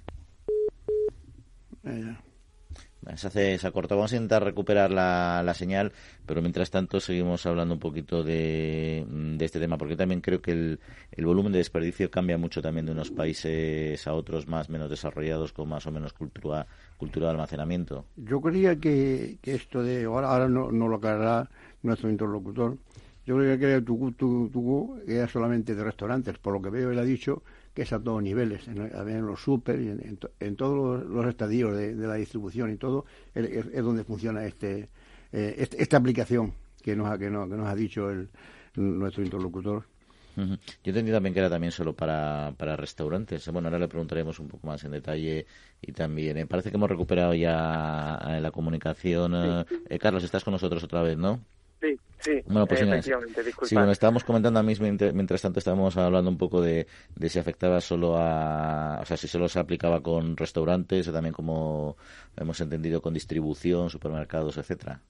Se, 3.17 3.27
hace, 3.27 3.59
se 3.59 3.73
cortado. 3.73 3.99
Vamos 3.99 4.13
a 4.13 4.17
intentar 4.17 4.45
recuperar 4.45 4.91
la, 4.91 5.43
la, 5.43 5.55
señal, 5.55 5.93
pero 6.27 6.43
mientras 6.43 6.71
tanto 6.71 7.01
seguimos 7.01 7.47
hablando 7.47 7.75
un 7.75 7.81
poquito 7.81 8.23
de, 8.23 9.07
de 9.09 9.45
este 9.45 9.59
tema, 9.59 9.79
porque 9.79 9.97
también 9.97 10.21
creo 10.21 10.43
que 10.43 10.53
el, 10.53 10.81
el, 11.13 11.25
volumen 11.25 11.53
de 11.53 11.59
desperdicio 11.59 12.11
cambia 12.11 12.37
mucho 12.37 12.61
también 12.61 12.85
de 12.85 12.93
unos 12.93 13.11
países 13.11 14.07
a 14.07 14.13
otros 14.13 14.47
más 14.47 14.69
menos 14.69 14.91
desarrollados 14.91 15.55
con 15.55 15.71
más 15.71 15.87
o 15.87 15.91
menos 15.91 16.13
cultura, 16.13 16.67
cultura 16.99 17.27
de 17.27 17.33
almacenamiento. 17.33 18.05
Yo 18.17 18.43
creía 18.43 18.77
que, 18.77 19.39
que 19.41 19.55
esto 19.55 19.83
de 19.83 20.05
ahora, 20.05 20.29
ahora 20.29 20.49
no, 20.49 20.71
no 20.71 20.87
lo 20.87 20.97
aclarará 20.97 21.49
nuestro 21.83 22.11
interlocutor, 22.11 22.77
yo 23.29 23.37
creo 23.37 23.59
que 23.59 23.83
tu 23.83 24.13
tu 24.13 25.01
era 25.07 25.29
solamente 25.29 25.75
de 25.75 25.85
restaurantes, 25.85 26.39
por 26.39 26.55
lo 26.55 26.63
que 26.63 26.71
veo 26.71 26.91
él 26.91 26.99
ha 26.99 27.05
dicho 27.05 27.43
que 27.75 27.83
es 27.83 27.93
a 27.93 28.03
todos 28.03 28.23
niveles, 28.23 28.67
en, 28.69 29.27
los 29.27 29.41
super 29.41 29.79
y 29.79 29.91
en, 29.91 30.57
todos 30.57 31.05
los, 31.05 31.27
estadios 31.27 31.77
de, 31.77 31.95
la 31.95 32.15
distribución 32.15 32.73
y 32.73 32.77
todo, 32.77 33.05
es, 33.35 33.85
donde 33.85 34.03
funciona 34.03 34.47
este, 34.47 34.89
eh, 35.31 35.55
este, 35.59 35.83
esta 35.83 35.99
aplicación 35.99 36.55
que 36.83 36.97
nos 36.97 37.07
ha, 37.07 37.19
que 37.19 37.29
nos, 37.29 37.53
ha 37.53 37.75
dicho 37.75 38.11
el, 38.11 38.31
nuestro 38.75 39.23
interlocutor. 39.23 39.85
Yo 40.35 40.45
entendí 40.85 41.13
también 41.13 41.35
que 41.35 41.41
era 41.41 41.51
también 41.51 41.71
solo 41.71 41.95
para, 41.95 42.55
para 42.57 42.77
restaurantes. 42.77 43.47
Bueno, 43.53 43.69
ahora 43.69 43.79
le 43.79 43.89
preguntaremos 43.89 44.41
un 44.41 44.49
poco 44.49 44.67
más 44.67 44.83
en 44.85 44.93
detalle 44.93 45.47
y 45.83 45.93
también. 45.93 46.39
Eh, 46.39 46.47
parece 46.47 46.71
que 46.71 46.77
hemos 46.77 46.89
recuperado 46.89 47.35
ya 47.35 48.19
eh, 48.27 48.41
la 48.41 48.51
comunicación. 48.51 49.67
Carlos, 50.01 50.25
estás 50.25 50.45
con 50.45 50.53
nosotros 50.53 50.83
otra 50.83 51.03
vez, 51.03 51.19
¿no? 51.19 51.41
Sí, 51.81 52.01
sí, 52.19 52.43
bueno, 52.47 52.67
pues 52.67 52.81
efectivamente, 52.83 53.43
Sí, 53.63 53.75
bueno, 53.77 53.93
estábamos 53.93 54.25
comentando 54.25 54.59
a 54.59 54.63
mí, 54.63 54.75
mientras 54.81 55.43
tanto 55.43 55.61
estábamos 55.61 55.97
hablando 55.97 56.31
un 56.31 56.39
poco 56.39 56.61
de, 56.61 56.89
de 57.15 57.29
si 57.29 57.39
afectaba 57.39 57.81
solo 57.81 58.17
a, 58.19 58.99
o 59.01 59.05
sea, 59.05 59.17
si 59.17 59.29
solo 59.29 59.49
se 59.49 59.61
aplicaba 59.61 60.03
con 60.03 60.37
restaurantes 60.37 61.07
o 61.09 61.13
también 61.13 61.33
como 61.33 61.97
hemos 62.37 62.61
entendido 62.61 63.01
con 63.01 63.15
distribución, 63.15 63.91
supermercados, 63.91 64.57
etcétera. 64.57 65.03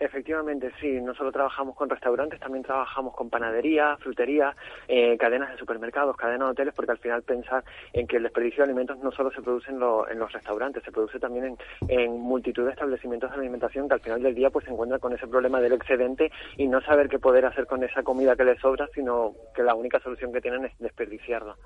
Efectivamente, 0.00 0.70
sí. 0.80 1.00
No 1.00 1.14
solo 1.14 1.32
trabajamos 1.32 1.74
con 1.74 1.90
restaurantes, 1.90 2.38
también 2.38 2.64
trabajamos 2.64 3.14
con 3.14 3.30
panaderías, 3.30 3.98
fruterías, 4.00 4.54
eh, 4.86 5.16
cadenas 5.18 5.50
de 5.50 5.58
supermercados, 5.58 6.16
cadenas 6.16 6.48
de 6.48 6.52
hoteles, 6.52 6.74
porque 6.74 6.92
al 6.92 6.98
final 6.98 7.22
pensar 7.22 7.64
en 7.92 8.06
que 8.06 8.16
el 8.16 8.22
desperdicio 8.22 8.58
de 8.58 8.70
alimentos 8.70 8.98
no 8.98 9.10
solo 9.10 9.30
se 9.32 9.42
produce 9.42 9.70
en, 9.70 9.78
los 9.80 10.32
restaurantes, 10.32 10.84
se 10.84 10.92
produce 10.92 11.18
también 11.18 11.56
en, 11.88 12.20
multitud 12.20 12.64
de 12.64 12.70
establecimientos 12.70 13.30
de 13.30 13.36
alimentación 13.36 13.88
que 13.88 13.94
al 13.94 14.00
final 14.00 14.22
del 14.22 14.34
día 14.34 14.50
pues 14.50 14.64
se 14.64 14.70
encuentran 14.70 15.00
con 15.00 15.12
ese 15.12 15.26
problema 15.26 15.60
del 15.60 15.72
excedente 15.72 16.30
y 16.56 16.68
no 16.68 16.80
saber 16.82 17.08
qué 17.08 17.18
poder 17.18 17.46
hacer 17.46 17.66
con 17.66 17.82
esa 17.82 18.02
comida 18.02 18.36
que 18.36 18.44
les 18.44 18.60
sobra, 18.60 18.88
sino 18.94 19.34
que 19.54 19.62
la 19.62 19.74
única 19.74 19.98
solución 20.00 20.32
que 20.32 20.40
tienen 20.40 20.64
es 20.64 20.72
desperdiciarla. 20.78 21.56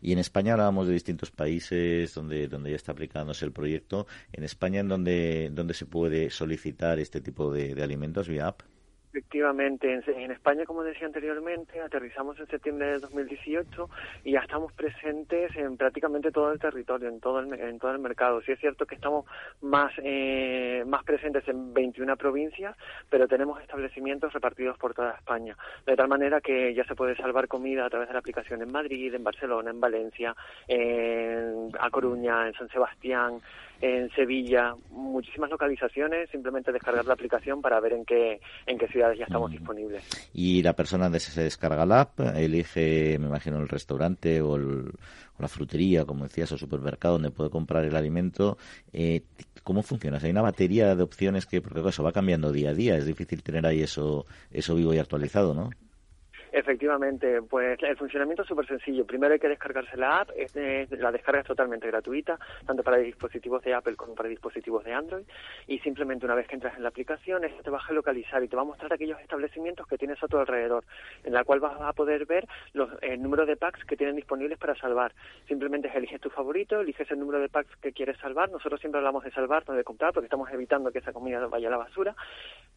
Y 0.00 0.12
en 0.12 0.18
España 0.18 0.52
hablábamos 0.52 0.86
de 0.86 0.94
distintos 0.94 1.30
países 1.30 2.14
donde, 2.14 2.48
donde 2.48 2.70
ya 2.70 2.76
está 2.76 2.92
aplicándose 2.92 3.44
el 3.44 3.52
proyecto. 3.52 4.06
En 4.32 4.44
España, 4.44 4.80
¿en 4.80 4.88
donde, 4.88 5.50
donde 5.52 5.74
se 5.74 5.86
puede 5.86 6.30
solicitar 6.30 6.98
este 6.98 7.20
tipo 7.20 7.52
de 7.52 7.57
de, 7.58 7.82
alimentos 7.82 8.28
vía 8.28 8.48
app. 8.48 8.62
Efectivamente, 9.10 9.92
en, 9.92 10.30
España, 10.30 10.66
como 10.66 10.84
decía 10.84 11.06
anteriormente, 11.06 11.80
aterrizamos 11.80 12.38
en 12.38 12.46
septiembre 12.46 12.88
de 12.88 12.98
2018 12.98 13.88
y 14.22 14.32
ya 14.32 14.40
estamos 14.40 14.70
presentes 14.74 15.56
en 15.56 15.78
prácticamente 15.78 16.30
todo 16.30 16.52
el 16.52 16.58
territorio, 16.58 17.08
en 17.08 17.18
todo 17.18 17.40
el, 17.40 17.52
en 17.54 17.78
todo 17.78 17.92
el 17.92 18.00
mercado. 18.00 18.42
Sí 18.42 18.52
es 18.52 18.60
cierto 18.60 18.84
que 18.84 18.96
estamos 18.96 19.24
más, 19.62 19.92
eh, 20.04 20.84
más 20.86 21.04
presentes 21.04 21.48
en 21.48 21.72
21 21.72 22.16
provincias, 22.18 22.76
pero 23.08 23.26
tenemos 23.26 23.60
establecimientos 23.62 24.32
repartidos 24.34 24.76
por 24.76 24.92
toda 24.92 25.12
España. 25.12 25.56
De 25.86 25.96
tal 25.96 26.08
manera 26.08 26.42
que 26.42 26.74
ya 26.74 26.84
se 26.84 26.94
puede 26.94 27.16
salvar 27.16 27.48
comida 27.48 27.86
a 27.86 27.90
través 27.90 28.08
de 28.08 28.12
la 28.12 28.20
aplicación 28.20 28.60
en 28.60 28.70
Madrid, 28.70 29.14
en 29.14 29.24
Barcelona, 29.24 29.70
en 29.70 29.80
Valencia, 29.80 30.36
en 30.68 31.70
A 31.80 31.88
Coruña, 31.88 32.46
en 32.46 32.54
San 32.54 32.68
Sebastián, 32.68 33.40
en 33.80 34.10
Sevilla, 34.10 34.74
muchísimas 34.90 35.50
localizaciones, 35.50 36.28
simplemente 36.30 36.72
descargar 36.72 37.04
la 37.04 37.14
aplicación 37.14 37.62
para 37.62 37.78
ver 37.80 37.92
en 37.92 38.04
qué, 38.04 38.40
en 38.66 38.78
qué 38.78 38.88
ciudades 38.88 39.18
ya 39.18 39.24
estamos 39.24 39.50
disponibles. 39.50 40.02
Y 40.32 40.62
la 40.62 40.72
persona 40.72 41.10
se 41.18 41.42
descarga 41.42 41.86
la 41.86 42.00
app, 42.02 42.20
elige, 42.36 43.18
me 43.18 43.26
imagino, 43.26 43.58
el 43.58 43.68
restaurante 43.68 44.40
o, 44.40 44.58
la 44.58 45.48
frutería, 45.48 46.04
como 46.04 46.24
decías, 46.24 46.50
o 46.50 46.58
supermercado 46.58 47.14
donde 47.14 47.30
puede 47.30 47.50
comprar 47.50 47.84
el 47.84 47.94
alimento. 47.94 48.58
Eh, 48.92 49.22
¿Cómo 49.62 49.82
funciona? 49.82 50.18
Hay 50.20 50.30
una 50.30 50.42
batería 50.42 50.96
de 50.96 51.02
opciones 51.02 51.46
que, 51.46 51.60
porque 51.60 51.86
eso 51.88 52.02
va 52.02 52.12
cambiando 52.12 52.50
día 52.50 52.70
a 52.70 52.74
día, 52.74 52.96
es 52.96 53.06
difícil 53.06 53.42
tener 53.42 53.66
ahí 53.66 53.82
eso, 53.82 54.26
eso 54.50 54.74
vivo 54.74 54.94
y 54.94 54.98
actualizado, 54.98 55.54
¿no? 55.54 55.70
Efectivamente, 56.52 57.42
pues 57.42 57.78
el 57.82 57.96
funcionamiento 57.96 58.42
es 58.42 58.48
súper 58.48 58.66
sencillo. 58.66 59.06
Primero 59.06 59.34
hay 59.34 59.40
que 59.40 59.48
descargarse 59.48 59.96
la 59.96 60.20
app, 60.20 60.30
la 60.54 61.12
descarga 61.12 61.40
es 61.40 61.46
totalmente 61.46 61.86
gratuita, 61.86 62.38
tanto 62.66 62.82
para 62.82 62.96
dispositivos 62.98 63.62
de 63.62 63.74
Apple 63.74 63.96
como 63.96 64.14
para 64.14 64.28
dispositivos 64.28 64.84
de 64.84 64.92
Android, 64.92 65.24
y 65.66 65.78
simplemente 65.80 66.24
una 66.24 66.34
vez 66.34 66.46
que 66.46 66.54
entras 66.54 66.76
en 66.76 66.82
la 66.82 66.88
aplicación, 66.88 67.44
esto 67.44 67.62
te 67.62 67.70
va 67.70 67.80
a 67.86 67.92
localizar 67.92 68.42
y 68.42 68.48
te 68.48 68.56
va 68.56 68.62
a 68.62 68.66
mostrar 68.66 68.92
aquellos 68.92 69.20
establecimientos 69.20 69.86
que 69.86 69.98
tienes 69.98 70.22
a 70.22 70.28
tu 70.28 70.38
alrededor, 70.38 70.84
en 71.24 71.32
la 71.32 71.44
cual 71.44 71.60
vas 71.60 71.80
a 71.80 71.92
poder 71.92 72.26
ver 72.26 72.46
los, 72.72 72.90
el 73.02 73.22
número 73.22 73.46
de 73.46 73.56
packs 73.56 73.84
que 73.84 73.96
tienen 73.96 74.16
disponibles 74.16 74.58
para 74.58 74.74
salvar. 74.76 75.12
Simplemente 75.46 75.90
eliges 75.94 76.20
tu 76.20 76.30
favorito, 76.30 76.80
eliges 76.80 77.10
el 77.10 77.18
número 77.18 77.40
de 77.40 77.48
packs 77.48 77.74
que 77.76 77.92
quieres 77.92 78.16
salvar. 78.18 78.50
Nosotros 78.50 78.80
siempre 78.80 78.98
hablamos 78.98 79.24
de 79.24 79.30
salvar, 79.30 79.64
no 79.66 79.74
de 79.74 79.84
comprar, 79.84 80.12
porque 80.12 80.26
estamos 80.26 80.50
evitando 80.50 80.92
que 80.92 80.98
esa 80.98 81.12
comida 81.12 81.44
vaya 81.46 81.68
a 81.68 81.70
la 81.70 81.76
basura, 81.76 82.14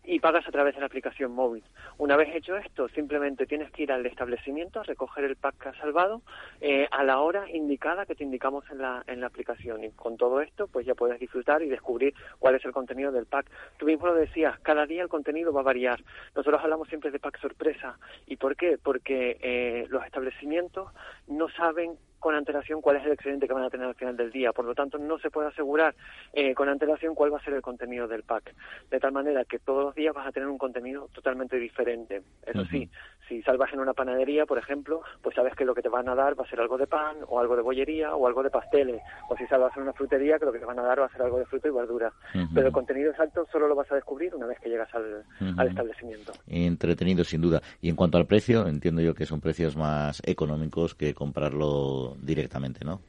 y 0.04 0.20
pagas 0.20 0.48
a 0.48 0.52
través 0.52 0.74
de 0.74 0.80
la 0.80 0.88
aplicación 0.88 1.32
móvil. 1.32 1.64
Una 1.98 2.16
vez 2.16 2.34
hecho 2.34 2.56
esto, 2.58 2.90
simplemente 2.90 3.46
tienes 3.46 3.61
que 3.70 3.84
ir 3.84 3.92
al 3.92 4.06
establecimiento 4.06 4.80
a 4.80 4.84
recoger 4.84 5.26
el 5.26 5.36
pack 5.36 5.58
que 5.60 5.70
has 5.70 5.78
salvado 5.78 6.24
eh, 6.62 6.88
a 6.90 7.04
la 7.04 7.20
hora 7.20 7.48
indicada 7.52 8.08
que 8.08 8.16
te 8.16 8.24
indicamos 8.24 8.64
en 8.72 8.80
la, 8.80 9.04
en 9.06 9.22
la 9.22 9.28
aplicación. 9.28 9.84
Y 9.84 9.92
con 9.92 10.18
todo 10.18 10.42
esto, 10.42 10.68
pues 10.68 10.88
ya 10.88 10.96
puedes 10.96 11.20
disfrutar 11.20 11.62
y 11.62 11.70
descubrir 11.70 12.16
cuál 12.40 12.56
es 12.56 12.66
el 12.66 12.72
contenido 12.72 13.12
del 13.12 13.28
pack. 13.28 13.46
Tú 13.78 13.86
mismo 13.86 14.08
lo 14.08 14.16
decías, 14.16 14.60
cada 14.62 14.86
día 14.86 15.04
el 15.04 15.10
contenido 15.10 15.54
va 15.54 15.62
a 15.62 15.66
variar. 15.66 16.02
Nosotros 16.36 16.62
hablamos 16.64 16.88
siempre 16.88 17.12
de 17.12 17.20
pack 17.20 17.40
sorpresa. 17.40 18.00
¿Y 18.26 18.38
por 18.38 18.56
qué? 18.56 18.80
Porque 18.82 19.38
eh, 19.42 19.86
los 19.90 20.04
establecimientos 20.06 20.90
no 21.28 21.50
saben 21.50 21.98
con 22.22 22.36
antelación 22.36 22.82
cuál 22.82 22.98
es 22.98 23.06
el 23.06 23.14
excedente 23.14 23.48
que 23.48 23.54
van 23.54 23.64
a 23.64 23.70
tener 23.70 23.88
al 23.88 23.96
final 23.96 24.16
del 24.16 24.32
día. 24.32 24.54
Por 24.54 24.64
lo 24.64 24.76
tanto, 24.76 25.00
no 25.00 25.18
se 25.18 25.32
puede 25.32 25.48
asegurar 25.50 25.96
eh, 26.34 26.54
con 26.54 26.70
antelación 26.70 27.16
cuál 27.16 27.34
va 27.34 27.40
a 27.40 27.44
ser 27.44 27.56
el 27.56 27.64
contenido 27.64 28.08
del 28.08 28.24
pack. 28.24 28.54
De 28.92 29.00
tal 29.00 29.12
manera 29.12 29.44
que 29.44 29.58
todos 29.58 29.84
los 29.84 29.96
días 29.96 30.14
vas 30.14 30.28
a 30.28 30.32
tener 30.32 30.48
un 30.48 30.60
contenido 30.60 31.10
totalmente 31.14 31.58
diferente. 31.58 32.22
Eso 32.46 32.64
sí, 32.66 32.90
si 33.32 33.42
salvas 33.44 33.72
en 33.72 33.80
una 33.80 33.94
panadería, 33.94 34.46
por 34.46 34.58
ejemplo, 34.58 35.02
pues 35.22 35.36
sabes 35.36 35.56
que 35.56 35.64
lo 35.64 35.74
que 35.74 35.82
te 35.82 35.88
van 35.88 36.10
a 36.10 36.16
dar 36.16 36.38
va 36.38 36.44
a 36.44 36.50
ser 36.50 36.60
algo 36.60 36.78
de 36.78 36.86
pan 36.86 37.16
o 37.30 37.40
algo 37.40 37.56
de 37.56 37.62
bollería 37.62 38.14
o 38.14 38.28
algo 38.28 38.44
de 38.44 38.50
pasteles. 38.50 39.02
O 39.30 39.38
si 39.38 39.48
salvas 39.48 39.72
en 39.78 39.84
una 39.84 39.94
frutería, 39.94 40.38
que 40.38 40.46
lo 40.46 40.52
que 40.52 40.60
te 40.60 40.66
van 40.66 40.80
a 40.80 40.84
dar 40.84 41.00
va 41.00 41.06
a 41.06 41.12
ser 41.12 41.22
algo 41.22 41.40
de 41.40 41.46
fruta 41.46 41.70
y 41.70 41.72
verdura. 41.72 42.12
Pero 42.54 42.68
el 42.68 42.74
contenido 42.74 43.10
exacto 43.12 43.48
solo 43.50 43.70
lo 43.70 43.76
vas 43.76 43.90
a 43.90 43.96
descubrir 43.96 44.36
una 44.36 44.48
vez 44.48 44.60
que 44.60 44.68
llegas 44.68 44.94
al, 44.94 45.24
al 45.58 45.68
establecimiento. 45.70 46.34
Entretenido, 46.46 47.24
sin 47.24 47.40
duda. 47.40 47.62
Y 47.80 47.88
en 47.88 47.96
cuanto 47.96 48.18
al 48.18 48.26
precio, 48.26 48.68
entiendo 48.68 49.02
yo 49.02 49.16
que 49.16 49.26
son 49.26 49.40
precios 49.40 49.78
más 49.78 50.22
económicos 50.26 50.94
que 50.94 51.14
comprarlo 51.14 52.18
directamente, 52.22 52.84
¿no? 52.84 53.00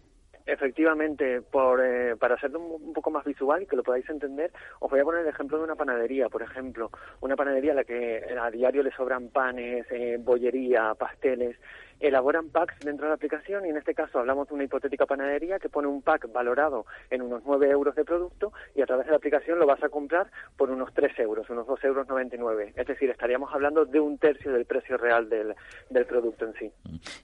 Efectivamente, 0.45 1.41
por, 1.41 1.81
eh, 1.81 2.17
para 2.17 2.35
hacerlo 2.35 2.61
un, 2.61 2.93
poco 2.93 3.11
más 3.11 3.25
visual 3.25 3.63
y 3.63 3.67
que 3.67 3.77
lo 3.77 3.83
podáis 3.83 4.09
entender, 4.11 4.51
os 4.81 4.91
voy 4.91 5.01
a 5.01 5.05
poner 5.05 5.21
el 5.23 5.29
ejemplo 5.29 5.59
de 5.59 5.65
una 5.65 5.77
panadería, 5.77 6.29
por 6.29 6.43
ejemplo, 6.43 6.91
una 7.21 7.37
panadería 7.37 7.73
a 7.73 7.77
la 7.77 7.85
que 7.85 8.25
a 8.41 8.51
diario 8.51 8.83
le 8.83 8.91
sobran 8.91 9.29
panes, 9.29 9.87
eh, 9.91 10.19
bollería, 10.19 10.95
pasteles, 10.95 11.57
elaboran 12.03 12.49
packs 12.49 12.79
dentro 12.81 13.07
de 13.07 13.11
la 13.11 13.15
aplicación 13.15 13.65
y 13.65 13.71
en 13.71 13.77
este 13.77 13.95
caso 13.95 14.19
hablamos 14.19 14.49
de 14.49 14.55
una 14.55 14.65
hipotética 14.65 15.07
panadería 15.07 15.59
que 15.59 15.69
pone 15.69 15.87
un 15.87 16.03
pack 16.03 16.31
valorado 16.33 16.85
en 17.11 17.23
unos 17.23 17.43
9 17.47 17.71
euros 17.71 17.95
de 17.95 18.05
producto 18.05 18.53
y 18.75 18.83
a 18.83 18.87
través 18.87 19.07
de 19.07 19.13
la 19.13 19.19
aplicación 19.19 19.59
lo 19.59 19.67
vas 19.67 19.83
a 19.83 19.89
comprar 19.89 20.27
por 20.57 20.71
unos 20.71 20.93
3 20.95 21.17
euros, 21.21 21.49
unos 21.49 21.67
2 21.67 21.85
euros 21.85 22.09
99. 22.09 22.73
Es 22.77 22.87
decir, 22.87 23.09
estaríamos 23.09 23.55
hablando 23.55 23.85
de 23.85 24.01
un 24.01 24.19
tercio 24.19 24.53
del 24.53 24.65
precio 24.65 24.97
real 24.97 25.29
del, 25.29 25.55
del 25.91 26.07
producto 26.07 26.45
en 26.47 26.55
sí. 26.55 26.73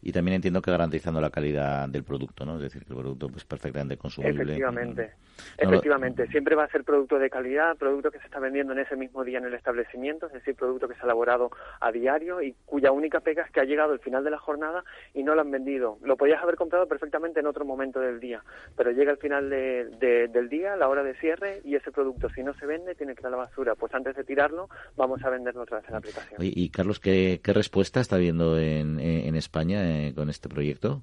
Y 0.03 0.13
también 0.13 0.37
entiendo 0.37 0.63
que 0.63 0.71
garantizando 0.71 1.21
la 1.21 1.31
calidad 1.31 1.89
del 1.89 2.05
producto, 2.05 2.47
¿no? 2.47 2.57
Es 2.57 2.63
decir, 2.63 2.85
que 2.85 2.93
el 2.93 3.01
producto 3.01 3.29
pues 3.29 3.45
perfectamente 3.45 3.97
consumible. 3.97 4.43
Efectivamente. 4.43 5.13
Efectivamente, 5.57 6.27
siempre 6.29 6.57
va 6.57 6.65
a 6.65 6.69
ser 6.69 6.85
producto 6.85 7.19
de 7.19 7.31
calidad, 7.31 7.77
producto 7.77 8.11
que 8.11 8.19
se 8.19 8.25
está 8.25 8.41
vendiendo 8.41 8.73
en 8.73 8.81
ese 8.81 8.97
mismo 8.97 9.25
día 9.25 9.39
en 9.39 9.45
el 9.45 9.55
establecimiento, 9.55 10.27
es 10.27 10.33
decir, 10.33 10.55
producto 10.57 10.89
que 10.89 10.95
se 10.95 11.01
ha 11.01 11.05
elaborado 11.05 11.51
a 11.81 11.93
diario 11.93 12.43
y 12.43 12.55
cuya 12.65 12.91
única 12.91 13.21
pega 13.21 13.45
es 13.45 13.51
que 13.53 13.61
ha 13.61 13.65
llegado 13.65 13.93
el 13.93 14.01
final 14.01 14.25
de 14.25 14.31
la 14.31 14.39
jornada 14.39 14.68
y 15.15 15.23
no 15.23 15.35
lo 15.35 15.41
han 15.41 15.51
vendido. 15.51 15.99
Lo 16.03 16.17
podías 16.17 16.43
haber 16.43 16.57
comprado 16.57 16.87
perfectamente 16.87 17.41
en 17.41 17.47
otro 17.47 17.65
momento 17.65 18.01
del 18.01 18.21
día, 18.21 18.43
pero 18.77 18.91
llega 18.91 19.13
el 19.13 19.19
final 19.19 19.51
de, 19.51 20.29
del 20.29 20.49
día, 20.49 20.77
la 20.77 20.89
hora 20.89 21.03
de 21.03 21.15
cierre, 21.15 21.61
y 21.65 21.75
ese 21.75 21.93
producto, 21.93 22.29
si 22.31 22.43
no 22.43 22.55
se 22.55 22.67
vende, 22.67 22.95
tiene 22.95 23.15
que 23.15 23.23
ir 23.23 23.27
a 23.27 23.31
la 23.31 23.37
basura. 23.37 23.75
Pues 23.75 23.95
antes 23.95 24.17
de 24.17 24.25
tirarlo, 24.25 24.69
vamos 24.97 25.23
a 25.25 25.31
venderlo 25.31 25.63
otra 25.63 25.79
vez 25.79 25.87
en 25.89 25.93
la 25.93 25.99
aplicación. 25.99 26.41
Y, 26.41 26.71
Carlos, 26.71 27.01
¿qué, 27.01 27.41
respuesta 27.45 28.01
está 28.01 28.17
viendo 28.19 28.59
en, 28.59 29.01
en 29.01 29.35
España 29.35 29.81
eh, 29.83 30.15
con 30.15 30.31
este 30.31 30.49
proyecto? 30.49 31.03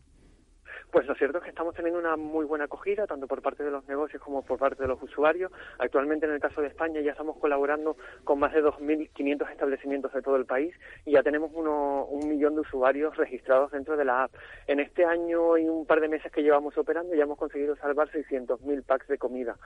Pues 0.95 1.07
lo 1.07 1.15
cierto 1.15 1.39
es 1.39 1.43
que 1.43 1.49
estamos 1.49 1.75
teniendo 1.75 1.99
una 1.99 2.15
muy 2.15 2.45
buena 2.45 2.63
acogida, 2.63 3.05
tanto 3.05 3.27
por 3.27 3.41
parte 3.41 3.65
de 3.65 3.69
los 3.69 3.85
negocios 3.85 4.23
como 4.23 4.43
por 4.43 4.57
parte 4.57 4.81
de 4.81 4.87
los 4.87 5.03
usuarios. 5.03 5.51
Actualmente, 5.77 6.25
en 6.25 6.31
el 6.31 6.39
caso 6.39 6.61
de 6.61 6.67
España, 6.67 7.01
ya 7.01 7.11
estamos 7.11 7.35
colaborando 7.35 7.97
con 8.23 8.39
más 8.39 8.53
de 8.53 8.63
2.500 8.63 9.51
establecimientos 9.51 10.13
de 10.13 10.21
todo 10.21 10.37
el 10.37 10.45
país 10.45 10.73
y 11.05 11.11
ya 11.11 11.21
tenemos 11.21 11.51
uno, 11.53 12.05
un 12.05 12.29
millón 12.29 12.55
de 12.55 12.61
usuarios 12.61 13.17
registrados 13.17 13.71
dentro 13.71 13.97
de 13.97 14.05
la 14.05 14.23
app. 14.23 14.31
En 14.67 14.79
este 14.79 15.03
año 15.03 15.57
y 15.57 15.67
un 15.67 15.85
par 15.85 15.99
de 15.99 16.07
meses 16.07 16.31
que 16.31 16.43
llevamos 16.43 16.77
operando, 16.77 17.13
ya 17.13 17.23
hemos 17.23 17.37
conseguido 17.37 17.75
salvar 17.75 18.09
600.000 18.11 18.83
packs 18.85 19.09
de 19.09 19.17
comida. 19.17 19.57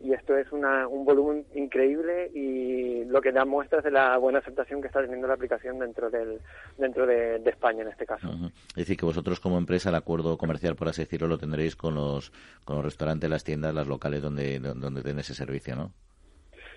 Y 0.00 0.12
esto 0.12 0.36
es 0.36 0.52
una, 0.52 0.86
un 0.86 1.06
volumen 1.06 1.46
increíble 1.54 2.30
y 2.34 3.04
lo 3.06 3.22
que 3.22 3.32
da 3.32 3.46
muestras 3.46 3.84
de 3.84 3.90
la 3.90 4.18
buena 4.18 4.40
aceptación 4.40 4.82
que 4.82 4.88
está 4.88 5.00
teniendo 5.00 5.26
la 5.28 5.34
aplicación 5.34 5.78
dentro, 5.78 6.10
del, 6.10 6.40
dentro 6.76 7.06
de, 7.06 7.36
España, 7.46 7.82
en 7.82 7.88
este 7.88 8.04
caso. 8.04 8.28
Es 8.70 8.74
decir, 8.74 8.96
que 8.98 9.06
vosotros, 9.06 9.40
como 9.40 9.56
empresa, 9.56 9.88
el 9.88 9.94
acuerdo 9.94 10.36
comercial 10.36 10.73
por 10.74 10.88
así 10.88 11.02
decirlo, 11.02 11.28
lo 11.28 11.38
tendréis 11.38 11.76
con 11.76 11.94
los, 11.94 12.32
con 12.64 12.76
los 12.76 12.84
restaurantes, 12.84 13.30
las 13.30 13.44
tiendas, 13.44 13.74
las 13.74 13.86
locales 13.86 14.22
donde, 14.22 14.58
donde 14.58 15.02
den 15.02 15.18
ese 15.18 15.34
servicio, 15.34 15.76
¿no? 15.76 15.92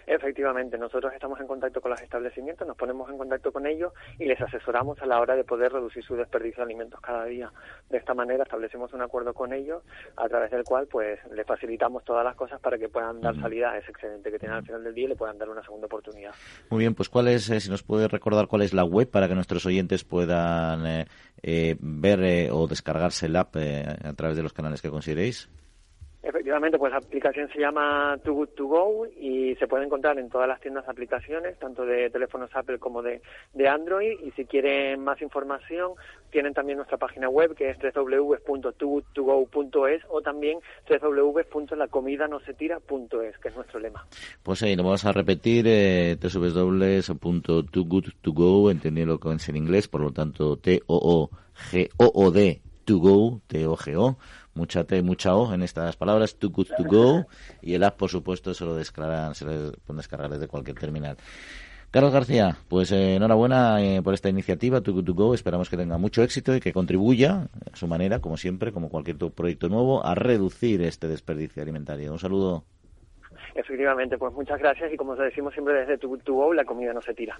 Efectivamente, 0.08 0.78
nosotros 0.78 1.14
estamos 1.14 1.38
en 1.42 1.48
contacto 1.48 1.82
con 1.82 1.92
los 1.92 2.02
establecimientos, 2.02 2.66
nos 2.66 2.78
ponemos 2.78 3.10
en 3.10 3.18
contacto 3.18 3.52
con 3.52 3.68
ellos 3.68 3.92
y 4.18 4.24
les 4.24 4.40
asesoramos 4.40 5.02
a 5.02 5.06
la 5.06 5.20
hora 5.20 5.36
de 5.36 5.44
poder 5.44 5.74
reducir 5.74 6.02
su 6.02 6.16
desperdicio 6.16 6.64
de 6.64 6.64
alimentos 6.64 7.02
cada 7.02 7.26
día. 7.26 7.52
De 7.90 7.98
esta 7.98 8.14
manera 8.14 8.44
establecemos 8.44 8.94
un 8.94 9.02
acuerdo 9.02 9.34
con 9.34 9.52
ellos 9.52 9.84
a 10.16 10.30
través 10.30 10.50
del 10.52 10.64
cual 10.64 10.88
pues 10.88 11.20
les 11.32 11.46
facilitamos 11.46 12.06
todas 12.06 12.24
las 12.24 12.38
cosas 12.38 12.62
para 12.62 12.78
que 12.78 12.88
puedan 12.88 13.20
dar 13.20 13.36
salida 13.36 13.72
a 13.72 13.78
ese 13.78 13.92
excedente 13.92 14.32
que 14.32 14.40
tienen 14.40 14.58
al 14.58 14.66
final 14.66 14.82
del 14.82 14.94
día 14.94 15.06
y 15.06 15.08
le 15.10 15.16
puedan 15.18 15.38
dar 15.38 15.50
una 15.50 15.62
segunda 15.62 15.88
oportunidad. 15.88 16.32
Muy 16.70 16.80
bien, 16.80 16.96
pues 16.96 17.10
cuál 17.10 17.28
es, 17.28 17.50
eh, 17.50 17.60
si 17.60 17.70
nos 17.70 17.84
puede 17.84 18.08
recordar 18.08 18.48
cuál 18.48 18.62
es 18.62 18.74
la 18.74 18.86
web 18.86 19.12
para 19.12 19.28
que 19.28 19.36
nuestros 19.36 19.66
oyentes 19.66 20.06
puedan 20.06 20.86
eh, 20.88 21.06
eh, 21.44 21.76
ver 21.82 22.50
o 22.52 22.68
descargarse 22.68 23.26
el 23.26 23.36
app 23.36 23.58
a 23.58 24.14
través 24.14 24.38
de 24.38 24.44
los 24.44 24.54
canales 24.54 24.82
que 24.82 24.90
consideréis. 24.90 25.50
Efectivamente, 26.24 26.80
pues 26.80 26.92
la 26.92 26.98
aplicación 26.98 27.48
se 27.54 27.60
llama 27.60 28.18
Too 28.24 28.34
Good 28.34 28.50
To 28.58 28.66
Go 28.66 29.06
y 29.06 29.54
se 29.56 29.68
puede 29.68 29.86
encontrar 29.86 30.18
en 30.18 30.30
todas 30.30 30.48
las 30.48 30.60
tiendas 30.60 30.86
de 30.86 30.92
aplicaciones, 30.92 31.60
tanto 31.60 31.86
de 31.86 32.10
teléfonos 32.10 32.50
Apple 32.54 32.80
como 32.80 33.04
de, 33.04 33.22
de 33.54 33.70
Android. 33.70 34.20
Y 34.24 34.32
si 34.32 34.46
quieren 34.46 35.04
más 35.04 35.22
información, 35.22 35.92
tienen 36.32 36.56
también 36.56 36.78
nuestra 36.78 36.98
página 36.98 37.30
web 37.30 37.54
que 37.56 37.70
es 37.70 37.78
www.togoodtogo.es 37.78 40.02
o 40.10 40.22
también 40.22 40.58
www.lacomidanosetira.es, 40.90 43.38
que 43.38 43.50
es 43.50 43.56
nuestro 43.56 43.80
lema. 43.80 44.08
Pues 44.42 44.64
ahí 44.64 44.76
lo 44.76 44.82
vamos 44.84 45.06
a 45.06 45.12
repetir, 45.12 45.66
eh, 45.68 46.18
www.togoodtogo, 46.22 48.72
entendiendo 48.72 49.20
que 49.20 49.34
es 49.34 49.50
en 49.50 49.58
inglés, 49.58 49.88
por 49.88 50.02
lo 50.02 50.12
tanto 50.12 50.58
T-O-O-G-O-O-D, 50.58 52.62
to 52.86 52.98
go, 52.98 53.40
T-O-G-O 53.48 54.18
mucha 54.58 54.84
T, 54.84 55.02
mucha 55.02 55.36
O 55.36 55.54
en 55.54 55.62
estas 55.62 55.96
palabras, 55.96 56.36
too 56.36 56.50
good 56.50 56.68
to 56.76 56.84
go, 56.84 57.26
y 57.62 57.76
el 57.76 57.84
app, 57.84 57.98
por 57.98 58.10
supuesto, 58.10 58.54
se 58.54 58.66
lo 58.66 58.76
descargan, 58.76 59.36
se 59.36 59.46
lo 59.46 59.72
pueden 59.72 59.98
descargar 59.98 60.30
desde 60.30 60.48
cualquier 60.48 60.78
terminal. 60.78 61.16
Carlos 61.90 62.12
García, 62.12 62.58
pues 62.68 62.92
eh, 62.92 63.16
enhorabuena 63.16 63.82
eh, 63.82 64.02
por 64.02 64.14
esta 64.14 64.28
iniciativa, 64.28 64.82
Too 64.82 64.94
Good 64.94 65.06
To 65.06 65.14
Go. 65.14 65.34
Esperamos 65.34 65.70
que 65.70 65.78
tenga 65.78 65.98
mucho 65.98 66.22
éxito 66.22 66.54
y 66.54 66.60
que 66.60 66.74
contribuya 66.74 67.48
a 67.72 67.76
su 67.78 67.88
manera, 67.88 68.20
como 68.20 68.36
siempre, 68.36 68.74
como 68.74 68.90
cualquier 68.90 69.16
proyecto 69.18 69.70
nuevo, 69.70 70.06
a 70.06 70.14
reducir 70.14 70.82
este 70.82 71.08
desperdicio 71.08 71.64
alimentario. 71.64 72.12
Un 72.12 72.20
saludo. 72.20 72.66
Efectivamente, 73.56 74.18
pues 74.18 74.34
muchas 74.34 74.60
gracias 74.60 74.92
y 74.92 74.98
como 74.98 75.16
decimos 75.16 75.54
siempre 75.54 75.76
desde 75.76 75.98
Too 75.98 76.10
Good 76.10 76.24
To 76.24 76.34
Go, 76.34 76.54
la 76.54 76.66
comida 76.66 76.92
no 76.92 77.02
se 77.02 77.14
tira. 77.14 77.40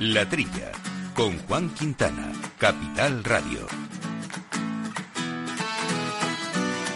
La 0.00 0.28
Trilla, 0.28 0.70
con 1.12 1.36
Juan 1.48 1.70
Quintana, 1.70 2.30
Capital 2.56 3.24
Radio. 3.24 3.66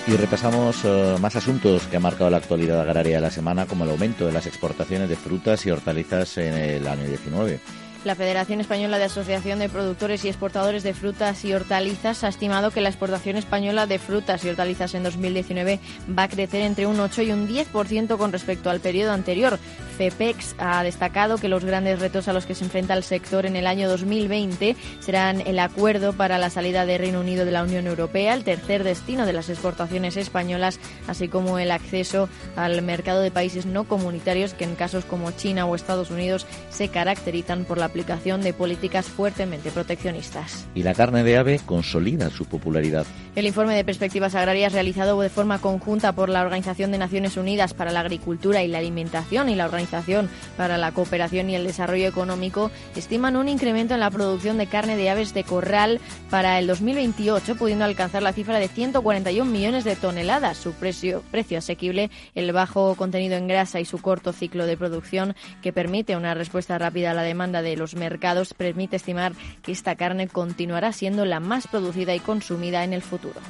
Y 0.06 0.12
repasamos 0.12 0.84
eh, 0.84 1.16
más 1.20 1.34
asuntos 1.34 1.88
que 1.88 1.96
ha 1.96 2.00
marcado 2.00 2.30
la 2.30 2.36
actualidad 2.36 2.80
agraria 2.80 3.16
de 3.16 3.22
la 3.22 3.32
semana, 3.32 3.66
como 3.66 3.82
el 3.82 3.90
aumento 3.90 4.24
de 4.24 4.32
las 4.32 4.46
exportaciones 4.46 5.08
de 5.08 5.16
frutas 5.16 5.66
y 5.66 5.72
hortalizas 5.72 6.38
en 6.38 6.54
el 6.54 6.86
año 6.86 7.02
19. 7.02 7.58
La 8.04 8.16
Federación 8.16 8.60
Española 8.60 8.98
de 8.98 9.04
Asociación 9.04 9.60
de 9.60 9.68
Productores 9.68 10.24
y 10.24 10.28
Exportadores 10.28 10.82
de 10.82 10.92
Frutas 10.92 11.44
y 11.44 11.54
Hortalizas 11.54 12.24
ha 12.24 12.28
estimado 12.28 12.72
que 12.72 12.80
la 12.80 12.88
exportación 12.88 13.36
española 13.36 13.86
de 13.86 14.00
frutas 14.00 14.44
y 14.44 14.48
hortalizas 14.48 14.94
en 14.94 15.04
2019 15.04 15.78
va 16.18 16.24
a 16.24 16.28
crecer 16.28 16.62
entre 16.62 16.86
un 16.86 16.98
8 16.98 17.22
y 17.22 17.30
un 17.30 17.46
10% 17.46 18.16
con 18.16 18.32
respecto 18.32 18.70
al 18.70 18.80
periodo 18.80 19.12
anterior. 19.12 19.56
FEPEX 19.98 20.56
ha 20.58 20.82
destacado 20.82 21.36
que 21.38 21.48
los 21.48 21.64
grandes 21.64 22.00
retos 22.00 22.26
a 22.26 22.32
los 22.32 22.44
que 22.44 22.56
se 22.56 22.64
enfrenta 22.64 22.94
el 22.94 23.04
sector 23.04 23.46
en 23.46 23.54
el 23.54 23.68
año 23.68 23.88
2020 23.88 24.74
serán 24.98 25.40
el 25.42 25.60
acuerdo 25.60 26.12
para 26.12 26.38
la 26.38 26.50
salida 26.50 26.86
de 26.86 26.98
Reino 26.98 27.20
Unido 27.20 27.44
de 27.44 27.52
la 27.52 27.62
Unión 27.62 27.86
Europea, 27.86 28.34
el 28.34 28.42
tercer 28.42 28.82
destino 28.82 29.26
de 29.26 29.32
las 29.32 29.48
exportaciones 29.48 30.16
españolas, 30.16 30.80
así 31.06 31.28
como 31.28 31.60
el 31.60 31.70
acceso 31.70 32.28
al 32.56 32.82
mercado 32.82 33.20
de 33.20 33.30
países 33.30 33.64
no 33.64 33.84
comunitarios 33.84 34.54
que 34.54 34.64
en 34.64 34.74
casos 34.74 35.04
como 35.04 35.30
China 35.30 35.66
o 35.66 35.76
Estados 35.76 36.10
Unidos 36.10 36.46
se 36.70 36.88
caracterizan 36.88 37.64
por 37.64 37.78
la 37.78 37.91
aplicación 37.92 38.40
de 38.40 38.54
políticas 38.54 39.06
fuertemente 39.06 39.70
proteccionistas. 39.70 40.66
Y 40.74 40.82
la 40.82 40.94
carne 40.94 41.22
de 41.24 41.36
ave 41.36 41.60
consolida 41.64 42.30
su 42.30 42.46
popularidad. 42.46 43.04
El 43.36 43.46
informe 43.46 43.74
de 43.74 43.84
perspectivas 43.84 44.34
agrarias 44.34 44.72
realizado 44.72 45.20
de 45.20 45.28
forma 45.28 45.58
conjunta 45.58 46.12
por 46.12 46.30
la 46.30 46.40
Organización 46.42 46.90
de 46.90 46.98
Naciones 46.98 47.36
Unidas 47.36 47.74
para 47.74 47.92
la 47.92 48.00
Agricultura 48.00 48.62
y 48.62 48.68
la 48.68 48.78
Alimentación 48.78 49.50
y 49.50 49.54
la 49.54 49.66
Organización 49.66 50.30
para 50.56 50.78
la 50.78 50.92
Cooperación 50.92 51.50
y 51.50 51.54
el 51.54 51.66
Desarrollo 51.66 52.08
Económico 52.08 52.70
estiman 52.96 53.36
un 53.36 53.48
incremento 53.48 53.94
en 53.94 54.00
la 54.00 54.10
producción 54.10 54.56
de 54.56 54.66
carne 54.66 54.96
de 54.96 55.10
aves 55.10 55.34
de 55.34 55.44
corral 55.44 56.00
para 56.30 56.58
el 56.58 56.66
2028, 56.66 57.56
pudiendo 57.56 57.84
alcanzar 57.84 58.22
la 58.22 58.32
cifra 58.32 58.58
de 58.58 58.68
141 58.68 59.50
millones 59.50 59.84
de 59.84 59.96
toneladas. 59.96 60.56
Su 60.56 60.72
precio, 60.72 61.22
precio 61.30 61.58
asequible, 61.58 62.10
el 62.34 62.52
bajo 62.52 62.94
contenido 62.94 63.36
en 63.36 63.48
grasa 63.48 63.80
y 63.80 63.84
su 63.84 64.00
corto 64.00 64.32
ciclo 64.32 64.66
de 64.66 64.76
producción 64.76 65.34
que 65.60 65.72
permite 65.72 66.16
una 66.16 66.34
respuesta 66.34 66.78
rápida 66.78 67.10
a 67.10 67.14
la 67.14 67.22
demanda 67.22 67.60
de 67.60 67.81
los 67.82 67.96
mercados 67.96 68.54
permite 68.54 68.96
estimar 68.96 69.32
que 69.62 69.72
esta 69.72 69.96
carne 69.96 70.28
continuará 70.28 70.92
siendo 70.92 71.24
la 71.24 71.40
más 71.40 71.66
producida 71.66 72.14
y 72.14 72.20
consumida 72.20 72.84
en 72.84 72.92
el 72.92 73.02
futuro 73.02 73.40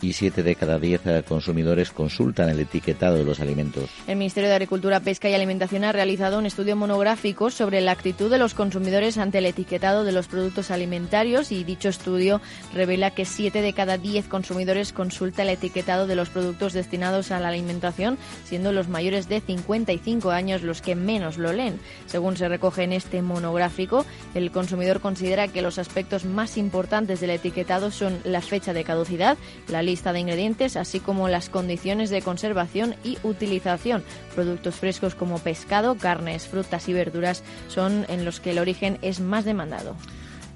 y 0.00 0.12
7 0.12 0.42
de 0.42 0.54
cada 0.54 0.78
10 0.78 1.24
consumidores 1.26 1.90
consultan 1.90 2.48
el 2.48 2.60
etiquetado 2.60 3.16
de 3.16 3.24
los 3.24 3.40
alimentos. 3.40 3.90
El 4.06 4.16
Ministerio 4.16 4.48
de 4.48 4.56
Agricultura, 4.56 5.00
Pesca 5.00 5.28
y 5.28 5.34
Alimentación 5.34 5.84
ha 5.84 5.92
realizado 5.92 6.38
un 6.38 6.46
estudio 6.46 6.76
monográfico 6.76 7.50
sobre 7.50 7.80
la 7.80 7.92
actitud 7.92 8.30
de 8.30 8.38
los 8.38 8.54
consumidores 8.54 9.18
ante 9.18 9.38
el 9.38 9.46
etiquetado 9.46 10.04
de 10.04 10.12
los 10.12 10.26
productos 10.26 10.70
alimentarios 10.70 11.52
y 11.52 11.64
dicho 11.64 11.88
estudio 11.88 12.40
revela 12.74 13.10
que 13.10 13.24
7 13.24 13.62
de 13.62 13.72
cada 13.72 13.98
10 13.98 14.28
consumidores 14.28 14.92
consulta 14.92 15.42
el 15.42 15.50
etiquetado 15.50 16.06
de 16.06 16.16
los 16.16 16.28
productos 16.28 16.72
destinados 16.72 17.30
a 17.30 17.40
la 17.40 17.48
alimentación, 17.48 18.18
siendo 18.44 18.72
los 18.72 18.88
mayores 18.88 19.28
de 19.28 19.40
55 19.40 20.30
años 20.30 20.62
los 20.62 20.82
que 20.82 20.94
menos 20.94 21.38
lo 21.38 21.52
leen. 21.52 21.80
Según 22.06 22.36
se 22.36 22.48
recoge 22.48 22.82
en 22.82 22.92
este 22.92 23.22
monográfico, 23.22 24.04
el 24.34 24.50
consumidor 24.50 25.00
considera 25.00 25.48
que 25.48 25.62
los 25.62 25.78
aspectos 25.78 26.24
más 26.24 26.56
importantes 26.56 27.20
del 27.20 27.30
etiquetado 27.30 27.90
son 27.90 28.18
la 28.24 28.40
fecha 28.40 28.72
de 28.72 28.84
caducidad, 28.84 29.36
la 29.68 29.82
lista 29.84 30.12
de 30.12 30.20
ingredientes, 30.20 30.76
así 30.76 31.00
como 31.00 31.28
las 31.28 31.48
condiciones 31.48 32.10
de 32.10 32.22
conservación 32.22 32.96
y 33.04 33.18
utilización. 33.22 34.02
Productos 34.34 34.76
frescos 34.76 35.14
como 35.14 35.38
pescado, 35.38 35.96
carnes, 35.96 36.46
frutas 36.48 36.88
y 36.88 36.92
verduras 36.92 37.42
son 37.68 38.06
en 38.08 38.24
los 38.24 38.40
que 38.40 38.50
el 38.50 38.58
origen 38.58 38.98
es 39.02 39.20
más 39.20 39.44
demandado 39.44 39.96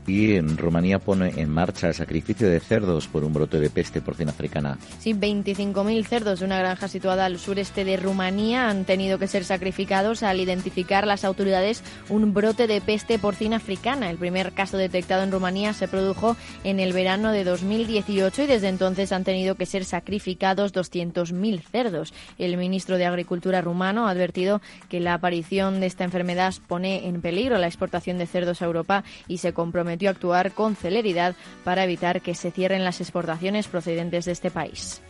y 0.09 0.37
en 0.37 0.57
Rumanía 0.57 0.99
pone 0.99 1.35
en 1.37 1.51
marcha 1.51 1.89
el 1.89 1.95
sacrificio 1.95 2.49
de 2.49 2.61
cerdos 2.61 3.07
por 3.07 3.25
un 3.25 3.33
brote 3.33 3.61
de 3.61 3.69
peste 3.69 4.01
porcina 4.01 4.31
africana. 4.31 4.79
Sí, 4.99 5.13
25.000 5.13 6.05
cerdos 6.07 6.41
de 6.41 6.47
una 6.47 6.59
granja 6.59 6.89
situada 6.89 7.27
al 7.27 7.39
sureste 7.39 7.85
de 7.85 7.97
Rumanía 7.97 8.71
han 8.71 8.85
tenido 8.85 9.19
que 9.19 9.27
ser 9.27 9.45
sacrificados 9.45 10.23
al 10.23 10.41
identificar 10.41 11.07
las 11.07 11.25
autoridades 11.25 11.83
un 12.09 12.33
brote 12.33 12.67
de 12.67 12.81
peste 12.81 13.19
porcina 13.19 13.57
africana. 13.57 14.11
El 14.11 14.17
primer 14.17 14.53
caso 14.53 14.79
detectado 14.79 15.23
en 15.23 15.33
Rumanía 15.33 15.75
se 15.75 15.89
produjo 15.89 16.37
en 16.65 16.81
el 16.81 16.93
verano 16.93 17.33
de 17.33 17.45
2018 17.45 18.43
y 18.43 18.47
desde 18.47 18.69
entonces 18.69 19.13
han 19.13 19.25
tenido 19.25 19.57
que 19.57 19.67
ser 19.67 19.85
sacrificados 19.85 20.73
200.000 20.73 21.63
cerdos. 21.63 22.15
El 22.39 22.57
ministro 22.57 22.97
de 22.97 23.07
Agricultura 23.07 23.61
rumano 23.61 24.09
ha 24.09 24.11
advertido 24.11 24.63
que 24.89 25.01
la 25.01 25.15
aparición 25.15 25.81
de 25.81 25.87
esta 25.87 26.05
enfermedad 26.05 26.55
pone 26.67 27.07
en 27.09 27.21
peligro 27.21 27.59
la 27.59 27.67
exportación 27.67 28.19
de 28.19 28.27
cerdos 28.27 28.63
a 28.63 28.67
Europa 28.67 29.05
y 29.27 29.39
se 29.39 29.53
compromete 29.53 29.98
a 30.07 30.11
actuar 30.11 30.53
con 30.53 30.77
celeridad 30.77 31.35
para 31.65 31.85
evitar 31.85 32.21
que 32.21 32.35
se 32.35 32.51
cierren 32.51 32.85
las 32.85 33.01
exportaciones 33.01 33.69
procedentes 33.69 34.25
de 34.25 34.33
este 34.33 34.51
país. 34.51 35.01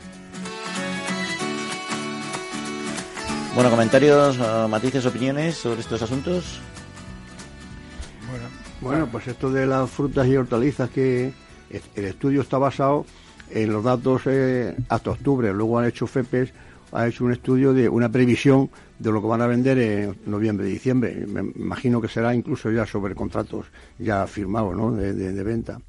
Bueno, 3.54 3.70
comentarios, 3.70 4.38
eh, 4.38 4.66
matices, 4.68 5.04
opiniones 5.04 5.56
sobre 5.56 5.80
estos 5.80 6.00
asuntos. 6.00 6.60
Bueno, 8.30 8.44
bueno, 8.80 9.08
pues 9.10 9.26
esto 9.26 9.50
de 9.50 9.66
las 9.66 9.90
frutas 9.90 10.26
y 10.28 10.36
hortalizas 10.36 10.90
que 10.90 11.32
el 11.70 12.04
estudio 12.04 12.42
está 12.42 12.58
basado 12.58 13.04
en 13.50 13.72
los 13.72 13.82
datos 13.84 14.22
eh, 14.26 14.76
hasta 14.88 15.10
octubre. 15.10 15.52
Luego 15.52 15.78
han 15.78 15.86
hecho 15.86 16.06
FEPES, 16.06 16.52
ha 16.92 17.08
hecho 17.08 17.24
un 17.24 17.32
estudio 17.32 17.72
de 17.72 17.88
una 17.88 18.08
previsión 18.08 18.70
de 18.98 19.12
lo 19.12 19.20
que 19.20 19.28
van 19.28 19.42
a 19.42 19.46
vender 19.46 19.78
en 19.78 20.16
noviembre 20.26 20.66
diciembre. 20.66 21.26
Me 21.26 21.40
imagino 21.40 22.00
que 22.00 22.08
será 22.08 22.34
incluso 22.34 22.70
ya 22.70 22.86
sobre 22.86 23.14
contratos 23.14 23.66
ya 23.98 24.26
firmados 24.26 24.76
¿no? 24.76 24.92
de, 24.92 25.42
venta. 25.42 25.80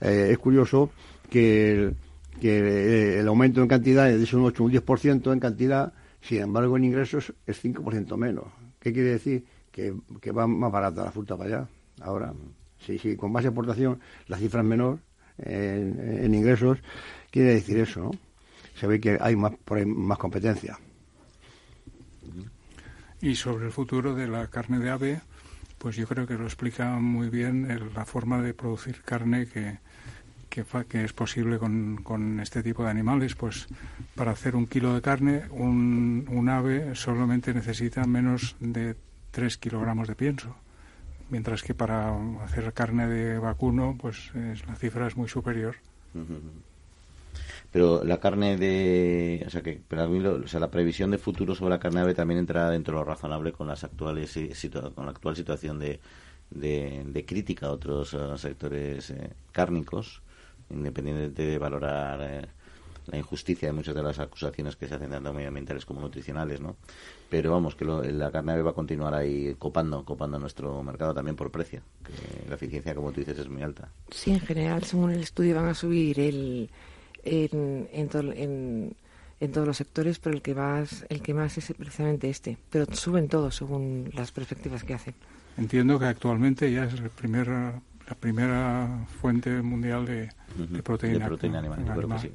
Eh, 0.00 0.28
es 0.30 0.38
curioso 0.38 0.90
que, 1.28 1.72
el, 1.72 1.96
que 2.40 3.20
el 3.20 3.28
aumento 3.28 3.62
en 3.62 3.68
cantidad 3.68 4.10
es 4.10 4.30
de 4.30 4.36
un 4.36 4.44
8 4.44 4.64
un 4.64 4.72
10% 4.72 5.32
en 5.32 5.40
cantidad, 5.40 5.92
sin 6.20 6.42
embargo 6.42 6.76
en 6.76 6.84
ingresos 6.84 7.32
es 7.46 7.64
5% 7.64 8.16
menos. 8.16 8.44
¿Qué 8.78 8.92
quiere 8.92 9.10
decir? 9.10 9.44
Que, 9.70 9.94
que 10.20 10.32
va 10.32 10.46
más 10.46 10.72
barata 10.72 11.04
la 11.04 11.12
fruta 11.12 11.36
para 11.36 11.58
allá. 11.58 11.68
Ahora, 12.00 12.32
sí, 12.78 12.98
sí, 12.98 13.16
con 13.16 13.32
más 13.32 13.44
exportación 13.44 14.00
la 14.26 14.36
cifra 14.36 14.60
es 14.60 14.66
menor 14.66 14.98
en, 15.38 16.34
ingresos, 16.34 16.78
quiere 17.30 17.54
decir 17.54 17.78
eso, 17.78 18.00
¿no? 18.00 18.10
Se 18.74 18.86
ve 18.86 19.00
que 19.00 19.18
hay 19.20 19.36
más, 19.36 19.52
más 19.86 20.18
competencia. 20.18 20.78
Y 23.20 23.34
sobre 23.34 23.66
el 23.66 23.72
futuro 23.72 24.14
de 24.14 24.28
la 24.28 24.46
carne 24.48 24.78
de 24.78 24.90
ave, 24.90 25.20
pues 25.78 25.96
yo 25.96 26.06
creo 26.06 26.26
que 26.26 26.34
lo 26.34 26.44
explica 26.44 26.98
muy 26.98 27.28
bien 27.28 27.68
la 27.94 28.04
forma 28.04 28.40
de 28.40 28.54
producir 28.54 29.02
carne 29.02 29.46
que, 29.46 29.78
que, 30.48 31.04
es 31.04 31.12
posible 31.12 31.58
con, 31.58 32.40
este 32.40 32.62
tipo 32.62 32.84
de 32.84 32.90
animales. 32.90 33.34
Pues 33.34 33.66
para 34.14 34.32
hacer 34.32 34.56
un 34.56 34.66
kilo 34.66 34.94
de 34.94 35.02
carne, 35.02 35.44
un, 35.50 36.26
un 36.30 36.48
ave 36.48 36.94
solamente 36.94 37.52
necesita 37.52 38.04
menos 38.04 38.56
de 38.60 38.96
3 39.30 39.56
kilogramos 39.58 40.08
de 40.08 40.14
pienso. 40.14 40.56
Mientras 41.28 41.62
que 41.62 41.74
para 41.74 42.12
hacer 42.42 42.72
carne 42.72 43.06
de 43.06 43.38
vacuno, 43.38 43.96
pues 44.00 44.32
la 44.66 44.74
cifra 44.76 45.06
es 45.06 45.16
muy 45.16 45.28
superior 45.28 45.76
pero 47.70 48.04
la 48.04 48.18
carne 48.18 48.56
de 48.56 49.44
o 49.46 49.50
sea 49.50 49.62
que 49.62 49.80
para 49.86 50.06
mí 50.06 50.24
o 50.24 50.46
sea, 50.48 50.60
la 50.60 50.70
previsión 50.70 51.10
de 51.10 51.18
futuro 51.18 51.54
sobre 51.54 51.70
la 51.70 51.80
carne 51.80 52.00
ave 52.00 52.14
también 52.14 52.40
entra 52.40 52.70
dentro 52.70 52.94
de 52.94 53.00
lo 53.00 53.04
razonable 53.04 53.52
con 53.52 53.68
las 53.68 53.84
actuales 53.84 54.38
con 54.94 55.04
la 55.06 55.12
actual 55.12 55.36
situación 55.36 55.78
de, 55.78 56.00
de, 56.50 57.24
crítica 57.26 57.66
a 57.66 57.72
otros 57.72 58.16
sectores 58.36 59.10
eh, 59.10 59.30
cárnicos 59.52 60.22
independientemente 60.70 61.42
de 61.42 61.58
valorar 61.58 62.20
eh, 62.22 62.46
la 63.06 63.18
injusticia 63.18 63.68
de 63.68 63.72
muchas 63.72 63.94
de 63.94 64.02
las 64.02 64.18
acusaciones 64.18 64.76
que 64.76 64.86
se 64.86 64.94
hacen 64.94 65.10
tanto 65.10 65.32
medioambientales 65.32 65.84
como 65.84 66.00
nutricionales, 66.00 66.60
¿no? 66.60 66.76
Pero 67.28 67.50
vamos, 67.50 67.74
que 67.74 67.84
la 67.84 68.30
carne 68.30 68.52
ave 68.52 68.62
va 68.62 68.70
a 68.70 68.74
continuar 68.74 69.14
ahí 69.14 69.54
copando, 69.58 70.04
copando 70.04 70.38
nuestro 70.38 70.82
mercado 70.82 71.14
también 71.14 71.36
por 71.36 71.50
precio, 71.50 71.82
que 72.04 72.48
la 72.48 72.54
eficiencia, 72.54 72.94
como 72.94 73.10
tú 73.12 73.20
dices, 73.20 73.38
es 73.38 73.48
muy 73.48 73.62
alta. 73.62 73.88
Sí, 74.10 74.30
en 74.30 74.40
general, 74.40 74.84
según 74.84 75.10
el 75.10 75.20
estudio, 75.20 75.56
van 75.56 75.68
a 75.68 75.74
subir 75.74 76.20
el, 76.20 76.70
en, 77.24 77.88
en, 77.92 78.96
en, 79.40 79.52
todos 79.52 79.66
los 79.66 79.76
sectores, 79.76 80.18
pero 80.18 80.34
el 80.34 80.42
que 80.42 80.54
más 80.54 81.04
el 81.08 81.22
que 81.22 81.34
más 81.34 81.56
es 81.58 81.72
precisamente 81.76 82.28
este. 82.28 82.56
Pero 82.70 82.86
suben 82.94 83.28
todos 83.28 83.56
según 83.56 84.10
las 84.14 84.32
perspectivas 84.32 84.84
que 84.84 84.94
hacen. 84.94 85.14
Entiendo 85.56 85.98
que 85.98 86.06
actualmente 86.06 86.72
ya 86.72 86.84
es 86.84 86.94
el 86.94 87.10
primer, 87.10 87.48
la 87.48 88.14
primera 88.18 89.06
fuente 89.20 89.62
mundial 89.62 90.06
de, 90.06 90.28
proteína, 90.82 91.26
animal. 91.58 91.84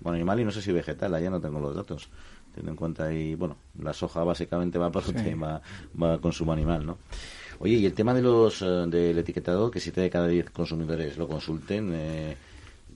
Bueno, 0.02 0.16
animal 0.16 0.40
y 0.40 0.46
no 0.46 0.52
sé 0.52 0.62
si 0.62 0.72
vegetal, 0.72 1.20
ya 1.22 1.30
no 1.30 1.42
tengo 1.42 1.60
los 1.60 1.76
datos. 1.76 2.10
Teniendo 2.54 2.72
en 2.72 2.78
cuenta 2.78 3.06
ahí, 3.06 3.36
bueno, 3.36 3.58
la 3.80 3.92
soja 3.94 4.24
básicamente 4.24 4.78
va 4.78 4.90
por 4.92 5.04
va, 5.04 5.62
va 6.02 6.14
a 6.14 6.18
consumo 6.20 6.54
animal, 6.54 6.86
¿no? 6.86 6.98
Oye, 7.60 7.76
y 7.76 7.86
el 7.86 7.94
tema 7.94 8.14
de 8.14 8.22
los 8.22 8.62
eh, 8.62 8.66
del 8.88 9.18
etiquetado, 9.18 9.72
que 9.72 9.80
siete 9.80 10.02
de 10.02 10.10
cada 10.10 10.28
diez 10.28 10.50
consumidores 10.50 11.18
lo 11.18 11.28
consulten, 11.28 11.92
eh, 11.94 12.38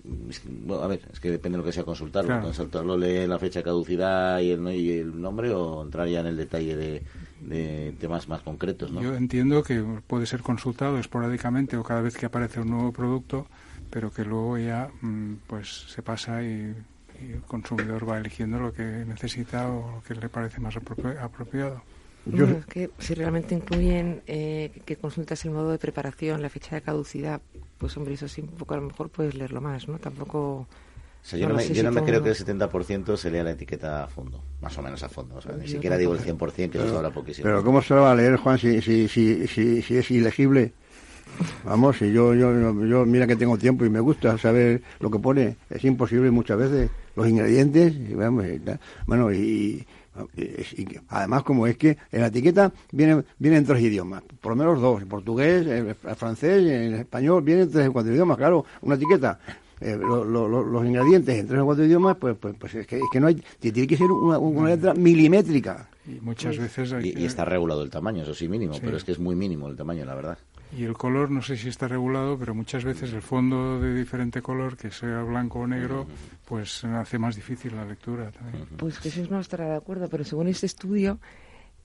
bueno, 0.04 0.84
a 0.84 0.88
ver, 0.88 1.02
es 1.12 1.20
que 1.20 1.30
depende 1.32 1.58
de 1.58 1.64
lo 1.64 1.66
que 1.66 1.74
sea 1.74 1.84
consultarlo. 1.84 2.42
Consultarlo 2.42 2.98
lee 2.98 3.28
la 3.28 3.40
fecha 3.40 3.60
de 3.60 3.64
caducidad 3.64 4.40
y 4.40 4.52
el, 4.52 4.68
y 4.70 5.00
el 5.00 5.20
nombre 5.20 5.52
o 5.52 5.84
entrar 5.84 6.08
ya 6.08 6.22
en 6.22 6.28
el 6.28 6.38
detalle 6.38 6.76
de, 6.76 7.94
temas 8.00 8.28
más 8.28 8.42
concretos, 8.42 8.92
¿no? 8.92 9.02
Yo 9.02 9.16
entiendo 9.16 9.64
que 9.64 9.84
puede 10.08 10.26
ser 10.26 10.42
consultado 10.42 10.98
esporádicamente 11.00 11.78
o 11.78 11.84
cada 11.84 12.02
vez 12.02 12.16
que 12.16 12.26
aparece 12.26 12.62
un 12.62 12.70
nuevo 12.70 12.92
producto, 12.92 13.48
pero 13.90 14.12
que 14.12 14.24
luego 14.24 14.58
ya 14.58 14.90
mm, 15.02 15.34
pues 15.48 15.86
se 15.90 16.02
pasa 16.02 16.44
y, 16.44 16.74
el 17.20 17.42
consumidor 17.42 18.10
va 18.10 18.18
eligiendo 18.18 18.60
lo 18.60 18.72
que 18.72 18.84
necesita 19.06 19.68
o 19.70 19.96
lo 19.96 20.04
que 20.04 20.16
le 20.16 20.30
parece 20.30 20.62
más 20.62 20.78
apropiado. 20.78 21.82
Yo... 22.26 22.46
es 22.46 22.66
que 22.66 22.90
si 23.00 23.14
realmente 23.14 23.56
incluyen 23.56 24.22
eh, 24.28 24.72
que 24.86 24.96
consultas 24.96 25.44
el 25.46 25.52
modo 25.52 25.72
de 25.72 25.78
preparación, 25.78 26.42
la 26.42 26.50
fecha 26.50 26.76
de 26.76 26.82
caducidad, 26.82 27.42
pues 27.78 27.96
hombre, 27.98 28.14
eso 28.14 28.28
sí, 28.28 28.42
un 28.42 28.50
poco 28.50 28.74
a 28.74 28.78
lo 28.78 28.84
mejor 28.84 29.10
puedes 29.10 29.36
leerlo 29.36 29.62
más, 29.62 29.88
¿no? 29.88 29.98
Tampoco... 30.00 30.68
yo 31.32 31.48
no, 31.48 31.56
me, 31.56 31.68
yo 31.68 31.84
no 31.84 31.92
me 31.92 32.04
creo 32.04 32.22
que 32.22 32.30
el 32.30 32.36
70% 32.36 33.18
se 33.18 33.32
lea 33.32 33.44
la 33.44 33.52
etiqueta 33.52 34.04
a 34.04 34.08
fondo, 34.08 34.44
más 34.62 34.78
o 34.78 34.82
menos 34.82 35.02
a 35.04 35.10
fondo. 35.10 35.36
O 35.36 35.42
sea, 35.42 35.54
ni 35.54 35.68
siquiera 35.68 35.98
digo 35.98 36.14
el 36.14 36.20
100%, 36.20 36.70
que 36.70 36.78
eso 36.78 36.98
habla 36.98 37.12
poquísimo. 37.12 37.46
Pero 37.46 37.64
¿cómo 37.64 37.82
se 37.82 37.94
lo 37.94 38.02
va 38.02 38.12
a 38.12 38.16
leer, 38.16 38.36
Juan, 38.38 38.58
si, 38.60 38.82
si, 38.82 39.08
si, 39.08 39.48
si, 39.48 39.82
si 39.82 39.98
es 39.98 40.12
ilegible? 40.12 40.74
Vamos, 41.64 41.98
si 41.98 42.12
yo, 42.12 42.34
yo, 42.34 42.52
yo, 42.86 43.06
mira 43.06 43.28
que 43.28 43.36
tengo 43.36 43.58
tiempo 43.58 43.86
y 43.86 43.90
me 43.90 44.00
gusta 44.00 44.38
saber 44.38 44.82
lo 45.00 45.10
que 45.10 45.20
pone. 45.20 45.56
Es 45.70 45.84
imposible 45.86 46.32
muchas 46.32 46.58
veces 46.58 46.90
los 47.16 47.28
ingredientes. 47.28 47.94
Y, 47.94 48.14
bueno, 48.14 49.32
y, 49.32 49.86
además 51.10 51.44
como 51.44 51.68
es 51.68 51.78
que 51.78 51.98
en 52.12 52.22
la 52.22 52.28
etiqueta 52.28 52.72
vienen, 52.92 53.26
vienen 53.38 53.66
tres 53.66 53.82
idiomas, 53.82 54.24
por 54.42 54.52
lo 54.52 54.56
menos 54.56 54.82
dos, 54.82 55.02
el 55.02 55.08
portugués, 55.08 55.66
el, 55.66 55.96
francés 56.16 56.64
y 56.64 56.70
el 56.70 56.94
español, 56.96 57.44
vienen 57.44 57.70
tres 57.72 57.88
o 57.88 57.94
cuatro 57.94 58.14
idiomas, 58.14 58.38
claro, 58.38 58.66
una 58.82 58.96
etiqueta. 58.96 59.40
Eh, 59.82 59.98
los 59.98 60.86
ingredientes 60.86 61.40
en 61.40 61.48
tres 61.48 61.62
o 61.62 61.66
cuatro 61.66 61.86
idiomas, 61.86 62.18
pues, 62.18 62.36
pues, 62.38 62.56
pues 62.60 62.76
es, 62.76 62.86
que, 62.86 62.98
es 62.98 63.04
que 63.12 63.20
no 63.20 63.28
hay, 63.28 63.42
tiene 63.60 63.88
que 63.88 63.96
ser 63.96 64.12
una, 64.12 64.38
una 64.38 64.70
letra 64.70 64.94
milimétrica. 64.94 65.90
Y 66.06 66.20
muchas 66.22 66.58
veces... 66.58 66.94
y, 67.04 67.24
está 67.24 67.46
regulado 67.46 67.84
el 67.84 67.90
tamaño, 67.90 68.24
eso 68.24 68.34
sí, 68.34 68.50
mínimo, 68.50 68.74
pero 68.82 68.98
es 68.98 69.04
que 69.04 69.14
es 69.14 69.20
muy 69.20 69.36
mínimo 69.36 69.70
el 69.70 69.76
tamaño, 69.76 70.06
la 70.06 70.16
verdad. 70.16 70.38
Y 70.72 70.84
el 70.84 70.94
color, 70.94 71.32
no 71.32 71.42
sé 71.42 71.58
si 71.58 71.70
está 71.70 71.88
regulado, 71.88 72.38
pero 72.38 72.54
muchas 72.54 72.84
veces 72.84 73.12
el 73.14 73.22
fondo 73.22 73.80
de 73.80 73.94
diferente 73.94 74.42
color, 74.42 74.78
que 74.78 74.92
sea 74.92 75.24
blanco 75.24 75.60
o 75.60 75.68
negro, 75.68 76.06
pues 76.46 76.84
hace 76.84 77.18
más 77.18 77.36
difícil 77.36 77.76
la 77.76 77.86
lectura 77.86 78.32
también. 78.32 78.66
Pues 78.78 79.00
Jesús 79.00 79.32
no 79.32 79.40
estará 79.40 79.70
de 79.70 79.76
acuerdo, 79.76 80.08
pero 80.10 80.24
según 80.24 80.48
este 80.48 80.68
estudio, 80.68 81.20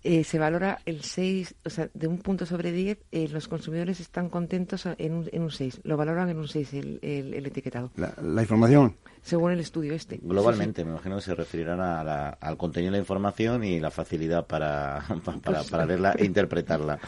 eh, 0.06 0.22
se 0.22 0.38
valora 0.38 0.80
el 0.84 1.02
6, 1.02 1.54
o 1.64 1.70
sea, 1.70 1.88
de 1.94 2.06
un 2.06 2.18
punto 2.18 2.44
sobre 2.44 2.72
10, 2.72 2.98
eh, 3.10 3.26
los 3.28 3.48
consumidores 3.48 4.00
están 4.00 4.28
contentos 4.28 4.86
en 4.98 5.14
un, 5.14 5.30
en 5.32 5.42
un 5.42 5.50
6, 5.50 5.80
lo 5.84 5.96
valoran 5.96 6.28
en 6.28 6.36
un 6.36 6.46
6 6.46 6.74
el, 6.74 6.98
el, 7.00 7.46
etiquetado. 7.46 7.90
La, 7.96 8.42
información. 8.42 8.96
Según 9.24 9.52
el 9.52 9.60
estudio 9.60 9.94
este. 9.94 10.20
Globalmente, 10.22 10.84
me 10.84 10.90
imagino 10.90 11.16
que 11.16 11.22
se 11.22 11.34
referirán 11.34 11.80
al 11.80 12.56
contenido 12.58 12.92
de 12.92 12.98
la 12.98 13.00
información 13.00 13.64
y 13.64 13.80
la 13.80 13.90
facilidad 13.90 14.46
para, 14.46 15.02
para, 15.24 15.40
pues 15.40 15.70
para 15.70 15.86
leerla 15.86 16.12
e 16.18 16.26
interpretarla. 16.26 16.98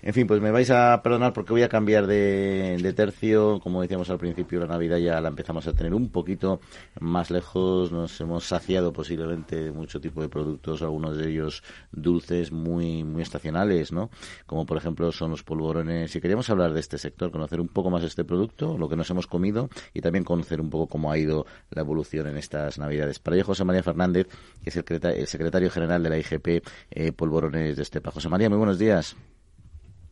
En 0.00 0.14
fin, 0.14 0.28
pues 0.28 0.40
me 0.40 0.52
vais 0.52 0.70
a 0.70 1.02
perdonar 1.02 1.32
porque 1.32 1.52
voy 1.52 1.64
a 1.64 1.68
cambiar 1.68 2.06
de, 2.06 2.78
de, 2.80 2.92
tercio. 2.92 3.58
Como 3.58 3.82
decíamos 3.82 4.08
al 4.08 4.18
principio, 4.18 4.60
la 4.60 4.68
Navidad 4.68 4.98
ya 4.98 5.20
la 5.20 5.30
empezamos 5.30 5.66
a 5.66 5.72
tener 5.72 5.94
un 5.94 6.10
poquito 6.10 6.60
más 7.00 7.32
lejos. 7.32 7.90
Nos 7.90 8.20
hemos 8.20 8.44
saciado 8.44 8.92
posiblemente 8.92 9.72
mucho 9.72 10.00
tipo 10.00 10.22
de 10.22 10.28
productos, 10.28 10.82
algunos 10.82 11.16
de 11.16 11.28
ellos 11.28 11.64
dulces 11.90 12.52
muy, 12.52 13.02
muy 13.02 13.22
estacionales, 13.22 13.90
¿no? 13.90 14.10
Como 14.46 14.64
por 14.64 14.76
ejemplo 14.76 15.10
son 15.10 15.32
los 15.32 15.42
polvorones. 15.42 16.12
Si 16.12 16.20
queríamos 16.20 16.48
hablar 16.50 16.72
de 16.72 16.78
este 16.78 16.98
sector, 16.98 17.32
conocer 17.32 17.60
un 17.60 17.68
poco 17.68 17.90
más 17.90 18.04
este 18.04 18.22
producto, 18.24 18.78
lo 18.78 18.88
que 18.88 18.94
nos 18.94 19.10
hemos 19.10 19.26
comido 19.26 19.68
y 19.92 20.02
también 20.02 20.22
conocer 20.22 20.60
un 20.60 20.70
poco 20.70 20.86
cómo 20.86 21.10
ha 21.10 21.18
ido 21.18 21.47
la 21.70 21.82
evolución 21.82 22.26
en 22.26 22.36
estas 22.36 22.78
Navidades. 22.78 23.18
Para 23.18 23.36
ello, 23.36 23.46
José 23.46 23.64
María 23.64 23.82
Fernández, 23.82 24.28
que 24.62 24.70
es 24.70 24.76
el, 24.76 25.26
secretario 25.26 25.70
general 25.70 26.02
de 26.02 26.10
la 26.10 26.18
IGP 26.18 26.64
eh, 26.90 27.12
Polvorones 27.12 27.76
de 27.76 27.82
Estepa. 27.82 28.10
José 28.10 28.28
María, 28.28 28.48
muy 28.48 28.58
buenos 28.58 28.78
días. 28.78 29.16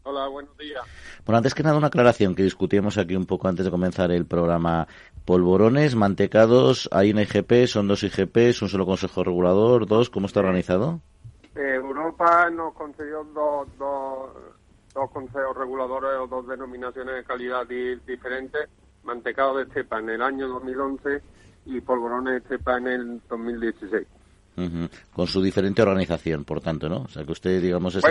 Hola, 0.05 0.29
buenos 0.29 0.57
días. 0.57 0.83
Bueno, 1.25 1.39
antes 1.39 1.55
que 1.55 1.65
nada, 1.65 1.77
una 1.77 1.89
aclaración 1.89 2.37
que 2.37 2.45
discutíamos 2.45 2.97
aquí 2.99 3.17
un 3.17 3.27
poco 3.27 3.49
antes 3.49 3.65
de 3.65 3.71
comenzar 3.71 4.13
el 4.13 4.27
programa. 4.27 4.87
Polvorones, 5.25 5.97
mantecados, 5.97 6.89
hay 6.93 7.11
una 7.11 7.23
IGP, 7.23 7.67
son 7.67 7.89
dos 7.89 8.05
IGPs, 8.05 8.63
un 8.63 8.69
solo 8.69 8.87
consejo 8.87 9.25
regulador, 9.25 9.87
dos, 9.87 10.09
¿cómo 10.09 10.27
está 10.27 10.39
organizado? 10.39 11.01
Europa 12.07 12.51
nos 12.51 12.75
concedió 12.75 13.25
dos, 13.25 13.69
dos, 13.79 14.31
dos 14.95 15.11
consejos 15.11 15.57
reguladores 15.57 16.11
o 16.21 16.27
dos 16.27 16.47
denominaciones 16.47 17.17
de 17.17 17.25
calidad 17.25 17.67
diferentes, 17.67 18.69
mantecado 19.07 19.57
de 19.57 19.65
estepa 19.65 20.01
en 20.01 20.11
el 20.11 20.23
año 20.23 20.49
2011 20.49 21.23
y 21.67 21.81
polvorones 21.81 22.33
de 22.33 22.39
estepa 22.39 22.79
en 22.79 22.87
el 22.89 23.21
2016. 23.29 24.07
Con 25.13 25.27
su 25.27 25.43
diferente 25.43 25.83
organización, 25.83 26.45
por 26.45 26.61
tanto, 26.61 26.89
¿no? 26.89 27.03
O 27.03 27.09
sea, 27.09 27.25
que 27.25 27.33
usted, 27.33 27.61
digamos, 27.61 27.95
es, 27.95 28.05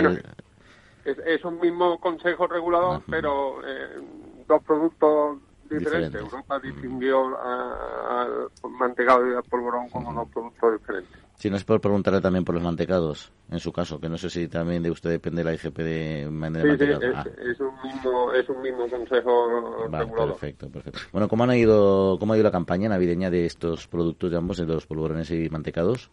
es, 1.04 1.44
un 1.44 1.60
mismo 1.60 1.98
consejo 1.98 2.46
regulador, 2.46 3.02
pero 3.08 3.60
eh, 3.66 4.00
dos 4.46 4.62
productos 4.62 5.38
diferentes. 5.68 6.20
Europa 6.20 6.60
distinguió 6.60 7.36
al 7.40 8.48
mantecado 8.70 9.28
y 9.28 9.34
al 9.34 9.42
polvorón 9.42 9.88
como 9.90 10.12
dos 10.12 10.28
productos 10.30 10.80
diferentes. 10.80 11.25
Si 11.36 11.50
no 11.50 11.56
es 11.56 11.64
por 11.64 11.82
preguntarle 11.82 12.22
también 12.22 12.44
por 12.44 12.54
los 12.54 12.64
mantecados, 12.64 13.30
en 13.50 13.58
su 13.58 13.70
caso, 13.70 14.00
que 14.00 14.08
no 14.08 14.16
sé 14.16 14.30
si 14.30 14.48
también 14.48 14.82
de 14.82 14.90
usted 14.90 15.10
depende 15.10 15.44
la 15.44 15.52
IGP 15.52 15.76
de, 15.76 16.28
mantecados. 16.30 16.78
Sí, 16.78 17.10
ah. 17.14 17.24
es, 17.38 17.60
un 17.60 17.74
mismo, 17.82 18.32
es 18.32 18.48
un 18.48 18.62
mismo 18.62 18.88
consejo 18.88 19.86
Perfecto, 19.90 20.70
perfecto. 20.70 20.98
Bueno, 21.12 21.28
¿cómo, 21.28 21.44
han 21.44 21.52
ido, 21.52 22.18
¿cómo 22.18 22.32
ha 22.32 22.36
ido 22.36 22.44
la 22.44 22.50
campaña 22.50 22.88
navideña 22.88 23.30
de 23.30 23.44
estos 23.44 23.86
productos, 23.86 24.30
de 24.30 24.38
ambos, 24.38 24.56
de 24.56 24.66
los 24.66 24.86
polvorones 24.86 25.30
y 25.30 25.50
mantecados? 25.50 26.10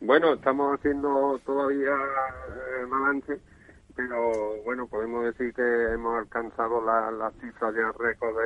Bueno, 0.00 0.34
estamos 0.34 0.78
haciendo 0.78 1.40
todavía 1.46 1.92
eh, 1.92 2.84
balance, 2.90 3.40
pero 3.94 4.62
bueno, 4.62 4.86
podemos 4.88 5.24
decir 5.24 5.54
que 5.54 5.94
hemos 5.94 6.18
alcanzado 6.18 6.84
las 6.84 7.14
la 7.14 7.30
cifras 7.40 7.74
ya 7.74 7.92
récord 7.98 8.36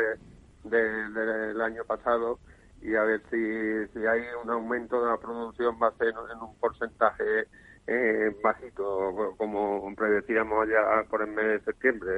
de, 0.62 0.78
del 1.10 1.60
año 1.60 1.82
pasado 1.84 2.38
y 2.82 2.94
a 2.94 3.02
ver 3.02 3.20
si, 3.30 3.92
si 3.92 4.06
hay 4.06 4.22
un 4.42 4.50
aumento 4.50 5.02
de 5.02 5.10
la 5.10 5.16
producción 5.18 5.76
va 5.82 5.88
a 5.88 5.96
ser 5.98 6.08
en 6.08 6.38
un 6.40 6.54
porcentaje 6.58 7.46
eh, 7.86 8.36
bajito, 8.42 9.34
como 9.36 9.94
predecíamos 9.94 10.68
ya 10.68 11.08
por 11.08 11.22
el 11.22 11.28
mes 11.28 11.46
de 11.46 11.60
septiembre, 11.60 12.12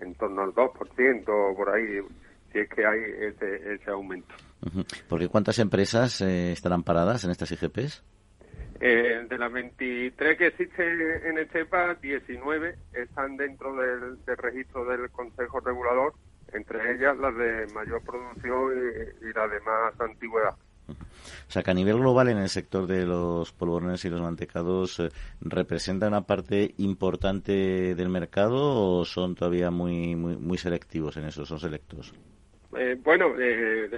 en 0.00 0.14
torno 0.14 0.42
al 0.42 0.54
2% 0.54 1.24
o 1.28 1.56
por 1.56 1.70
ahí, 1.70 2.00
si 2.52 2.58
es 2.58 2.68
que 2.68 2.86
hay 2.86 3.00
ese, 3.00 3.74
ese 3.74 3.90
aumento. 3.90 4.34
Porque 5.08 5.28
¿cuántas 5.28 5.58
empresas 5.58 6.20
eh, 6.20 6.52
estarán 6.52 6.82
paradas 6.82 7.24
en 7.24 7.30
estas 7.30 7.50
IGPs? 7.52 8.04
Eh, 8.80 9.26
de 9.28 9.38
las 9.38 9.52
23 9.52 10.38
que 10.38 10.46
existen 10.48 11.00
en 11.24 11.38
Estepa, 11.38 11.94
19 11.94 12.76
están 12.92 13.36
dentro 13.36 13.76
del, 13.76 14.24
del 14.24 14.36
registro 14.36 14.84
del 14.84 15.10
Consejo 15.10 15.60
Regulador 15.60 16.14
entre 16.52 16.94
ellas 16.94 17.16
las 17.18 17.36
de 17.36 17.66
mayor 17.74 18.02
producción 18.02 18.72
y, 19.20 19.32
las 19.32 19.50
de 19.50 19.60
más 19.60 20.00
antigüedad. 20.00 20.54
O 20.88 21.50
sea, 21.50 21.62
que 21.62 21.70
a 21.70 21.74
nivel 21.74 21.98
global 21.98 22.28
en 22.28 22.38
el 22.38 22.48
sector 22.48 22.86
de 22.86 23.06
los 23.06 23.52
polvorones 23.52 24.04
y 24.04 24.10
los 24.10 24.20
mantecados 24.20 24.98
eh, 25.00 25.08
representa 25.40 26.08
una 26.08 26.22
parte 26.22 26.74
importante 26.78 27.94
del 27.94 28.08
mercado 28.08 28.98
o 28.98 29.04
son 29.04 29.34
todavía 29.34 29.70
muy 29.70 30.16
muy, 30.16 30.36
muy 30.36 30.58
selectivos 30.58 31.16
en 31.16 31.24
eso, 31.24 31.46
son 31.46 31.60
selectos. 31.60 32.12
Eh, 32.76 32.98
bueno, 33.02 33.34
eh, 33.38 33.88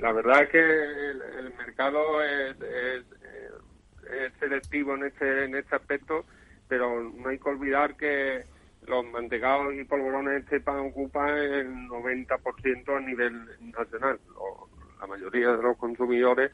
la 0.00 0.12
verdad 0.12 0.44
es 0.44 0.48
que 0.50 0.60
el, 0.60 1.52
mercado 1.58 2.22
es, 2.22 2.56
es, 2.60 4.32
selectivo 4.38 4.94
en 4.94 5.04
este 5.04 5.44
en 5.44 5.54
este 5.56 5.76
aspecto, 5.76 6.24
pero 6.68 7.02
no 7.02 7.28
hay 7.28 7.38
que 7.38 7.48
olvidar 7.48 7.96
que 7.96 8.44
los 8.86 9.04
mantecados 9.06 9.74
y 9.74 9.84
polvorones 9.84 10.48
de 10.48 10.60
pan 10.60 10.80
ocupan 10.80 11.36
el 11.38 11.68
90% 11.88 12.96
a 12.96 13.00
nivel 13.00 13.46
nacional. 13.76 14.18
la 15.00 15.06
mayoría 15.06 15.52
de 15.52 15.62
los 15.62 15.76
consumidores 15.76 16.52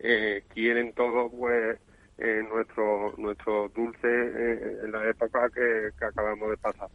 eh, 0.00 0.44
quieren 0.52 0.92
todo 0.92 1.30
pues 1.30 1.78
eh, 2.18 2.42
nuestro 2.48 3.14
nuestro 3.16 3.68
dulce 3.74 4.06
eh, 4.06 4.78
en 4.84 4.92
la 4.92 5.08
época 5.08 5.48
que, 5.54 6.04
acabamos 6.04 6.50
de 6.50 6.56
pasar. 6.56 6.88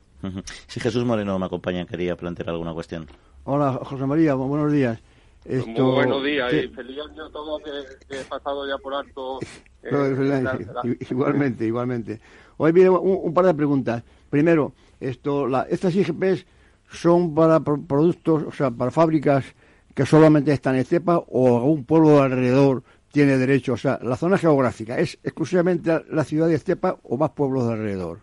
Si 0.67 0.79
Jesús 0.79 1.03
Moreno 1.03 1.37
me 1.37 1.45
acompaña, 1.45 1.85
quería 1.85 2.15
plantear 2.15 2.49
alguna 2.49 2.73
cuestión. 2.73 3.07
Hola, 3.43 3.73
José 3.83 4.05
María, 4.05 4.35
buenos 4.35 4.71
días. 4.71 5.01
Esto, 5.45 5.83
Muy 5.83 5.95
buenos 5.95 6.23
días 6.23 6.53
y 6.53 6.67
feliz 6.69 6.97
año 7.09 7.25
a 7.25 7.31
todos 7.31 7.61
que, 7.61 8.19
he 8.19 8.23
pasado 8.23 8.65
ya 8.67 8.77
por 8.77 8.93
alto. 8.93 9.39
igualmente, 11.09 11.65
igualmente. 11.65 12.21
Hoy 12.55 12.71
viene 12.71 12.89
un 12.89 13.33
par 13.33 13.45
de 13.45 13.53
preguntas. 13.53 14.03
Primero, 14.33 14.73
esto, 14.99 15.47
la, 15.47 15.67
estas 15.69 15.93
IGPs 15.95 16.47
son 16.89 17.35
para 17.35 17.59
productos, 17.59 18.41
o 18.41 18.51
sea, 18.51 18.71
para 18.71 18.89
fábricas 18.89 19.45
que 19.93 20.07
solamente 20.07 20.51
están 20.51 20.73
en 20.73 20.81
Estepa 20.81 21.19
o 21.27 21.57
algún 21.57 21.85
pueblo 21.85 22.15
de 22.15 22.21
alrededor 22.21 22.81
tiene 23.11 23.37
derecho. 23.37 23.73
O 23.73 23.77
sea, 23.77 23.99
la 24.01 24.15
zona 24.15 24.39
geográfica 24.39 24.97
es 24.97 25.19
exclusivamente 25.23 26.03
la 26.09 26.23
ciudad 26.23 26.47
de 26.47 26.55
Estepa 26.55 26.97
o 27.03 27.15
más 27.15 27.29
pueblos 27.29 27.67
de 27.67 27.73
alrededor. 27.73 28.21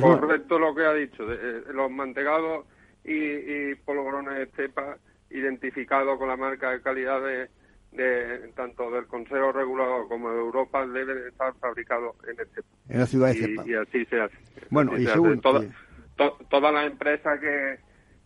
Correcto 0.00 0.58
lo 0.58 0.74
que 0.74 0.84
ha 0.84 0.94
dicho. 0.94 1.22
Eh, 1.32 1.62
los 1.72 1.88
mantegados 1.88 2.66
y, 3.04 3.14
y 3.14 3.74
polvorones 3.76 4.40
Estepa 4.40 4.98
identificados 5.30 6.18
con 6.18 6.26
la 6.26 6.36
marca 6.36 6.72
de 6.72 6.82
calidad 6.82 7.22
de, 7.22 7.48
de 7.92 8.52
tanto 8.54 8.90
del 8.90 9.06
Consejo 9.06 9.52
Regulador 9.52 10.08
como 10.08 10.30
de 10.30 10.38
Europa 10.38 10.86
deben 10.86 11.26
estar 11.26 11.54
fabricados 11.54 12.16
en 12.28 12.40
este 12.40 12.60
en 12.88 13.00
la 13.00 13.06
ciudad 13.06 13.28
de 13.28 13.34
Cepa. 13.34 13.64
Y, 13.66 13.74
así 13.74 14.04
se 14.04 14.20
hace. 14.20 14.36
Bueno, 14.70 14.96
y 14.98 15.06
según 15.06 15.40
todas 15.40 16.74
las 16.74 16.86
empresas 16.86 17.40
que 17.40 17.78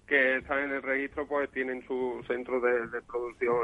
que 0.07 0.39
están 0.39 0.65
en 0.65 0.73
el 0.73 0.83
registro 0.83 1.27
pues 1.27 1.51
tienen 1.53 1.83
su 1.87 2.23
centro 2.27 2.61
de, 2.61 3.01
producción 3.07 3.57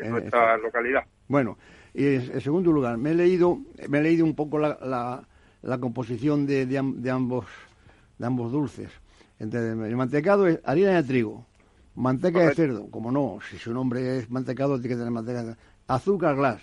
en, 0.00 0.10
nuestra 0.10 0.56
localidad. 0.56 1.04
Bueno, 1.28 1.58
y 1.94 2.14
en 2.14 2.40
segundo 2.40 2.72
lugar, 2.72 2.98
me 2.98 3.12
he 3.12 3.14
leído 3.14 3.58
me 3.88 3.98
he 3.98 4.02
leído 4.02 4.24
un 4.24 4.34
poco 4.34 4.58
la, 4.58 5.26
la 5.62 5.78
composición 5.78 6.46
de, 6.46 6.66
de, 6.66 7.10
ambos, 7.10 7.46
de 8.18 8.26
ambos 8.26 8.52
dulces. 8.52 8.90
el 9.38 9.96
mantecado 9.96 10.46
es 10.46 10.60
harina 10.64 10.90
de 10.90 11.02
trigo, 11.04 11.46
manteca 11.94 12.40
de 12.40 12.54
cerdo, 12.54 12.90
como 12.90 13.10
no, 13.10 13.38
si 13.48 13.58
su 13.58 13.72
nombre 13.72 14.18
es 14.18 14.30
mantecado, 14.30 14.80
tiene 14.80 14.94
que 14.94 14.98
tener 14.98 15.10
manteca 15.10 15.42
de 15.42 15.56
azúcar 15.86 16.36
glass. 16.36 16.62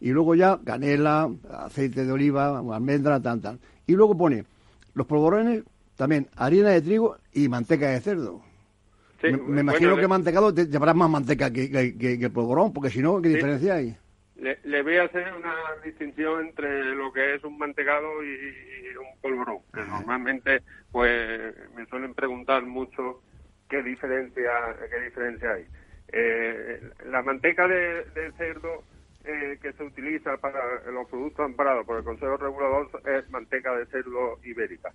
Y 0.00 0.10
luego 0.10 0.34
ya 0.34 0.58
canela, 0.64 1.30
aceite 1.50 2.04
de 2.04 2.12
oliva, 2.12 2.58
almendra, 2.58 3.20
tan, 3.20 3.40
tan. 3.40 3.58
Y 3.86 3.94
luego 3.94 4.16
pone 4.16 4.44
los 4.94 5.06
polvorones, 5.06 5.64
también 5.96 6.28
harina 6.36 6.70
de 6.70 6.82
trigo 6.82 7.16
y 7.32 7.48
manteca 7.48 7.88
de 7.88 8.00
cerdo 8.00 8.42
me, 9.32 9.60
imagino 9.60 9.96
que 9.96 10.08
mantecado 10.08 10.54
llevarás 10.54 10.96
más 10.96 11.10
manteca 11.10 11.52
que, 11.52 11.70
que, 11.96 12.30
polvorón, 12.30 12.72
porque 12.72 12.90
si 12.90 13.00
no, 13.00 13.20
¿qué 13.22 13.28
diferencia 13.30 13.74
hay? 13.74 13.96
Le, 14.36 14.82
voy 14.82 14.96
a 14.96 15.04
hacer 15.04 15.32
una 15.32 15.54
distinción 15.82 16.46
entre 16.46 16.94
lo 16.94 17.12
que 17.12 17.34
es 17.34 17.44
un 17.44 17.56
mantecado 17.56 18.22
y, 18.22 18.96
un 18.96 19.20
polvorón, 19.20 19.58
que 19.72 19.80
normalmente 19.80 20.62
pues 20.92 21.54
me 21.74 21.86
suelen 21.86 22.14
preguntar 22.14 22.62
mucho 22.64 23.22
qué 23.74 23.82
diferencia, 23.82 24.52
qué 24.88 25.00
diferencia 25.00 25.50
hay. 25.52 25.66
Eh, 26.12 26.80
la 27.06 27.22
manteca 27.22 27.66
de, 27.66 28.04
cerdo 28.36 28.84
eh, 29.24 29.58
que 29.60 29.72
se 29.72 29.82
utiliza 29.82 30.36
para 30.36 30.60
los 30.92 31.08
productos 31.08 31.44
amparados 31.44 31.84
por 31.84 31.98
el 31.98 32.04
Consejo 32.04 32.36
Regulador 32.36 32.88
es 33.04 33.28
manteca 33.30 33.74
de 33.74 33.86
cerdo 33.86 34.38
ibérica. 34.44 34.92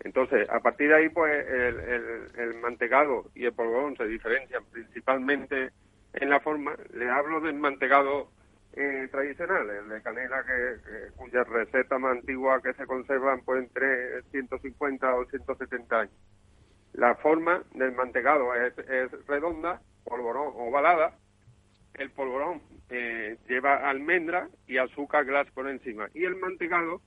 Entonces, 0.00 0.48
a 0.48 0.60
partir 0.60 0.88
de 0.88 0.94
ahí, 0.94 1.08
pues 1.10 1.30
el, 1.46 2.54
mantecado 2.62 3.26
y 3.34 3.44
el 3.44 3.52
polvorón 3.52 3.96
se 3.96 4.06
diferencian 4.06 4.64
principalmente 4.72 5.70
en 6.14 6.30
la 6.30 6.40
forma. 6.40 6.74
Le 6.94 7.10
hablo 7.10 7.40
del 7.40 7.56
mantecado 7.56 8.30
eh, 8.72 9.08
tradicional, 9.10 9.68
el 9.68 9.88
de 9.90 10.00
canela, 10.00 10.42
que, 10.44 11.10
cuya 11.16 11.44
receta 11.44 11.98
más 11.98 12.12
antigua 12.12 12.62
que 12.62 12.72
se 12.74 12.86
conservan 12.86 13.42
pues 13.42 13.64
entre 13.64 14.22
150 14.30 15.14
o 15.14 15.26
170 15.26 16.00
años. 16.00 16.14
La 16.96 17.14
forma 17.14 17.62
del 17.74 17.92
mantecado 17.92 18.54
es, 18.54 18.74
redonda, 19.26 19.82
polvorón 20.04 20.52
ovalada. 20.56 21.12
El 21.94 22.10
polvorón 22.10 22.62
eh, 22.88 23.36
lleva 23.48 23.88
almendra 23.88 24.48
y 24.66 24.78
azúcar 24.78 25.26
glass 25.26 25.50
por 25.50 25.68
encima. 25.68 26.08
Y 26.14 26.24
el 26.24 26.36
mantecado 26.36 27.02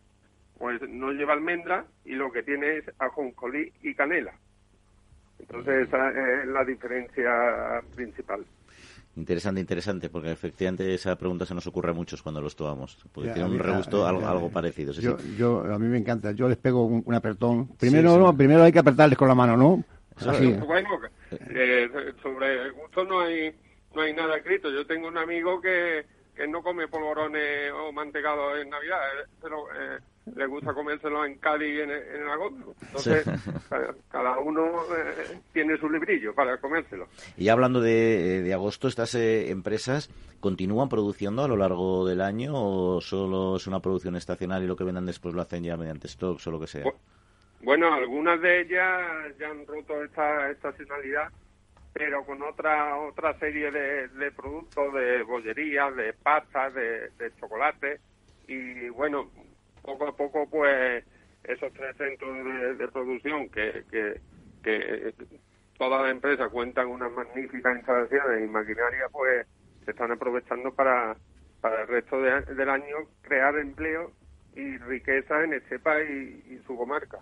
pues 0.59 0.79
no 0.87 1.11
lleva 1.11 1.33
almendra 1.33 1.85
y 2.05 2.13
lo 2.13 2.31
que 2.31 2.43
tiene 2.43 2.77
es 2.77 2.91
ajonjolí 2.99 3.73
y 3.81 3.95
canela. 3.95 4.33
Entonces 5.39 5.87
esa 5.87 6.09
es 6.09 6.45
la 6.47 6.63
diferencia 6.65 7.81
principal. 7.95 8.45
Interesante, 9.19 9.59
interesante, 9.59 10.09
porque 10.09 10.31
efectivamente 10.31 10.93
esa 10.93 11.17
pregunta 11.17 11.45
se 11.45 11.53
nos 11.53 11.67
ocurre 11.67 11.91
a 11.91 11.93
muchos 11.93 12.21
cuando 12.21 12.39
los 12.39 12.55
tomamos, 12.55 12.97
porque 13.11 13.31
tiene 13.31 13.49
un 13.49 13.59
regusto 13.59 14.07
algo, 14.07 14.25
algo 14.25 14.49
parecido. 14.49 14.93
yo, 14.93 15.59
a 15.65 15.77
mí 15.77 15.87
me 15.87 15.97
encanta, 15.97 16.31
yo 16.31 16.47
les 16.47 16.57
pego 16.57 16.85
un, 16.85 17.13
apertón. 17.13 17.67
Primero, 17.77 18.33
primero 18.33 18.63
hay 18.63 18.71
que 18.71 18.79
apretarles 18.79 19.17
con 19.17 19.27
la 19.27 19.35
mano, 19.35 19.57
¿no? 19.57 19.83
Bueno, 20.65 20.89
eh, 21.31 21.89
sobre 22.23 22.69
gusto 22.71 23.03
no 23.03 23.19
hay, 23.19 23.53
no 23.93 24.01
hay 24.01 24.13
nada 24.13 24.37
escrito. 24.37 24.71
Yo 24.71 24.85
tengo 24.87 25.09
un 25.09 25.17
amigo 25.17 25.59
que, 25.59 26.05
que 26.33 26.47
no 26.47 26.63
come 26.63 26.87
polvorones 26.87 27.73
o 27.73 27.91
mantecados 27.91 28.57
en 28.57 28.69
Navidad, 28.69 28.99
eh, 29.21 29.27
pero 29.41 29.65
eh, 29.75 29.99
le 30.35 30.45
gusta 30.45 30.73
comérselo 30.73 31.25
en 31.25 31.37
Cádiz 31.37 31.79
en, 31.81 31.91
en 31.91 32.27
agosto. 32.27 32.73
Entonces, 32.81 33.25
cada 34.11 34.39
uno 34.39 34.83
eh, 34.95 35.39
tiene 35.53 35.77
su 35.77 35.89
librillo 35.89 36.33
para 36.33 36.57
comérselo. 36.57 37.07
Y 37.37 37.49
hablando 37.49 37.81
de, 37.81 38.41
de 38.41 38.53
agosto, 38.53 38.87
¿estas 38.87 39.15
eh, 39.15 39.49
empresas 39.49 40.09
continúan 40.39 40.89
produciendo 40.89 41.43
a 41.43 41.47
lo 41.47 41.57
largo 41.57 42.07
del 42.07 42.21
año 42.21 42.53
o 42.55 43.01
solo 43.01 43.57
es 43.57 43.67
una 43.67 43.79
producción 43.79 44.15
estacional 44.15 44.63
y 44.63 44.67
lo 44.67 44.75
que 44.75 44.83
vendan 44.83 45.05
después 45.05 45.33
lo 45.33 45.41
hacen 45.41 45.63
ya 45.63 45.77
mediante 45.77 46.07
stocks 46.07 46.47
o 46.47 46.51
lo 46.51 46.59
que 46.59 46.67
sea? 46.67 46.85
Bueno, 47.61 47.93
algunas 47.93 48.39
de 48.41 48.61
ellas 48.61 49.37
ya 49.37 49.49
han 49.49 49.65
roto 49.67 50.01
esta 50.03 50.49
estacionalidad 50.49 51.29
pero 51.91 52.23
con 52.23 52.41
otra 52.43 52.95
otra 52.97 53.37
serie 53.39 53.71
de, 53.71 54.07
de 54.09 54.31
productos 54.31 54.93
de 54.93 55.23
bollería, 55.23 55.91
de 55.91 56.13
pastas, 56.13 56.73
de, 56.73 57.09
de 57.17 57.33
chocolate 57.39 57.99
y 58.47 58.89
bueno, 58.89 59.29
poco 59.81 60.07
a 60.07 60.15
poco, 60.15 60.49
pues, 60.49 61.03
esos 61.43 61.71
tres 61.73 61.95
centros 61.97 62.77
de, 62.77 62.87
producción 62.89 63.49
que, 63.49 63.83
que, 63.89 64.19
que 64.63 65.13
todas 65.77 66.01
las 66.01 66.11
empresas 66.11 66.49
cuentan 66.51 66.87
unas 66.87 67.11
magníficas 67.11 67.77
instalaciones 67.77 68.43
y 68.43 68.47
maquinaria, 68.47 69.07
pues, 69.11 69.47
se 69.85 69.91
están 69.91 70.11
aprovechando 70.11 70.73
para, 70.73 71.15
para 71.61 71.81
el 71.81 71.87
resto 71.87 72.21
del 72.21 72.69
año 72.69 72.95
crear 73.21 73.57
empleo 73.57 74.11
y 74.55 74.77
riqueza 74.77 75.43
en 75.43 75.53
Estepa 75.53 76.01
y, 76.01 76.43
y 76.49 76.61
su 76.65 76.75
comarca. 76.75 77.19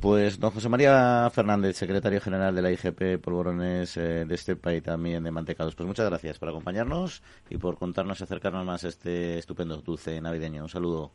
Pues 0.00 0.38
don 0.38 0.50
José 0.50 0.68
María 0.68 1.28
Fernández, 1.30 1.76
secretario 1.76 2.20
general 2.20 2.54
de 2.54 2.62
la 2.62 2.70
IGP 2.70 3.22
Polvorones 3.22 3.96
eh, 3.96 4.24
de 4.24 4.34
Estepa 4.34 4.72
y 4.72 4.80
también 4.80 5.24
de 5.24 5.30
Mantecados. 5.30 5.74
Pues 5.74 5.86
muchas 5.86 6.08
gracias 6.08 6.38
por 6.38 6.48
acompañarnos 6.48 7.22
y 7.50 7.58
por 7.58 7.76
contarnos 7.76 8.20
y 8.20 8.24
acercarnos 8.24 8.64
más 8.64 8.84
a 8.84 8.88
este 8.88 9.38
estupendo 9.38 9.78
dulce 9.78 10.20
navideño. 10.20 10.62
Un 10.62 10.68
saludo. 10.68 11.10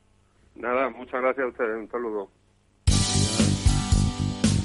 Nada, 0.56 0.90
muchas 0.90 1.22
gracias 1.22 1.46
a 1.46 1.50
ustedes. 1.50 1.78
Un 1.78 1.90
saludo. 1.90 2.30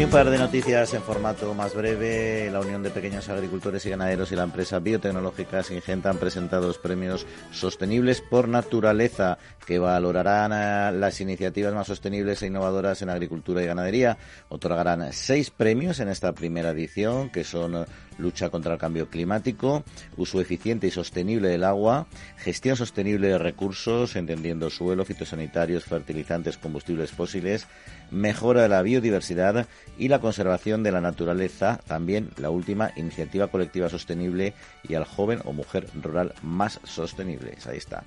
Hay 0.00 0.04
un 0.04 0.10
par 0.10 0.30
de 0.30 0.38
noticias 0.38 0.94
en 0.94 1.02
formato 1.02 1.52
más 1.52 1.74
breve. 1.74 2.48
La 2.50 2.60
Unión 2.60 2.82
de 2.82 2.88
Pequeños 2.88 3.28
Agricultores 3.28 3.84
y 3.84 3.90
Ganaderos 3.90 4.32
y 4.32 4.34
la 4.34 4.44
empresa 4.44 4.78
biotecnológica 4.78 5.62
Singenta 5.62 6.08
han 6.08 6.16
presentado 6.16 6.68
los 6.68 6.78
premios 6.78 7.26
sostenibles 7.50 8.22
por 8.22 8.48
naturaleza 8.48 9.36
que 9.66 9.78
valorarán 9.78 10.52
eh, 10.54 10.98
las 10.98 11.20
iniciativas 11.20 11.74
más 11.74 11.86
sostenibles 11.86 12.40
e 12.40 12.46
innovadoras 12.46 13.02
en 13.02 13.10
agricultura 13.10 13.62
y 13.62 13.66
ganadería. 13.66 14.16
Otorgarán 14.48 15.12
seis 15.12 15.50
premios 15.50 16.00
en 16.00 16.08
esta 16.08 16.32
primera 16.32 16.70
edición, 16.70 17.28
que 17.28 17.44
son 17.44 17.84
lucha 18.16 18.48
contra 18.48 18.74
el 18.74 18.78
cambio 18.78 19.08
climático, 19.08 19.84
uso 20.16 20.40
eficiente 20.40 20.86
y 20.86 20.90
sostenible 20.90 21.48
del 21.48 21.64
agua, 21.64 22.06
gestión 22.36 22.76
sostenible 22.76 23.28
de 23.28 23.38
recursos, 23.38 24.16
entendiendo 24.16 24.70
suelo, 24.70 25.04
fitosanitarios, 25.04 25.84
fertilizantes, 25.84 26.58
combustibles 26.58 27.10
fósiles, 27.10 27.66
mejora 28.10 28.62
de 28.62 28.68
la 28.68 28.82
biodiversidad 28.82 29.66
y 29.98 30.08
la 30.08 30.20
conservación 30.20 30.82
de 30.82 30.92
la 30.92 31.00
naturaleza, 31.00 31.80
también 31.86 32.30
la 32.36 32.50
última 32.50 32.92
iniciativa 32.96 33.48
colectiva 33.48 33.88
sostenible 33.88 34.54
y 34.88 34.94
al 34.94 35.04
joven 35.04 35.40
o 35.44 35.52
mujer 35.52 35.86
rural 36.00 36.34
más 36.42 36.80
sostenibles. 36.84 37.66
Ahí 37.66 37.78
está. 37.78 38.04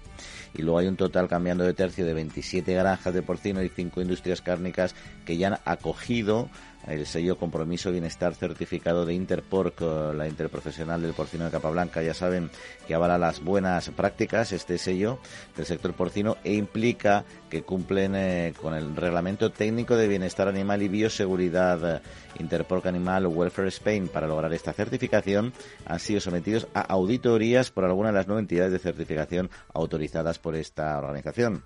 Y 0.53 0.61
luego 0.61 0.79
hay 0.79 0.87
un 0.87 0.97
total 0.97 1.27
cambiando 1.27 1.63
de 1.63 1.73
tercio 1.73 2.05
de 2.05 2.13
27 2.13 2.73
granjas 2.73 3.13
de 3.13 3.21
porcino 3.21 3.61
y 3.61 3.69
5 3.69 4.01
industrias 4.01 4.41
cárnicas 4.41 4.95
que 5.25 5.37
ya 5.37 5.47
han 5.47 5.59
acogido 5.65 6.49
el 6.87 7.05
sello 7.05 7.37
Compromiso 7.37 7.91
Bienestar 7.91 8.35
certificado 8.35 9.05
de 9.05 9.13
Interporc, 9.13 9.79
la 9.81 10.27
interprofesional 10.27 11.01
del 11.01 11.13
porcino 11.13 11.45
de 11.45 11.51
Capablanca. 11.51 12.01
Ya 12.01 12.13
saben 12.13 12.49
que 12.87 12.93
avala 12.93 13.17
las 13.17 13.43
buenas 13.43 13.89
prácticas 13.89 14.51
este 14.51 14.77
sello 14.77 15.19
del 15.55 15.65
sector 15.65 15.93
porcino 15.93 16.37
e 16.43 16.53
implica 16.53 17.25
que 17.49 17.63
cumplen 17.63 18.15
eh, 18.15 18.53
con 18.61 18.73
el 18.73 18.95
reglamento 18.95 19.51
técnico 19.51 19.95
de 19.95 20.07
bienestar 20.07 20.47
animal 20.47 20.81
y 20.81 20.87
bioseguridad 20.87 22.01
Interporc 22.39 22.85
Animal 22.85 23.27
Welfare 23.27 23.69
Spain. 23.69 24.07
Para 24.07 24.27
lograr 24.27 24.53
esta 24.53 24.73
certificación 24.73 25.53
han 25.85 25.99
sido 25.99 26.19
sometidos 26.19 26.67
a 26.73 26.81
auditorías 26.81 27.71
por 27.71 27.85
algunas 27.85 28.13
de 28.13 28.19
las 28.19 28.27
nueve 28.27 28.41
entidades 28.41 28.73
de 28.73 28.79
certificación 28.79 29.49
autorizadas 29.73 30.39
por 30.39 30.55
esta 30.55 30.97
organización. 30.97 31.63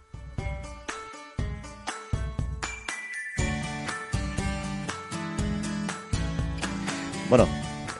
Bueno, 7.29 7.45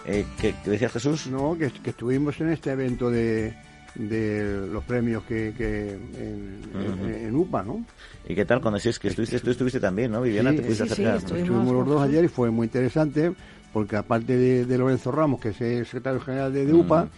eh, 0.05 0.25
¿qué, 0.39 0.55
decía 0.65 0.89
Jesús? 0.89 1.27
No, 1.27 1.57
que, 1.57 1.71
estuvimos 1.89 2.39
en 2.39 2.49
este 2.49 2.71
evento 2.71 3.09
de, 3.09 3.53
de 3.95 4.67
los 4.71 4.83
premios 4.85 5.23
que, 5.23 5.49
en, 5.57 7.35
UPA, 7.35 7.63
¿no? 7.63 7.85
¿Y 8.27 8.35
qué 8.35 8.45
tal 8.45 8.61
cuando 8.61 8.77
decís 8.77 8.99
que 8.99 9.09
estuviste, 9.09 9.39
tú 9.39 9.51
estuviste 9.51 9.79
también, 9.79 10.11
¿no, 10.11 10.21
Viviana? 10.21 10.51
Sí, 10.51 10.57
¿Te 10.57 10.75
sí, 10.75 11.03
estuvimos, 11.03 11.73
los 11.73 11.85
dos 11.85 12.01
ayer 12.01 12.23
y 12.23 12.27
fue 12.27 12.49
muy 12.51 12.65
interesante 12.65 13.33
porque 13.73 13.95
aparte 13.95 14.37
de, 14.37 14.77
Lorenzo 14.77 15.11
Ramos, 15.11 15.39
que 15.39 15.49
es 15.49 15.61
el 15.61 15.85
secretario 15.85 16.19
general 16.21 16.53
de, 16.53 16.73
UPA, 16.73 17.09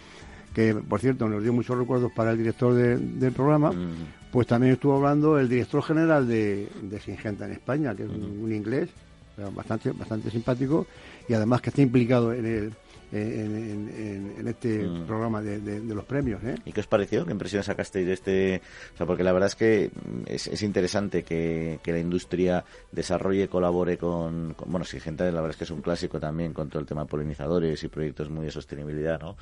que 0.52 0.74
por 0.74 1.00
cierto 1.00 1.28
nos 1.28 1.42
dio 1.42 1.52
muchos 1.52 1.78
recuerdos 1.78 2.10
para 2.12 2.32
el 2.32 2.38
director 2.38 2.74
del 2.74 3.32
programa, 3.32 3.70
mm. 3.70 4.30
pues 4.32 4.46
también 4.46 4.72
estuvo 4.72 4.96
hablando 4.96 5.38
el 5.38 5.48
director 5.48 5.82
general 5.82 6.26
de, 6.26 6.68
de 6.82 7.00
Singenta 7.00 7.46
en 7.46 7.52
España, 7.52 7.94
que 7.94 8.02
es 8.02 8.08
un, 8.10 8.52
inglés, 8.52 8.90
bastante, 9.54 9.92
bastante 9.92 10.30
simpático, 10.30 10.86
y 11.28 11.34
además 11.34 11.60
que 11.60 11.70
está 11.70 11.82
implicado 11.82 12.32
en 12.32 12.46
el 12.46 12.72
en, 13.12 14.46
este 14.46 14.86
mm. 14.86 15.06
programa 15.06 15.40
de, 15.42 15.80
los 15.82 16.04
premios. 16.04 16.42
¿eh? 16.44 16.54
¿Y 16.64 16.72
qué 16.72 16.80
os 16.80 16.86
pareció? 16.86 17.24
¿Qué 17.24 17.32
impresiones 17.32 17.66
sacasteis 17.66 18.06
de 18.06 18.12
este? 18.12 18.62
O 18.94 18.96
sea, 18.96 19.06
porque 19.06 19.24
la 19.24 19.32
verdad 19.32 19.48
es 19.48 19.56
que 19.56 19.90
es, 20.26 20.62
interesante 20.62 21.22
que, 21.22 21.80
la 21.84 21.98
industria 21.98 22.64
desarrolle, 22.92 23.48
colabore 23.48 23.98
con, 23.98 24.54
bueno, 24.66 24.84
si 24.84 25.00
gente, 25.00 25.24
la 25.24 25.40
verdad 25.40 25.50
es 25.50 25.56
que 25.56 25.64
es 25.64 25.70
un 25.70 25.82
clásico 25.82 26.20
también 26.20 26.52
con 26.52 26.68
todo 26.68 26.80
el 26.80 26.86
tema 26.86 27.02
de 27.02 27.08
polinizadores 27.08 27.82
y 27.82 27.88
proyectos 27.88 28.30
muy 28.30 28.44
de 28.44 28.52
sostenibilidad, 28.52 29.20
¿no? 29.20 29.36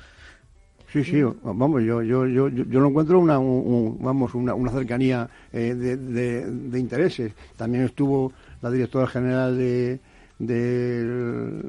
Sí, 0.91 1.03
sí, 1.03 1.21
vamos, 1.43 1.83
yo, 1.83 2.01
yo, 2.01 2.25
yo, 2.25 2.47
yo 2.47 2.79
lo 2.79 2.87
encuentro 2.87 3.19
una, 3.19 3.37
vamos, 3.37 4.33
una, 4.33 4.55
una 4.55 4.71
cercanía 4.71 5.29
eh, 5.53 5.75
de, 5.75 5.97
de, 5.97 6.79
intereses. 6.79 7.31
También 7.55 7.83
estuvo 7.83 8.33
la 8.61 8.71
directora 8.71 9.07
general 9.07 9.57
de, 9.57 9.99
de 10.37 11.63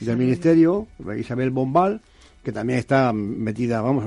del 0.00 0.16
Ministerio, 0.16 0.88
Isabel 1.16 1.50
Bombal, 1.50 2.00
que 2.42 2.50
también 2.50 2.78
está 2.78 3.12
metida, 3.12 3.80
vamos, 3.80 4.04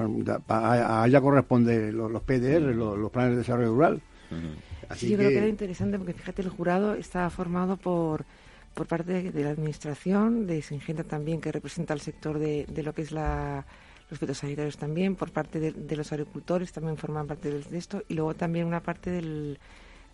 a, 0.50 1.06
ella 1.08 1.22
corresponde 1.22 1.92
los, 1.92 2.22
PDR, 2.22 2.76
los, 2.76 3.12
planes 3.12 3.32
de 3.32 3.38
desarrollo 3.38 3.74
rural. 3.74 4.02
Así 4.90 5.10
yo 5.10 5.18
creo 5.18 5.30
que 5.30 5.38
era 5.38 5.48
interesante 5.48 5.98
porque 5.98 6.14
fíjate, 6.14 6.42
el 6.42 6.50
jurado 6.50 6.96
está 6.96 7.30
formado 7.30 7.78
por 7.78 8.26
por 8.76 8.88
parte 8.88 9.32
de 9.32 9.44
la 9.44 9.52
administración, 9.52 10.46
de 10.46 10.62
Singenta 10.62 11.06
también, 11.06 11.40
que 11.40 11.50
representa 11.50 11.94
el 11.94 12.02
sector 12.02 12.38
de, 12.38 12.66
de 12.66 12.84
lo 12.84 12.94
que 12.94 13.04
es 13.04 13.14
la, 13.14 13.66
los 14.10 14.20
fitosanitarios 14.20 14.78
también, 14.78 15.16
por 15.16 15.32
parte 15.32 15.60
de, 15.60 15.96
los 15.96 16.12
agricultores 16.12 16.74
también 16.74 16.98
forman 16.98 17.26
parte 17.26 17.50
de 17.50 17.78
esto, 17.78 18.04
y 18.08 18.14
luego 18.14 18.36
también 18.36 18.68
una 18.68 18.82
parte 18.82 19.10
del, 19.10 19.58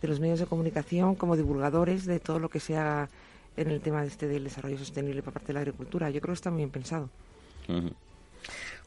de 0.01 0.07
los 0.07 0.19
medios 0.19 0.39
de 0.39 0.45
comunicación 0.45 1.15
como 1.15 1.37
divulgadores 1.37 2.05
de 2.05 2.19
todo 2.19 2.39
lo 2.39 2.49
que 2.49 2.59
sea 2.59 3.09
en 3.57 3.69
el 3.69 3.81
tema 3.81 4.03
este 4.05 4.27
del 4.27 4.43
desarrollo 4.43 4.77
sostenible 4.77 5.21
por 5.21 5.33
parte 5.33 5.47
de 5.47 5.53
la 5.53 5.59
agricultura. 5.59 6.09
Yo 6.09 6.21
creo 6.21 6.33
que 6.33 6.37
está 6.37 6.49
muy 6.49 6.59
bien 6.59 6.69
pensado. 6.69 7.09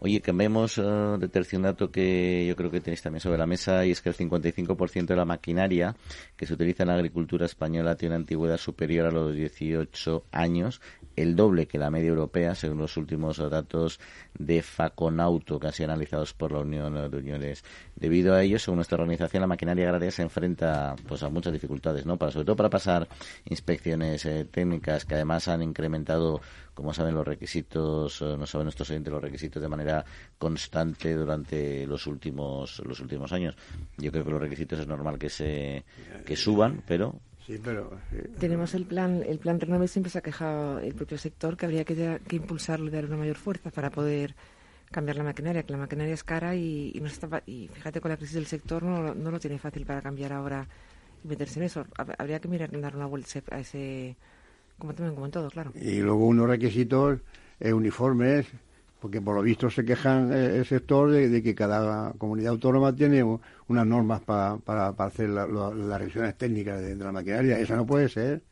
Oye, 0.01 0.21
cambiemos 0.21 0.79
uh, 0.79 1.17
de 1.19 1.29
tercio 1.29 1.59
un 1.59 1.63
dato 1.63 1.91
que 1.91 2.45
yo 2.47 2.57
creo 2.57 2.71
que 2.71 2.81
tenéis 2.81 3.03
también 3.03 3.21
sobre 3.21 3.39
la 3.39 3.47
mesa 3.47 3.87
y 3.87 3.93
es 3.93 4.03
que 4.03 4.11
el 4.11 4.17
55% 4.17 5.07
de 5.07 5.17
la 5.17 5.25
maquinaria 5.25 5.97
que 6.37 6.47
se 6.47 6.55
utiliza 6.55 6.83
en 6.83 6.89
la 6.89 6.95
agricultura 6.95 7.47
española 7.47 7.97
tiene 7.97 8.15
antigüedad 8.17 8.59
superior 8.59 9.07
a 9.07 9.11
los 9.11 9.35
18 9.35 10.25
años, 10.33 10.81
el 11.17 11.37
doble 11.37 11.67
que 11.67 11.79
la 11.79 11.91
media 11.91 12.09
europea, 12.09 12.55
según 12.55 12.79
los 12.79 12.97
últimos 12.97 13.39
datos 13.39 14.01
de 14.39 14.63
Faconauto, 14.63 15.61
que 15.61 15.69
han 15.69 15.73
sido 15.73 15.91
analizados 15.91 16.35
por 16.35 16.53
la 16.53 16.61
Unión 16.61 17.11
de 17.11 17.17
Uniones. 17.17 17.65
Debido 17.95 18.35
a 18.35 18.43
ello, 18.43 18.59
según 18.59 18.77
nuestra 18.77 18.97
organización, 18.97 19.43
la 19.43 19.47
maquinaria 19.47 19.87
agraria 19.87 20.11
se 20.11 20.23
enfrenta 20.23 20.97
pues, 21.07 21.23
a 21.23 21.29
muchas 21.29 21.53
dificultades, 21.53 22.05
¿no? 22.05 22.17
Para, 22.17 22.33
sobre 22.33 22.47
todo 22.47 22.57
para 22.57 22.71
pasar 22.71 23.09
inspecciones 23.45 24.25
eh, 24.27 24.45
técnicas 24.51 25.05
que 25.05 25.15
además 25.15 25.49
han 25.49 25.63
incrementado 25.63 26.41
como 26.75 26.93
saben 26.93 27.15
los 27.15 27.27
requisitos, 27.27 28.21
eh, 28.21 28.37
no 28.37 28.47
saben 28.47 28.65
nuestros 28.65 28.91
oyentes 28.91 29.13
los 29.13 29.23
requisitos 29.23 29.63
de 29.63 29.69
manera 29.69 29.84
constante 30.39 31.15
durante 31.15 31.87
los 31.87 32.07
últimos 32.07 32.81
los 32.85 33.01
últimos 33.01 33.33
años. 33.33 33.57
Yo 33.99 34.11
creo 34.11 34.25
que 34.25 34.31
los 34.31 34.41
requisitos 34.41 34.81
es 34.81 34.87
normal 34.87 35.19
que 35.19 35.31
se 35.31 35.85
que 36.25 36.37
suban, 36.37 36.83
pero 36.87 37.21
Sí, 37.47 37.61
pero... 37.63 37.91
Tenemos 38.39 38.73
el 38.73 38.87
plan, 38.87 39.23
el 39.27 39.39
plan 39.39 39.61
Renove 39.61 39.87
siempre 39.87 40.11
se 40.11 40.19
ha 40.19 40.23
quejado 40.23 40.79
el 40.79 40.95
propio 40.95 41.19
sector 41.19 41.59
que 41.59 41.67
habría 41.67 41.85
que, 41.85 42.19
que 42.27 42.37
impulsarlo 42.37 42.87
y 42.87 42.91
dar 42.91 43.05
una 43.05 43.19
mayor 43.19 43.37
fuerza 43.37 43.71
para 43.71 43.91
poder 43.91 44.35
cambiar 44.91 45.17
la 45.17 45.25
maquinaria, 45.25 45.63
que 45.63 45.73
la 45.73 45.79
maquinaria 45.79 46.15
es 46.15 46.25
cara 46.25 46.55
y, 46.55 46.97
no 47.01 47.07
está, 47.07 47.43
y 47.47 47.69
fíjate 47.69 48.01
con 48.01 48.11
la 48.11 48.17
crisis 48.17 48.37
del 48.37 48.47
sector 48.47 48.83
no, 48.83 49.15
no 49.15 49.31
lo 49.31 49.39
tiene 49.39 49.59
fácil 49.59 49.85
para 49.85 50.01
cambiar 50.01 50.33
ahora 50.33 50.67
y 51.23 51.29
meterse 51.29 51.59
en 51.59 51.67
eso. 51.67 51.85
Habría 51.97 52.41
que 52.41 52.49
mirar 52.49 52.71
dar 52.81 52.97
una 52.97 53.07
vuelta 53.07 53.43
a 53.51 53.61
ese, 53.61 54.17
como 54.79 54.95
también 54.95 55.15
como 55.15 55.27
en 55.27 55.33
todo, 55.33 55.51
claro. 55.51 55.73
Y 55.75 55.99
luego 55.99 56.27
unos 56.27 56.49
requisitos 56.49 57.21
eh, 57.61 57.73
uniformes 57.73 58.47
porque 59.05 59.21
por 59.21 59.35
lo 59.35 59.43
visto 59.43 59.69
se 59.69 59.85
quejan 59.85 60.33
eh, 60.33 60.57
el 60.57 60.65
sector 60.65 61.11
de, 61.11 61.43
que 61.43 61.55
cada 61.55 62.15
comunidad 62.15 62.53
autónoma 62.53 62.97
tiene 62.97 63.23
unas 63.23 63.87
normas 63.87 64.23
para 64.23 64.89
hacer 64.97 65.29
las 65.29 65.99
revisiones 65.99 66.39
técnicas 66.39 66.81
de, 66.81 66.97
la 66.97 67.13
maquinaria. 67.13 67.59
Eso 67.59 67.77
no 67.77 67.85
puede 67.85 68.09
ser. 68.09 68.43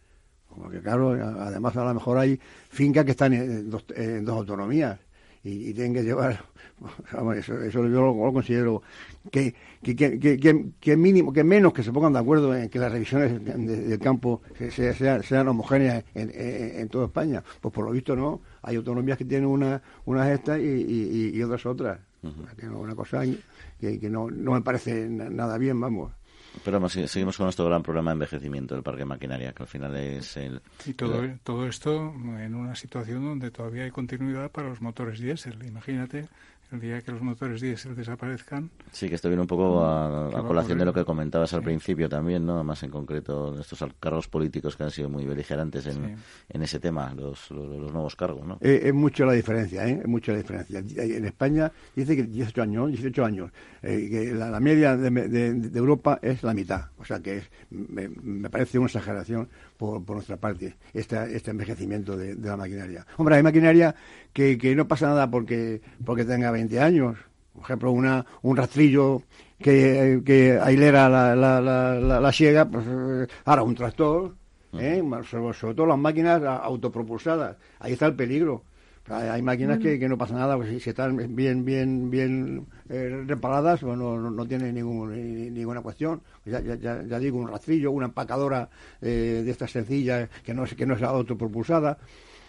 Porque 0.54 0.82
claro, 0.82 1.12
además 1.40 1.74
a 1.78 1.84
lo 1.86 1.94
mejor 1.94 2.18
hay 2.18 2.38
fincas 2.68 3.06
que 3.06 3.12
están 3.12 3.32
en 3.32 3.70
dos, 3.70 3.86
autonomías 4.28 4.98
y, 5.44 5.72
tienen 5.74 5.94
que 5.94 6.02
llevar, 6.02 6.44
eso, 7.36 7.64
yo 7.70 7.82
lo, 7.82 8.32
considero 8.32 8.82
que, 9.30 9.54
que, 9.82 10.96
mínimo, 10.96 11.32
que 11.32 11.44
menos 11.44 11.72
que 11.72 11.82
se 11.82 11.92
pongan 11.92 12.12
de 12.12 12.20
acuerdo 12.20 12.54
en 12.54 12.68
que 12.68 12.78
las 12.78 12.92
revisiones 12.92 13.44
del 13.44 13.98
campo 13.98 14.42
sean, 14.70 15.48
homogéneas 15.48 16.04
en, 16.14 16.30
en 16.34 16.88
toda 16.88 17.06
España. 17.06 17.42
Pues 17.60 17.74
por 17.74 17.84
lo 17.84 17.90
visto 17.90 18.14
no 18.14 18.40
hay 18.62 18.76
autonomías 18.76 19.18
que 19.18 19.24
tienen 19.24 19.48
una, 19.48 19.82
unas 20.04 20.28
estas 20.30 20.60
y, 20.60 21.32
y, 21.34 21.42
otras 21.42 21.66
otras. 21.66 21.98
Una 22.22 22.94
cosa 22.94 23.22
que, 23.80 23.98
que 23.98 24.08
no, 24.08 24.30
no, 24.30 24.52
me 24.52 24.62
parece 24.62 25.08
nada 25.08 25.58
bien, 25.58 25.80
vamos. 25.80 26.12
Pero 26.64 26.76
vamos, 26.76 26.92
seguimos 26.92 27.36
con 27.36 27.46
nuestro 27.46 27.64
gran 27.64 27.82
problema 27.82 28.10
de 28.10 28.14
envejecimiento 28.14 28.74
del 28.74 28.82
parque 28.82 29.00
de 29.00 29.06
maquinaria, 29.06 29.52
que 29.52 29.62
al 29.62 29.68
final 29.68 29.96
es 29.96 30.36
el... 30.36 30.60
Y 30.84 30.92
todo, 30.94 31.22
todo 31.42 31.66
esto 31.66 32.12
en 32.38 32.54
una 32.54 32.74
situación 32.74 33.24
donde 33.24 33.50
todavía 33.50 33.84
hay 33.84 33.90
continuidad 33.90 34.50
para 34.50 34.68
los 34.68 34.80
motores 34.80 35.18
diésel. 35.18 35.64
Imagínate 35.64 36.28
el 36.72 36.80
día 36.80 37.00
que 37.02 37.12
los 37.12 37.20
motores 37.20 37.60
diésel 37.60 37.94
desaparezcan. 37.94 38.70
Sí, 38.90 39.08
que 39.08 39.16
esto 39.16 39.28
viene 39.28 39.42
un 39.42 39.46
poco 39.46 39.84
a, 39.84 40.42
colación 40.46 40.78
de 40.78 40.84
lo 40.84 40.92
que 40.92 41.04
comentabas 41.04 41.52
al 41.52 41.62
principio 41.62 42.08
también, 42.08 42.46
¿no? 42.46 42.64
Más 42.64 42.82
en 42.82 42.90
concreto 42.90 43.58
estos 43.60 43.84
cargos 44.00 44.28
políticos 44.28 44.76
que 44.76 44.84
han 44.84 44.90
sido 44.90 45.08
muy 45.08 45.24
beligerantes 45.26 45.86
en, 45.86 46.16
en 46.48 46.62
ese 46.62 46.80
tema, 46.80 47.12
los, 47.14 47.50
los, 47.50 47.92
nuevos 47.92 48.16
cargos, 48.16 48.46
¿no? 48.46 48.58
Eh, 48.60 48.80
es 48.84 48.94
mucho 48.94 49.24
la 49.24 49.32
diferencia, 49.32 49.86
¿eh? 49.86 50.00
Es 50.02 50.08
mucho 50.08 50.32
la 50.32 50.38
diferencia. 50.38 50.78
En 50.78 51.24
España 51.24 51.70
dice 51.94 52.16
que 52.16 52.24
18 52.24 52.62
años, 52.62 52.88
18 52.90 53.24
años, 53.24 53.50
eh, 53.82 54.08
que 54.10 54.34
la, 54.34 54.60
media 54.60 54.96
de, 54.96 55.10
de, 55.10 55.78
Europa 55.78 56.18
es 56.22 56.42
la 56.42 56.54
mitad. 56.54 56.86
O 56.98 57.04
sea 57.04 57.20
que 57.20 57.38
es, 57.38 57.50
me, 57.70 58.08
me 58.08 58.48
parece 58.48 58.78
una 58.78 58.86
exageración 58.86 59.48
por, 59.76 60.08
nuestra 60.08 60.36
parte, 60.36 60.76
este, 60.94 61.36
este 61.36 61.50
envejecimiento 61.50 62.16
de, 62.16 62.36
la 62.36 62.56
maquinaria. 62.56 63.04
Hombre, 63.16 63.36
hay 63.36 63.42
maquinaria 63.42 63.94
que, 64.32 64.56
que 64.56 64.76
no 64.76 64.86
pasa 64.86 65.08
nada 65.08 65.30
porque, 65.30 65.80
porque 66.04 66.24
tenga 66.24 66.50
20 66.50 66.80
años. 66.80 67.18
Por 67.52 67.64
ejemplo, 67.64 67.90
una, 67.90 68.24
un 68.42 68.56
rastrillo 68.56 69.22
que, 69.58 70.22
que 70.24 70.58
ailera 70.60 71.08
la, 71.08 71.34
la, 71.34 71.60
la, 71.60 72.20
la, 72.20 72.32
siega, 72.32 72.68
pues 72.68 72.86
eh, 72.88 73.26
ahora 73.44 73.62
un 73.62 73.74
tractor, 73.74 74.34
¿eh? 74.78 75.02
sobre, 75.28 75.54
sobre, 75.54 75.74
todo 75.74 75.86
las 75.86 75.98
máquinas 75.98 76.42
autopropulsadas. 76.42 77.56
Ahí 77.80 77.92
está 77.92 78.06
el 78.06 78.14
peligro. 78.14 78.64
Hay, 79.12 79.42
máquinas 79.42 79.78
que, 79.78 79.98
que, 79.98 80.08
no 80.08 80.16
pasa 80.16 80.34
nada, 80.34 80.56
pues 80.56 80.82
si, 80.82 80.90
están 80.90 81.16
bien 81.34 81.64
bien 81.64 82.10
bien 82.10 82.66
eh, 82.88 83.24
reparadas, 83.26 83.80
pues 83.80 83.96
no, 83.96 84.18
no, 84.18 84.46
tiene 84.46 84.72
ningún, 84.72 85.12
ninguna 85.52 85.82
cuestión. 85.82 86.22
Ya, 86.44 86.60
ya, 86.60 87.02
ya, 87.02 87.18
digo, 87.18 87.38
un 87.38 87.48
rastrillo, 87.48 87.90
una 87.90 88.06
empacadora 88.06 88.68
eh, 89.00 89.42
de 89.44 89.50
estas 89.50 89.70
sencillas 89.70 90.28
que 90.42 90.54
no, 90.54 90.64
que 90.64 90.86
no 90.86 90.94
es 90.94 91.02
autopropulsada, 91.02 91.98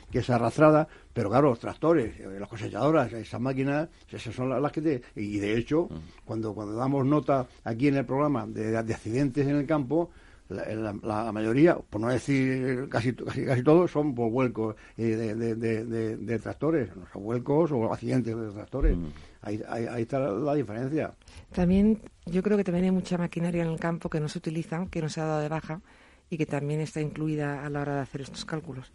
que 0.10 0.20
es 0.20 0.30
arrastrada, 0.30 0.88
pero 1.12 1.30
claro, 1.30 1.50
los 1.50 1.60
tractores, 1.60 2.20
eh, 2.20 2.38
las 2.40 2.48
cosechadoras, 2.48 3.12
esas 3.14 3.42
máquinas, 3.42 3.90
esas 4.10 4.34
son 4.34 4.50
las 4.50 4.72
que 4.72 4.82
te... 4.82 5.02
Y 5.16 5.40
de 5.40 5.58
hecho, 5.58 5.90
cuando, 6.24 6.54
cuando 6.54 6.76
damos 6.76 7.06
nota 7.06 7.48
aquí 7.64 7.88
en 7.88 7.98
el 7.98 8.06
programa 8.06 8.46
de, 8.48 8.72
de 8.72 8.94
accidentes 8.94 9.48
en 9.48 9.58
el 9.58 9.66
campo, 9.66 10.12
la, 10.54 11.32
mayoría, 11.32 11.76
por 11.76 12.02
no 12.02 12.10
decir 12.10 12.88
casi 12.90 13.14
casi, 13.14 13.46
casi 13.46 13.64
todos, 13.64 13.92
son 13.92 14.14
por 14.14 14.32
vuelcos 14.32 14.76
eh, 14.98 15.16
de, 15.16 16.40
tractores, 16.40 16.90
son 17.12 17.24
vuelcos 17.24 17.72
o 17.72 17.92
accidentes 17.92 18.36
de 18.36 18.52
tractores. 18.52 18.98
Mm. 18.98 19.06
Ahí, 19.42 19.62
ahí, 19.68 20.04
está 20.04 20.20
la, 20.20 20.54
diferencia. 20.54 21.14
También, 21.52 22.00
yo 22.26 22.42
creo 22.42 22.56
que 22.58 22.64
también 22.64 22.86
hay 22.86 22.92
mucha 22.92 23.18
maquinaria 23.18 23.64
en 23.64 23.70
el 23.70 23.80
campo 23.80 24.10
que 24.10 24.20
no 24.20 24.30
se 24.30 24.38
utiliza, 24.38 24.88
que 24.90 25.02
no 25.02 25.10
se 25.10 25.20
ha 25.20 25.26
dado 25.26 25.42
de 25.42 25.50
baja 25.50 25.82
y 26.30 26.38
que 26.38 26.46
también 26.46 26.80
está 26.80 27.02
incluida 27.02 27.66
a 27.66 27.70
la 27.70 27.82
hora 27.82 27.96
de 27.96 28.02
hacer 28.02 28.22
estos 28.22 28.46
cálculos. 28.46 28.92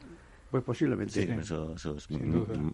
Pues 0.50 0.64
posiblemente. 0.64 1.12
Sí, 1.12 1.28
eso, 1.30 1.74
es 1.74 2.08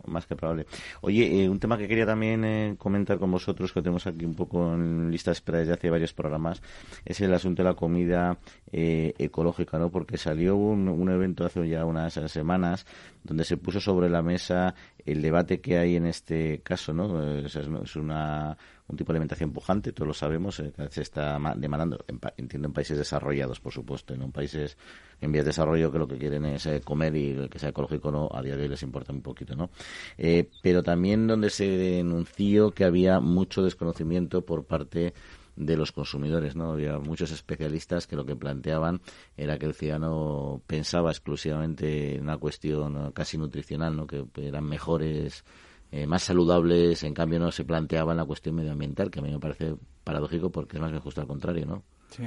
más 0.06 0.26
que 0.26 0.36
probable. 0.36 0.66
Oye, 1.00 1.42
eh, 1.42 1.48
un 1.48 1.58
tema 1.58 1.76
que 1.76 1.88
quería 1.88 2.06
también 2.06 2.44
eh, 2.44 2.76
comentar 2.78 3.18
con 3.18 3.32
vosotros, 3.32 3.72
que 3.72 3.82
tenemos 3.82 4.06
aquí 4.06 4.24
un 4.24 4.34
poco 4.34 4.74
en 4.74 5.10
lista 5.10 5.30
de 5.30 5.34
espera 5.34 5.58
desde 5.58 5.72
hace 5.72 5.90
varios 5.90 6.12
programas, 6.12 6.62
es 7.04 7.20
el 7.20 7.34
asunto 7.34 7.62
de 7.62 7.68
la 7.68 7.74
comida 7.74 8.38
eh, 8.70 9.12
ecológica, 9.18 9.78
¿no? 9.78 9.90
Porque 9.90 10.16
salió 10.18 10.56
un, 10.56 10.88
un, 10.88 11.10
evento 11.10 11.44
hace 11.44 11.68
ya 11.68 11.84
unas 11.84 12.14
semanas 12.30 12.86
donde 13.24 13.44
se 13.44 13.56
puso 13.56 13.80
sobre 13.80 14.08
la 14.08 14.22
mesa 14.22 14.74
el 15.04 15.20
debate 15.20 15.60
que 15.60 15.78
hay 15.78 15.96
en 15.96 16.06
este 16.06 16.60
caso, 16.62 16.92
¿no? 16.92 17.36
Es, 17.38 17.56
una, 17.96 18.56
un 18.88 18.96
tipo 18.96 19.12
de 19.12 19.16
alimentación 19.16 19.52
pujante, 19.52 19.92
todos 19.92 20.08
lo 20.08 20.14
sabemos, 20.14 20.60
eh, 20.60 20.72
se 20.90 21.02
está 21.02 21.38
demandando, 21.56 22.04
entiendo, 22.36 22.68
en 22.68 22.72
países 22.72 22.96
desarrollados, 22.96 23.60
por 23.60 23.72
supuesto, 23.72 24.14
en 24.14 24.32
países 24.32 24.76
en 25.20 25.32
vías 25.32 25.44
de 25.44 25.50
desarrollo 25.50 25.92
que 25.92 25.98
lo 25.98 26.08
que 26.08 26.18
quieren 26.18 26.44
es 26.46 26.66
eh, 26.66 26.80
comer 26.82 27.14
y 27.16 27.48
que 27.48 27.58
sea 27.58 27.70
ecológico 27.70 28.10
no, 28.10 28.28
a 28.32 28.42
día 28.42 28.56
de 28.56 28.62
hoy 28.62 28.68
les 28.68 28.82
importa 28.82 29.12
un 29.12 29.22
poquito, 29.22 29.54
¿no? 29.54 29.70
Eh, 30.18 30.48
pero 30.62 30.82
también 30.82 31.26
donde 31.26 31.50
se 31.50 31.66
denunció 31.68 32.72
que 32.72 32.84
había 32.84 33.20
mucho 33.20 33.62
desconocimiento 33.62 34.44
por 34.44 34.64
parte 34.64 35.14
de 35.56 35.76
los 35.76 35.92
consumidores, 35.92 36.56
¿no? 36.56 36.72
Había 36.72 36.98
muchos 36.98 37.30
especialistas 37.30 38.06
que 38.06 38.16
lo 38.16 38.24
que 38.24 38.36
planteaban 38.36 39.00
era 39.36 39.58
que 39.58 39.66
el 39.66 39.74
ciudadano 39.74 40.62
pensaba 40.66 41.10
exclusivamente 41.10 42.16
en 42.16 42.22
una 42.22 42.38
cuestión 42.38 43.12
casi 43.12 43.38
nutricional, 43.38 43.96
¿no? 43.96 44.06
Que 44.06 44.24
eran 44.36 44.64
mejores, 44.64 45.44
eh, 45.92 46.06
más 46.06 46.24
saludables, 46.24 47.04
en 47.04 47.14
cambio 47.14 47.38
no 47.38 47.52
se 47.52 47.64
planteaba 47.64 48.14
la 48.14 48.24
cuestión 48.24 48.56
medioambiental, 48.56 49.10
que 49.10 49.20
a 49.20 49.22
mí 49.22 49.30
me 49.30 49.38
parece 49.38 49.76
paradójico 50.02 50.50
porque 50.50 50.76
es 50.76 50.80
más 50.80 50.90
bien 50.90 51.02
justo 51.02 51.20
al 51.20 51.26
contrario, 51.26 51.66
¿no? 51.66 51.82
Sí. 52.10 52.24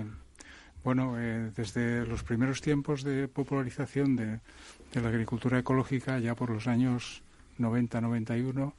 Bueno, 0.84 1.20
eh, 1.20 1.52
desde 1.54 2.06
los 2.06 2.24
primeros 2.24 2.62
tiempos 2.62 3.04
de 3.04 3.28
popularización 3.28 4.16
de, 4.16 4.40
de, 4.94 5.02
la 5.02 5.10
agricultura 5.10 5.60
ecológica, 5.60 6.18
ya 6.20 6.34
por 6.34 6.50
los 6.50 6.66
años 6.68 7.24
90-91, 7.60 8.72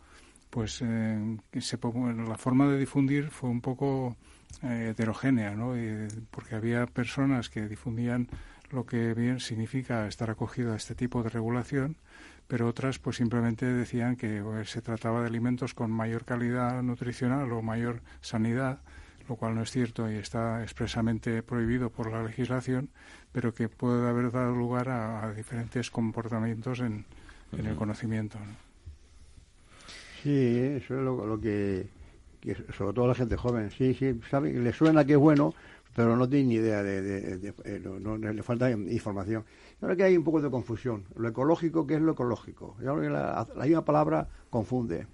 pues 0.51 0.81
eh, 0.83 1.37
se, 1.61 1.79
la 1.83 2.39
forma 2.39 2.67
de 2.69 2.79
difundir 2.79 3.31
fue 3.31 3.51
un 3.51 3.61
poco 3.61 4.17
eh, 4.63 4.89
heterogénea, 4.91 5.55
¿no? 5.55 5.75
porque 6.31 6.57
había 6.57 6.87
personas 6.87 7.49
que 7.49 7.69
difundían 7.69 8.29
lo 8.71 8.87
que 8.87 9.15
bien 9.15 9.41
significa 9.41 10.07
estar 10.09 10.31
acogido 10.31 10.73
a 10.73 10.77
este 10.77 10.95
tipo 10.95 11.23
de 11.23 11.31
regulación, 11.31 11.97
pero 12.49 12.67
otras 12.67 12.99
pues 12.99 13.17
simplemente 13.17 13.67
decían 13.67 14.17
que 14.17 14.43
se 14.65 14.83
trataba 14.83 15.21
de 15.21 15.29
alimentos 15.29 15.75
con 15.75 15.91
mayor 15.91 16.25
calidad 16.25 16.83
nutricional 16.83 17.53
o 17.53 17.63
mayor 17.63 18.01
sanidad, 18.21 18.81
lo 19.29 19.37
cual 19.37 19.55
no 19.55 19.63
es 19.63 19.71
cierto 19.71 20.11
y 20.11 20.17
está 20.17 20.63
expresamente 20.63 21.43
prohibido 21.43 21.91
por 21.91 22.11
la 22.11 22.23
legislación, 22.23 22.89
pero 23.33 23.55
que 23.55 23.69
puede 23.69 24.09
haber 24.09 24.33
dado 24.33 24.55
lugar 24.55 24.89
a, 24.89 25.33
diferentes 25.35 25.91
comportamientos 25.91 26.81
en, 26.81 27.05
el 27.53 27.77
conocimiento. 27.77 28.39
Sí, 30.23 30.59
eso 30.59 30.99
es 30.99 31.03
lo 31.03 31.41
que 31.41 31.98
sobre 32.76 32.93
todo 32.93 33.07
la 33.07 33.14
gente 33.14 33.36
joven, 33.36 33.70
sí, 33.70 33.95
sí, 33.95 34.20
sabe, 34.30 34.53
le 34.53 34.72
suena 34.72 35.05
que 35.05 35.12
es 35.12 35.18
bueno, 35.18 35.55
pero 35.95 36.16
no 36.16 36.28
tiene 36.28 36.49
ni 36.49 36.55
idea 36.55 36.82
de, 36.82 37.55
eh, 37.64 37.82
no, 38.01 38.16
le 38.16 38.43
falta 38.43 38.70
información. 38.70 39.45
Creo 39.80 39.97
que 39.97 40.05
hay 40.05 40.16
un 40.16 40.24
poco 40.24 40.41
de 40.41 40.51
confusión. 40.51 41.05
Lo 41.16 41.28
ecológico, 41.28 41.86
¿qué 41.86 41.95
es 41.95 42.01
lo 42.01 42.12
ecológico? 42.12 42.76
Yo 42.80 43.01
que 43.01 43.11
la, 43.11 43.47
misma 43.64 43.84
palabra 43.84 44.28
confunde. 44.51 45.07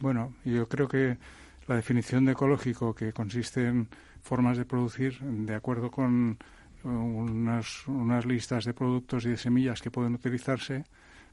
Bueno, 0.00 0.34
yo 0.44 0.68
creo 0.68 0.86
que 0.86 1.18
la 1.66 1.74
definición 1.74 2.24
de 2.24 2.32
ecológico, 2.32 2.94
que 2.94 3.12
consiste 3.12 3.66
en 3.66 3.88
formas 4.22 4.58
de 4.58 4.64
producir 4.64 5.18
de 5.20 5.54
acuerdo 5.54 5.90
con 5.90 6.38
eh, 6.84 6.88
unas, 6.88 7.86
unas 7.88 8.24
listas 8.24 8.64
de 8.64 8.74
productos 8.74 9.26
y 9.26 9.30
de 9.30 9.36
semillas 9.36 9.82
que 9.82 9.90
pueden 9.90 10.14
utilizarse, 10.14 10.84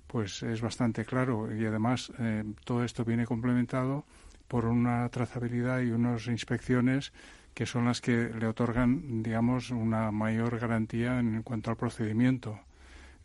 pues 0.08 0.44
es 0.44 0.62
bastante 0.62 1.06
claro 1.06 1.56
y 1.56 1.66
además 1.66 2.12
eh, 2.20 2.44
todo 2.64 2.84
esto 2.84 3.06
viene 3.06 3.26
complementado 3.26 4.06
por 4.48 4.66
una 4.66 5.08
trazabilidad 5.10 5.82
y 5.82 5.92
unas 5.92 6.28
inspecciones 6.28 7.14
que 7.54 7.66
son 7.66 7.86
las 7.86 8.02
que 8.02 8.30
le 8.38 8.48
otorgan, 8.48 9.24
digamos, 9.24 9.72
una 9.72 10.12
mayor 10.12 10.60
garantía 10.60 11.20
en 11.20 11.42
cuanto 11.42 11.72
al 11.72 11.78
procedimiento. 11.78 12.60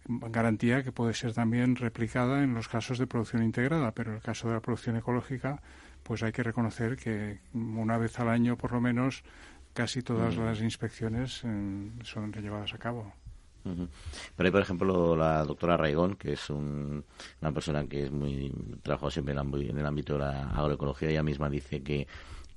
Garantía 0.07 0.83
que 0.83 0.93
puede 0.93 1.15
ser 1.15 1.35
también 1.35 1.77
replicada 1.77 2.43
en 2.43 2.55
los 2.55 2.69
casos 2.69 2.99
de 2.99 3.09
producción 3.09 3.43
integrada, 3.43 3.93
pero 3.93 4.11
en 4.11 4.17
el 4.17 4.23
caso 4.23 4.49
de 4.49 4.55
la 4.55 4.61
producción 4.61 4.97
ecológica, 4.97 5.61
pues 6.05 6.23
hay 6.23 6.33
que 6.33 6.45
reconocer 6.45 6.97
que 6.97 7.41
una 7.53 7.99
vez 7.99 8.19
al 8.21 8.29
año, 8.29 8.57
por 8.57 8.73
lo 8.73 8.81
menos, 8.81 9.25
casi 9.75 10.03
todas 10.03 10.37
mm. 10.37 10.45
las 10.45 10.61
inspecciones 10.61 11.43
eh, 11.45 11.91
son 12.03 12.33
llevadas 12.33 12.73
a 12.73 12.79
cabo. 12.79 13.13
Pero 13.63 14.47
hay, 14.47 14.51
por 14.51 14.63
ejemplo, 14.63 15.17
la 15.17 15.45
doctora 15.45 15.77
Raigón, 15.77 16.17
que 16.17 16.33
es 16.33 16.51
una 16.51 17.53
persona 17.53 17.87
que 17.87 18.05
es 18.05 18.11
muy 18.11 18.53
trabaja 18.83 19.11
siempre 19.11 19.35
en 19.35 19.79
el 19.79 19.87
ámbito 19.87 20.15
de 20.15 20.19
la 20.21 20.51
agroecología, 20.51 21.11
ella 21.11 21.23
misma 21.23 21.51
dice 21.51 21.83
que 21.83 22.07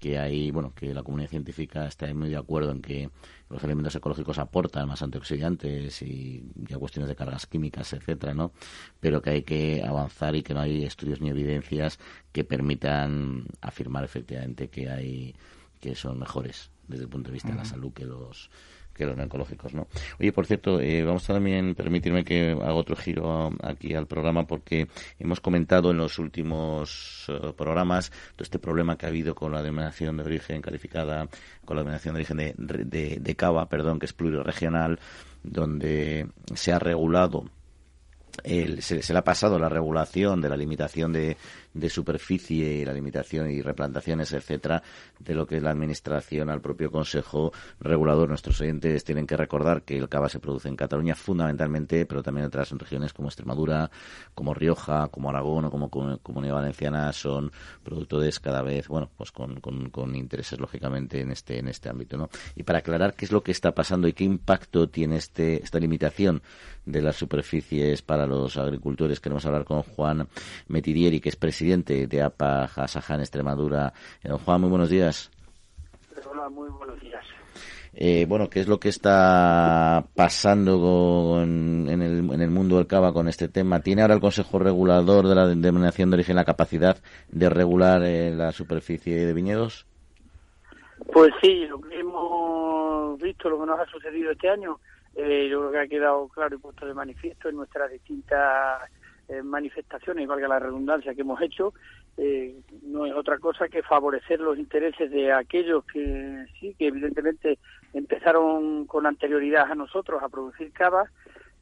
que 0.03 0.19
hay, 0.19 0.51
bueno, 0.51 0.73
que 0.75 0.93
la 0.93 1.01
comunidad 1.01 1.29
científica 1.29 1.87
está 1.87 2.13
muy 2.13 2.27
de 2.27 2.35
acuerdo 2.35 2.71
en 2.71 2.81
que 2.81 3.09
los 3.49 3.63
alimentos 3.63 3.95
ecológicos 3.95 4.37
aportan 4.37 4.85
más 4.85 5.01
antioxidantes 5.01 6.01
y 6.01 6.43
ya 6.55 6.77
cuestiones 6.77 7.07
de 7.07 7.15
cargas 7.15 7.47
químicas, 7.47 7.93
etcétera, 7.93 8.33
¿no? 8.33 8.51
Pero 8.99 9.21
que 9.21 9.29
hay 9.29 9.43
que 9.43 9.81
avanzar 9.81 10.35
y 10.35 10.43
que 10.43 10.53
no 10.53 10.59
hay 10.59 10.83
estudios 10.83 11.21
ni 11.21 11.29
evidencias 11.29 11.99
que 12.33 12.43
permitan 12.43 13.45
afirmar 13.61 14.03
efectivamente 14.03 14.67
que 14.67 14.89
hay 14.89 15.35
que 15.79 15.95
son 15.95 16.19
mejores 16.19 16.69
desde 16.85 17.03
el 17.05 17.09
punto 17.09 17.29
de 17.29 17.35
vista 17.35 17.51
de 17.51 17.55
la 17.55 17.63
salud 17.63 17.93
que 17.93 18.03
los 18.05 18.49
que 18.93 19.05
los 19.05 19.17
ecológicos, 19.17 19.73
¿no? 19.73 19.87
Oye, 20.19 20.31
por 20.31 20.45
cierto, 20.45 20.79
eh, 20.79 21.03
vamos 21.03 21.29
a 21.29 21.33
también 21.33 21.75
permitirme 21.75 22.23
que 22.23 22.51
haga 22.51 22.73
otro 22.73 22.95
giro 22.95 23.51
aquí 23.61 23.93
al 23.93 24.07
programa 24.07 24.45
porque 24.45 24.87
hemos 25.19 25.39
comentado 25.39 25.91
en 25.91 25.97
los 25.97 26.19
últimos 26.19 27.25
eh, 27.29 27.53
programas 27.57 28.09
todo 28.09 28.43
este 28.43 28.59
problema 28.59 28.97
que 28.97 29.05
ha 29.05 29.09
habido 29.09 29.35
con 29.35 29.51
la 29.51 29.61
denominación 29.61 30.17
de 30.17 30.23
origen 30.23 30.61
calificada, 30.61 31.27
con 31.65 31.77
la 31.77 31.83
denominación 31.83 32.15
de 32.15 32.19
origen 32.19 32.37
de, 32.37 33.19
de, 33.19 33.35
cava, 33.35 33.67
perdón, 33.67 33.99
que 33.99 34.05
es 34.05 34.13
pluriregional, 34.13 34.99
donde 35.43 36.27
se 36.53 36.71
ha 36.71 36.79
regulado 36.79 37.45
se, 38.43 39.01
se, 39.03 39.13
le 39.13 39.19
ha 39.19 39.23
pasado 39.23 39.59
la 39.59 39.69
regulación 39.69 40.41
de 40.41 40.49
la 40.49 40.57
limitación 40.57 41.13
de, 41.13 41.37
de 41.73 41.89
superficie, 41.89 42.85
la 42.85 42.93
limitación 42.93 43.49
y 43.49 43.61
replantaciones, 43.61 44.31
etcétera, 44.33 44.83
de 45.19 45.33
lo 45.33 45.47
que 45.47 45.57
es 45.57 45.63
la 45.63 45.71
administración 45.71 46.49
al 46.49 46.61
propio 46.61 46.91
Consejo 46.91 47.51
Regulador. 47.79 48.29
Nuestros 48.29 48.61
oyentes 48.61 49.03
tienen 49.03 49.25
que 49.25 49.37
recordar 49.37 49.83
que 49.83 49.97
el 49.97 50.09
cava 50.09 50.29
se 50.29 50.39
produce 50.39 50.69
en 50.69 50.75
Cataluña 50.75 51.15
fundamentalmente, 51.15 52.05
pero 52.05 52.21
también 52.21 52.47
otras 52.47 52.71
regiones 52.71 53.13
como 53.13 53.29
Extremadura, 53.29 53.89
como 54.35 54.53
Rioja, 54.53 55.07
como 55.07 55.29
Aragón 55.29 55.65
o 55.65 55.71
como 55.71 55.89
Comunidad 55.89 56.55
Valenciana 56.55 57.11
son 57.13 57.51
productores 57.83 58.39
cada 58.39 58.61
vez, 58.61 58.87
bueno, 58.87 59.09
pues 59.17 59.31
con, 59.31 59.59
con, 59.59 60.15
intereses 60.15 60.59
lógicamente 60.59 61.21
en 61.21 61.31
este 61.31 61.57
en 61.57 61.67
este 61.67 61.89
ámbito, 61.89 62.17
¿no? 62.17 62.29
Y 62.55 62.63
para 62.63 62.79
aclarar 62.79 63.15
qué 63.15 63.25
es 63.25 63.31
lo 63.31 63.41
que 63.41 63.51
está 63.51 63.73
pasando 63.73 64.07
y 64.07 64.13
qué 64.13 64.23
impacto 64.23 64.89
tiene 64.89 65.17
este 65.17 65.63
esta 65.63 65.79
limitación 65.79 66.41
de 66.85 67.01
las 67.01 67.15
superficies 67.15 68.01
para 68.01 68.27
los 68.27 68.57
agricultores, 68.57 69.19
queremos 69.19 69.45
hablar 69.45 69.63
con 69.63 69.81
Juan 69.83 70.27
Metidieri, 70.67 71.19
que 71.19 71.29
es 71.29 71.35
presidente 71.35 71.62
presidente 71.63 72.07
de 72.07 72.21
APA 72.21 72.67
Jasaja 72.67 73.15
en 73.15 73.21
Extremadura. 73.21 73.93
Eh, 74.21 74.27
don 74.27 74.37
Juan, 74.39 74.59
muy 74.59 74.69
buenos 74.69 74.89
días. 74.89 75.31
Hola, 76.29 76.49
muy 76.49 76.69
buenos 76.69 76.99
días. 76.99 77.25
Eh, 77.93 78.25
bueno, 78.27 78.49
¿qué 78.49 78.59
es 78.59 78.67
lo 78.67 78.79
que 78.81 78.89
está 78.89 80.03
pasando 80.13 81.41
en, 81.41 81.87
el, 81.89 82.33
en, 82.33 82.41
el, 82.41 82.49
mundo 82.49 82.77
del 82.77 82.87
cava 82.87 83.13
con 83.13 83.29
este 83.29 83.47
tema? 83.47 83.79
¿Tiene 83.79 84.01
ahora 84.01 84.15
el 84.15 84.19
Consejo 84.19 84.59
Regulador 84.59 85.25
de 85.25 85.35
la 85.35 85.47
Denominación 85.47 86.09
de 86.09 86.15
Origen 86.15 86.35
la 86.35 86.43
capacidad 86.43 86.97
de 87.29 87.49
regular 87.49 88.03
eh, 88.03 88.31
la 88.31 88.51
superficie 88.51 89.25
de 89.25 89.33
viñedos? 89.33 89.85
Pues 91.13 91.31
sí, 91.41 91.65
lo 91.67 91.79
que 91.79 91.97
hemos 91.97 93.17
visto, 93.21 93.49
lo 93.49 93.61
que 93.61 93.67
nos 93.67 93.79
ha 93.79 93.85
sucedido 93.85 94.31
este 94.31 94.49
año, 94.49 94.79
eh, 95.15 95.47
yo 95.49 95.59
creo 95.59 95.71
que 95.71 95.79
ha 95.79 95.87
quedado 95.87 96.27
claro 96.27 96.55
y 96.55 96.59
puesto 96.59 96.85
de 96.85 96.93
manifiesto 96.93 97.47
en 97.47 97.55
nuestras 97.55 97.89
distintas 97.89 98.81
eh, 98.89 99.02
manifestaciones, 99.43 100.27
valga 100.27 100.47
la 100.47 100.59
redundancia, 100.59 101.13
que 101.13 101.21
hemos 101.21 101.41
hecho, 101.41 101.73
eh, 102.17 102.55
no 102.83 103.05
es 103.05 103.13
otra 103.13 103.39
cosa 103.39 103.67
que 103.67 103.81
favorecer 103.81 104.39
los 104.39 104.57
intereses 104.57 105.09
de 105.09 105.31
aquellos 105.31 105.83
que 105.85 106.45
sí, 106.59 106.75
que 106.77 106.87
evidentemente 106.87 107.57
empezaron 107.93 108.85
con 108.85 109.05
anterioridad 109.05 109.71
a 109.71 109.75
nosotros 109.75 110.21
a 110.21 110.29
producir 110.29 110.71
cavas, 110.71 111.09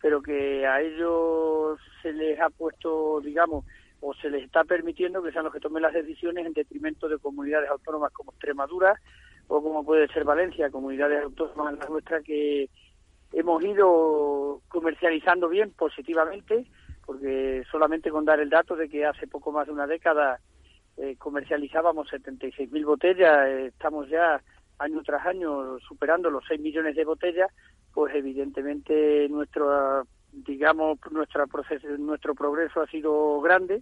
pero 0.01 0.21
que 0.21 0.65
a 0.65 0.81
ellos 0.81 1.79
se 2.01 2.11
les 2.11 2.39
ha 2.39 2.49
puesto, 2.49 3.21
digamos, 3.21 3.65
o 4.01 4.13
se 4.15 4.29
les 4.29 4.43
está 4.43 4.63
permitiendo 4.63 5.21
que 5.21 5.31
sean 5.31 5.45
los 5.45 5.53
que 5.53 5.59
tomen 5.59 5.83
las 5.83 5.93
decisiones 5.93 6.45
en 6.45 6.53
detrimento 6.53 7.07
de 7.07 7.19
comunidades 7.19 7.69
autónomas 7.69 8.11
como 8.11 8.31
Extremadura 8.31 8.99
o 9.47 9.61
como 9.61 9.85
puede 9.85 10.07
ser 10.07 10.23
Valencia, 10.23 10.71
comunidades 10.71 11.23
autónomas 11.23 11.77
la 11.77 11.85
nuestra 11.85 12.21
que 12.21 12.67
hemos 13.31 13.63
ido 13.63 14.61
comercializando 14.67 15.47
bien 15.49 15.71
positivamente 15.71 16.65
porque 17.05 17.63
solamente 17.71 18.09
con 18.09 18.25
dar 18.25 18.39
el 18.39 18.49
dato 18.49 18.75
de 18.75 18.89
que 18.89 19.05
hace 19.05 19.27
poco 19.27 19.51
más 19.51 19.67
de 19.67 19.73
una 19.73 19.87
década 19.87 20.39
eh, 20.97 21.15
comercializábamos 21.17 22.11
76.000 22.11 22.85
botellas, 22.85 23.47
eh, 23.47 23.65
estamos 23.67 24.09
ya 24.09 24.41
año 24.77 25.01
tras 25.03 25.25
año 25.25 25.79
superando 25.79 26.29
los 26.29 26.43
6 26.47 26.59
millones 26.59 26.95
de 26.95 27.05
botellas, 27.05 27.49
pues 27.93 28.13
evidentemente 28.15 29.27
nuestro 29.29 30.05
digamos 30.31 30.97
nuestra 31.11 31.45
proceso, 31.45 31.87
nuestro 31.97 32.33
progreso 32.35 32.81
ha 32.81 32.87
sido 32.87 33.41
grande 33.41 33.81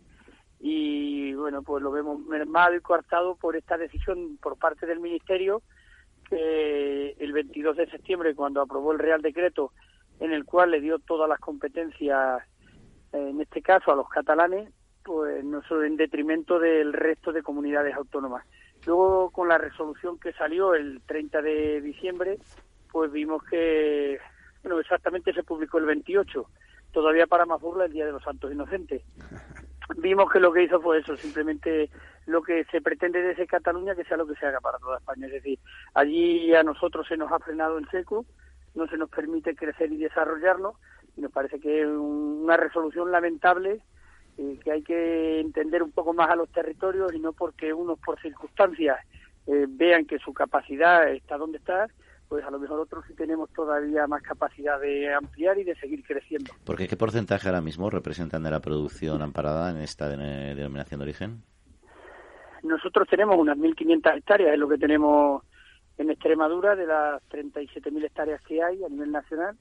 y 0.60 1.34
bueno 1.34 1.62
pues 1.62 1.84
lo 1.84 1.92
vemos 1.92 2.20
mermado 2.26 2.76
y 2.76 2.82
coartado 2.82 3.36
por 3.36 3.56
esta 3.56 3.78
decisión 3.78 4.38
por 4.42 4.58
parte 4.58 4.86
del 4.86 5.00
ministerio 5.00 5.62
que 6.28 7.16
el 7.20 7.32
22 7.34 7.78
de 7.78 7.90
septiembre 7.90 8.36
cuando 8.36 8.62
aprobó 8.62 8.92
el 8.92 9.00
Real 9.00 9.22
Decreto 9.22 9.72
en 10.20 10.34
el 10.34 10.44
cual 10.44 10.72
le 10.72 10.82
dio 10.82 11.00
todas 11.00 11.30
las 11.30 11.40
competencias 11.40 12.42
en 13.12 13.42
este 13.42 13.62
caso 13.62 13.92
a 13.92 13.96
los 13.96 14.10
catalanes, 14.10 14.72
pues 15.04 15.44
no 15.44 15.62
solo 15.64 15.86
en 15.86 15.98
detrimento 15.98 16.60
del 16.60 16.94
resto 16.94 17.32
de 17.32 17.44
comunidades 17.44 17.96
autónomas. 17.96 18.46
Luego, 18.86 19.30
con 19.32 19.48
la 19.48 19.58
resolución 19.58 20.20
que 20.20 20.34
salió 20.34 20.74
el 20.74 21.02
30 21.06 21.42
de 21.42 21.82
diciembre, 21.82 22.38
pues 22.92 23.12
vimos 23.12 23.44
que, 23.44 24.20
bueno, 24.64 24.80
exactamente 24.80 25.34
se 25.34 25.44
publicó 25.44 25.78
el 25.78 25.86
28, 25.86 26.46
todavía 26.92 27.28
para 27.28 27.46
más 27.46 27.62
burla 27.62 27.86
el 27.86 27.94
Día 27.94 28.06
de 28.06 28.12
los 28.12 28.24
Santos 28.24 28.52
Inocentes. 28.52 29.04
Vimos 29.98 30.32
que 30.32 30.40
lo 30.40 30.54
que 30.54 30.62
hizo 30.62 30.80
fue 30.80 31.00
eso, 31.00 31.18
simplemente 31.18 31.90
lo 32.28 32.44
que 32.44 32.64
se 32.66 32.80
pretende 32.80 33.24
desde 33.24 33.48
Cataluña 33.48 33.96
que 33.96 34.04
sea 34.04 34.18
lo 34.18 34.28
que 34.28 34.36
se 34.36 34.46
haga 34.46 34.60
para 34.60 34.78
toda 34.78 35.00
España. 35.00 35.26
Es 35.26 35.34
decir, 35.34 35.58
allí 35.96 36.54
a 36.54 36.62
nosotros 36.62 37.08
se 37.08 37.18
nos 37.18 37.32
ha 37.32 37.40
frenado 37.40 37.80
en 37.80 37.90
seco, 37.90 38.24
no 38.76 38.86
se 38.88 38.98
nos 38.98 39.10
permite 39.10 39.56
crecer 39.56 39.92
y 39.92 39.98
desarrollarnos, 39.98 40.76
y 41.20 41.22
nos 41.22 41.32
parece 41.32 41.60
que 41.60 41.82
es 41.82 41.88
una 41.88 42.56
resolución 42.56 43.12
lamentable 43.12 43.82
que 44.64 44.72
hay 44.72 44.82
que 44.84 45.42
entender 45.42 45.84
un 45.84 45.92
poco 45.92 46.14
más 46.14 46.30
a 46.30 46.36
los 46.36 46.50
territorios 46.50 47.14
y 47.14 47.20
no 47.20 47.34
porque 47.34 47.74
unos 47.74 48.00
por 48.00 48.20
circunstancias 48.22 48.98
eh, 49.48 49.66
vean 49.68 50.06
que 50.06 50.18
su 50.18 50.34
capacidad 50.34 51.10
está 51.12 51.38
donde 51.38 51.58
está, 51.58 51.88
pues 52.30 52.46
a 52.46 52.52
lo 52.52 52.58
mejor 52.58 52.80
otros 52.80 53.04
sí 53.06 53.14
tenemos 53.16 53.50
todavía 53.52 54.08
más 54.08 54.22
capacidad 54.22 54.80
de 54.80 55.14
ampliar 55.14 55.58
y 55.58 55.66
de 55.66 55.76
seguir 55.76 56.04
creciendo. 56.06 56.54
Porque 56.64 56.88
¿qué 56.88 56.96
porcentaje 56.96 57.50
ahora 57.50 57.60
mismo 57.60 57.90
representan 57.90 58.44
de 58.44 58.52
la 58.52 58.62
producción 58.62 59.22
amparada 59.22 59.72
en 59.72 59.78
esta 59.78 60.08
denominación 60.08 61.00
de 61.00 61.04
origen? 61.04 61.44
Nosotros 62.64 63.08
tenemos 63.10 63.38
unas 63.38 63.58
1.500 63.58 64.18
hectáreas, 64.18 64.54
es 64.54 64.60
lo 64.60 64.70
que 64.70 64.78
tenemos 64.78 65.44
en 65.98 66.12
Extremadura, 66.12 66.78
de 66.78 66.86
las 66.86 67.22
37.000 67.30 68.06
hectáreas 68.06 68.42
que 68.44 68.64
hay 68.64 68.84
a 68.86 68.90
nivel 68.90 69.12
nacional. 69.12 69.58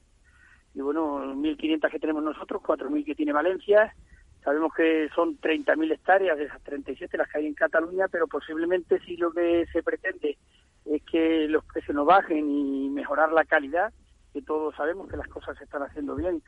Y 0.73 0.81
bueno, 0.81 1.33
1.500 1.35 1.89
que 1.89 1.99
tenemos 1.99 2.23
nosotros, 2.23 2.61
4.000 2.61 3.05
que 3.05 3.15
tiene 3.15 3.33
Valencia, 3.33 3.93
Sabemos 4.43 4.73
que 4.73 5.09
son 5.13 5.37
30.000 5.39 5.91
hectáreas 5.91 6.37
de 6.37 6.45
esas 6.45 6.61
37 6.63 7.17
las 7.17 7.29
que 7.29 7.39
hay 7.39 7.47
en 7.47 7.53
Cataluña, 7.53 8.07
pero 8.07 8.27
posiblemente 8.27 8.99
si 9.01 9.17
lo 9.17 9.31
que 9.31 9.65
se 9.71 9.83
pretende 9.83 10.37
es 10.85 11.03
que 11.03 11.47
los 11.47 11.63
precios 11.65 11.95
no 11.95 12.05
bajen 12.05 12.49
y 12.49 12.89
mejorar 12.89 13.33
la 13.33 13.43
calidad, 13.43 13.91
que 14.33 14.41
todos 14.41 14.75
sabemos 14.75 15.09
que 15.09 15.17
las 15.17 15.27
cosas 15.27 15.57
se 15.57 15.65
están 15.65 15.83
haciendo 15.83 16.15
bien, 16.15 16.41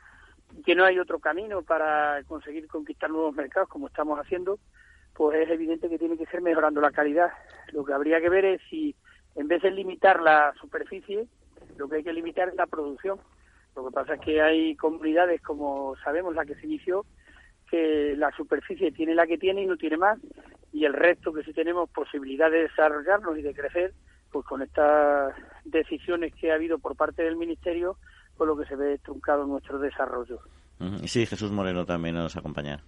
y 0.56 0.62
que 0.62 0.74
no 0.74 0.84
hay 0.84 0.98
otro 0.98 1.18
camino 1.18 1.62
para 1.62 2.22
conseguir 2.24 2.66
conquistar 2.66 3.10
nuevos 3.10 3.34
mercados 3.34 3.68
como 3.68 3.88
estamos 3.88 4.18
haciendo, 4.18 4.58
pues 5.14 5.42
es 5.42 5.50
evidente 5.50 5.90
que 5.90 5.98
tiene 5.98 6.16
que 6.16 6.26
ser 6.26 6.40
mejorando 6.40 6.80
la 6.80 6.90
calidad. 6.90 7.30
Lo 7.72 7.84
que 7.84 7.92
habría 7.92 8.20
que 8.20 8.30
ver 8.30 8.46
es 8.46 8.62
si 8.70 8.94
en 9.34 9.48
vez 9.48 9.60
de 9.62 9.70
limitar 9.70 10.20
la 10.22 10.54
superficie, 10.58 11.26
lo 11.76 11.88
que 11.88 11.96
hay 11.96 12.04
que 12.04 12.12
limitar 12.12 12.48
es 12.48 12.54
la 12.54 12.66
producción. 12.66 13.20
Lo 13.76 13.86
que 13.86 13.90
pasa 13.90 14.14
es 14.14 14.20
que 14.20 14.42
hay 14.42 14.76
comunidades, 14.76 15.40
como 15.40 15.94
sabemos, 16.04 16.34
la 16.34 16.44
que 16.44 16.54
se 16.56 16.66
inició, 16.66 17.06
que 17.70 18.14
la 18.16 18.30
superficie 18.36 18.92
tiene 18.92 19.14
la 19.14 19.26
que 19.26 19.38
tiene 19.38 19.62
y 19.62 19.66
no 19.66 19.76
tiene 19.76 19.96
más, 19.96 20.18
y 20.72 20.84
el 20.84 20.92
resto 20.92 21.32
que 21.32 21.42
sí 21.42 21.52
tenemos 21.52 21.88
posibilidad 21.90 22.50
de 22.50 22.62
desarrollarnos 22.62 23.38
y 23.38 23.42
de 23.42 23.54
crecer, 23.54 23.94
pues 24.30 24.46
con 24.46 24.62
estas 24.62 25.34
decisiones 25.64 26.34
que 26.34 26.50
ha 26.50 26.54
habido 26.54 26.78
por 26.78 26.96
parte 26.96 27.22
del 27.22 27.36
Ministerio, 27.36 27.96
con 28.36 28.48
lo 28.48 28.56
que 28.56 28.66
se 28.66 28.76
ve 28.76 28.98
truncado 28.98 29.46
nuestro 29.46 29.78
desarrollo. 29.78 30.40
Sí, 31.04 31.26
Jesús 31.26 31.52
Moreno 31.52 31.86
también 31.86 32.16
nos 32.16 32.36
acompaña. 32.36 32.82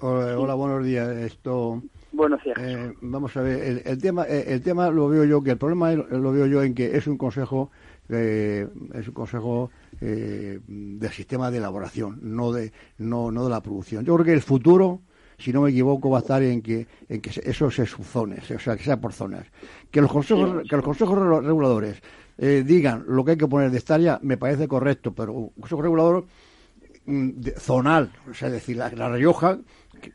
Hola, 0.00 0.54
buenos 0.54 0.84
días. 0.84 1.08
Esto, 1.08 1.80
Buenos 2.12 2.42
días. 2.42 2.58
Eh, 2.60 2.92
vamos 3.00 3.36
a 3.36 3.42
ver, 3.42 3.82
el, 3.86 4.00
tema, 4.00 4.24
eh, 4.24 4.44
el 4.48 4.62
tema 4.62 4.90
lo 4.90 5.08
veo 5.08 5.24
yo, 5.24 5.42
que 5.42 5.52
el 5.52 5.58
problema 5.58 5.92
lo 5.92 6.32
veo 6.32 6.46
yo 6.46 6.62
en 6.62 6.74
que 6.74 6.96
es 6.96 7.06
un 7.06 7.16
consejo, 7.16 7.70
eh, 8.12 8.68
es 8.94 9.08
un 9.08 9.14
consejo 9.14 9.70
eh, 10.00 10.60
del 10.66 11.10
sistema 11.10 11.50
de 11.50 11.58
elaboración, 11.58 12.18
no 12.22 12.52
de, 12.52 12.72
no, 12.98 13.30
no 13.30 13.44
de 13.44 13.50
la 13.50 13.62
producción. 13.62 14.04
Yo 14.04 14.14
creo 14.14 14.26
que 14.26 14.32
el 14.32 14.42
futuro, 14.42 15.00
si 15.38 15.52
no 15.52 15.62
me 15.62 15.70
equivoco, 15.70 16.10
va 16.10 16.18
a 16.18 16.20
estar 16.20 16.42
en 16.42 16.62
que, 16.62 16.86
en 17.08 17.20
que 17.20 17.30
eso 17.44 17.70
se 17.70 17.86
subzones, 17.86 18.50
o 18.50 18.58
sea, 18.58 18.76
que 18.76 18.84
sea 18.84 19.00
por 19.00 19.12
zonas. 19.12 19.46
Que 19.90 20.00
los 20.00 20.10
consejos, 20.10 20.62
que 20.68 20.76
los 20.76 20.84
consejos 20.84 21.18
reguladores 21.18 22.02
eh, 22.38 22.62
digan 22.66 23.04
lo 23.06 23.24
que 23.24 23.32
hay 23.32 23.36
que 23.36 23.48
poner 23.48 23.70
de 23.70 23.78
estaria, 23.78 24.18
me 24.22 24.36
parece 24.36 24.66
correcto, 24.66 25.14
pero 25.14 25.32
un 25.32 25.48
consejo 25.50 25.82
regulador 25.82 26.26
mm, 27.06 27.30
zonal, 27.58 28.10
o 28.30 28.34
sea, 28.34 28.48
es 28.48 28.54
decir, 28.54 28.76
la, 28.76 28.88
Rioja, 28.88 29.58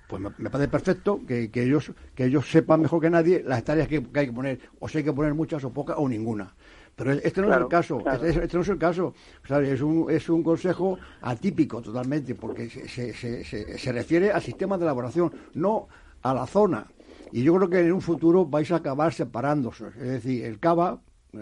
pues 0.08 0.22
me, 0.38 0.50
parece 0.50 0.70
perfecto 0.70 1.22
que, 1.26 1.50
que, 1.50 1.64
ellos 1.64 1.92
que 2.16 2.26
ellos 2.26 2.50
sepan 2.50 2.82
mejor 2.82 3.02
que 3.02 3.10
nadie 3.10 3.44
las 3.46 3.60
hectáreas 3.60 3.88
que, 3.88 4.04
que 4.04 4.20
hay 4.20 4.26
que 4.28 4.34
poner, 4.34 4.60
o 4.80 4.90
si 4.90 4.98
hay 4.98 5.04
que 5.04 5.14
poner 5.14 5.34
muchas 5.34 5.64
o 5.64 5.72
pocas 5.72 5.96
o 6.00 6.10
ninguna. 6.10 6.54
Pero 6.98 7.12
este 7.12 7.42
no 7.42 7.54
es 7.54 7.58
el 7.58 7.68
caso, 7.68 8.04
este, 8.12 8.30
este, 8.44 8.58
no 8.58 8.64
es 8.64 8.70
el 8.70 8.80
caso. 8.80 9.14
Es, 9.48 9.82
un, 9.82 10.10
es 10.10 10.28
un 10.30 10.42
consejo 10.42 10.98
atípico 11.22 11.80
totalmente, 11.80 12.34
porque 12.34 12.68
se, 12.72 13.14
se, 13.14 13.44
se, 13.44 13.92
refiere 13.92 14.32
al 14.32 14.42
sistema 14.42 14.80
de 14.80 14.86
elaboración, 14.86 15.32
no 15.54 15.88
a 16.24 16.34
la 16.34 16.48
zona. 16.48 16.88
Y 17.32 17.44
yo 17.44 17.56
creo 17.56 17.70
que 17.70 17.80
en 17.82 17.94
un 17.94 18.02
futuro 18.02 18.48
vais 18.48 18.72
a 18.72 18.78
acabar 18.78 19.14
separándose. 19.14 19.90
Es 19.90 20.08
decir, 20.08 20.44
el 20.44 20.60
cava, 20.60 21.00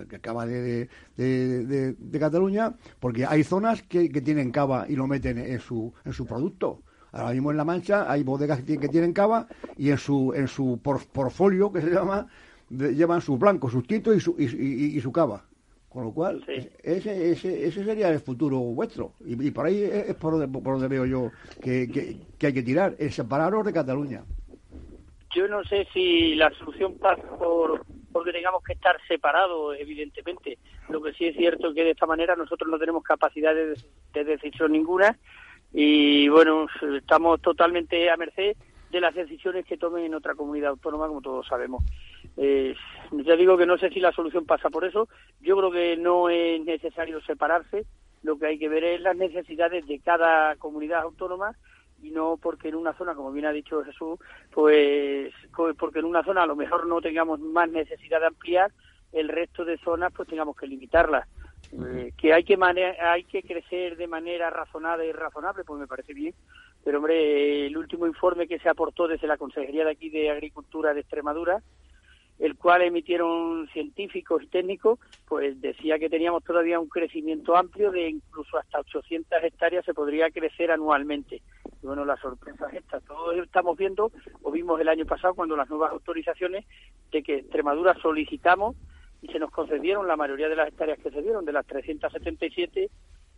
que 0.10 0.18
acaba 0.18 0.45
de, 0.45 0.89
de, 1.16 1.93
de, 1.93 2.20
Cataluña, 2.20 2.76
porque 2.99 3.26
hay 3.26 3.45
zonas 3.45 3.82
que, 3.82 4.10
que, 4.10 4.20
tienen 4.20 4.51
cava 4.51 4.86
y 4.89 4.97
lo 4.97 5.08
meten 5.08 5.38
en 5.38 5.62
su, 5.62 5.93
en 6.03 6.12
su 6.12 6.26
producto. 6.26 6.82
Ahora 7.14 7.32
mismo 7.32 7.51
en 7.51 7.56
La 7.56 7.64
Mancha 7.64 8.12
hay 8.12 8.24
bodegas 8.24 8.62
que 8.62 8.89
tienen, 8.89 9.14
cava 9.14 9.47
y 9.78 9.89
en 9.89 9.97
su, 9.97 10.34
en 10.36 10.49
su 10.49 10.82
portfolio, 10.84 11.72
que 11.72 11.80
se 11.80 11.91
llama, 11.91 12.28
llevan 12.70 13.22
sus 13.22 13.39
blancos, 13.39 13.72
sus 13.72 13.86
tintos 13.86 14.16
y 14.16 14.20
su, 14.20 14.36
y, 14.38 14.99
su 15.01 15.11
cava. 15.11 15.43
Con 15.89 16.03
lo 16.03 16.11
cual, 16.11 16.43
ese, 16.84 17.32
ese, 17.32 17.68
ese 17.68 17.86
sería 17.86 18.09
el 18.09 18.20
futuro 18.20 18.57
vuestro. 18.59 19.13
Y, 19.26 19.51
por 19.51 19.66
ahí 19.66 19.82
es 19.82 20.16
por 20.16 20.34
donde, 20.34 20.47
por 20.47 20.74
donde 20.74 20.89
veo 20.89 21.05
yo 21.05 21.32
que, 21.61 21.88
que, 22.38 22.47
hay 22.47 22.53
que 22.53 22.63
tirar, 22.63 22.95
el 22.99 23.11
separaros 23.11 23.66
de 23.66 23.72
Cataluña. 23.72 24.24
Yo 25.34 25.47
no 25.47 25.63
sé 25.63 25.88
si 25.93 26.36
la 26.36 26.49
solución 26.51 26.97
pasa 26.97 27.24
por 27.38 27.86
porque 28.11 28.32
tengamos 28.32 28.63
que 28.63 28.74
estar 28.74 28.95
separados, 29.07 29.76
evidentemente. 29.78 30.57
Lo 30.88 31.01
que 31.01 31.13
sí 31.13 31.26
es 31.26 31.36
cierto 31.36 31.70
es 31.70 31.76
que 31.76 31.84
de 31.84 31.91
esta 31.91 32.05
manera 32.05 32.36
nosotros 32.36 32.70
no 32.70 32.80
tenemos 32.80 33.03
capacidad 33.03 33.53
de, 33.53 33.78
de 34.13 34.24
decisión 34.24 34.72
ninguna 34.72 35.18
y 35.78 36.30
bueno, 36.30 36.68
estamos 36.97 37.41
totalmente 37.41 38.09
a 38.09 38.16
merced 38.16 38.55
de 38.89 39.01
las 39.01 39.13
decisiones 39.13 39.66
que 39.66 39.76
tomen 39.76 40.05
en 40.05 40.16
otra 40.16 40.34
comunidad 40.34 40.70
autónoma, 40.70 41.09
como 41.09 41.22
todos 41.22 41.45
sabemos. 41.47 41.84
Eh, 42.38 42.76
ya 43.12 43.36
digo 43.36 43.58
que 43.58 43.66
no 43.66 43.78
sé 43.78 43.90
si 43.90 44.00
la 44.00 44.12
solución 44.12 44.46
pasa 44.46 44.70
por 44.70 44.86
eso. 44.86 45.08
Yo 45.42 45.58
creo 45.58 45.72
que 45.72 45.98
no 45.98 46.30
es 46.30 46.64
necesario 46.64 47.22
separarse. 47.22 47.86
Lo 48.24 48.38
que 48.38 48.48
hay 48.48 48.60
que 48.60 48.70
ver 48.70 48.84
es 48.84 49.02
las 49.02 49.16
necesidades 49.16 49.86
de 49.88 50.00
cada 50.00 50.56
comunidad 50.56 51.02
autónoma 51.02 51.56
y 52.02 52.12
no 52.12 52.38
porque 52.42 52.70
en 52.70 52.76
una 52.76 52.94
zona, 52.94 53.16
como 53.16 53.32
bien 53.32 53.46
ha 53.46 53.52
dicho 53.52 53.84
Jesús, 53.84 54.20
pues 54.52 55.34
porque 55.78 56.00
en 56.00 56.06
una 56.06 56.24
zona 56.24 56.44
a 56.44 56.48
lo 56.48 56.56
mejor 56.56 56.88
no 56.88 57.02
tengamos 57.02 57.40
más 57.40 57.70
necesidad 57.70 58.20
de 58.20 58.28
ampliar, 58.28 58.72
el 59.12 59.30
resto 59.30 59.64
de 59.64 59.78
zonas 59.78 60.12
pues 60.14 60.28
tengamos 60.28 60.56
que 60.56 60.68
limitarlas. 60.68 61.28
Eh, 61.72 62.12
que 62.18 62.32
hay 62.32 62.44
que 62.44 62.58
hay 63.02 63.24
que 63.24 63.42
crecer 63.42 63.98
de 63.98 64.08
manera 64.08 64.50
razonada 64.50 65.04
y 65.04 65.12
razonable, 65.12 65.64
pues 65.64 65.80
me 65.80 65.88
parece 65.88 66.14
bien. 66.14 66.34
Pero 66.84 67.00
hombre, 67.00 67.66
el 67.66 67.76
último 67.76 68.06
informe 68.06 68.48
que 68.48 68.60
se 68.60 68.70
aportó 68.70 69.08
desde 69.08 69.28
la 69.28 69.38
Consejería 69.38 69.84
de 69.86 69.92
aquí 69.92 70.10
de 70.10 70.30
Agricultura 70.30 70.94
de 70.94 71.02
Extremadura 71.02 71.64
el 72.40 72.58
cual 72.58 72.82
emitieron 72.82 73.68
científicos 73.70 74.44
y 74.44 74.48
técnicos, 74.48 75.00
pues 75.28 75.60
decía 75.62 75.98
que 75.98 76.10
teníamos 76.10 76.44
todavía 76.44 76.80
un 76.80 76.90
crecimiento 76.90 77.56
amplio 77.56 77.92
de 77.92 78.10
incluso 78.10 78.58
hasta 78.58 78.80
800 78.80 79.44
hectáreas 79.44 79.86
se 79.86 79.94
podría 79.94 80.30
crecer 80.32 80.72
anualmente. 80.72 81.42
Y 81.82 81.88
bueno, 81.88 82.04
la 82.04 82.18
sorpresa 82.18 82.68
es 82.70 82.76
esta. 82.76 83.00
Todos 83.00 83.38
estamos 83.38 83.78
viendo, 83.78 84.12
o 84.42 84.52
vimos 84.52 84.80
el 84.82 84.90
año 84.90 85.06
pasado 85.06 85.34
cuando 85.34 85.56
las 85.56 85.70
nuevas 85.70 85.92
autorizaciones, 85.92 86.66
de 87.12 87.24
que 87.24 87.38
Extremadura 87.38 87.96
solicitamos 88.02 88.76
y 89.22 89.28
se 89.28 89.40
nos 89.40 89.52
concedieron 89.52 90.08
la 90.08 90.18
mayoría 90.18 90.50
de 90.50 90.58
las 90.58 90.68
hectáreas 90.68 91.00
que 91.00 91.12
se 91.12 91.22
dieron, 91.22 91.46
de 91.46 91.54
las 91.54 91.66
377, 91.66 92.90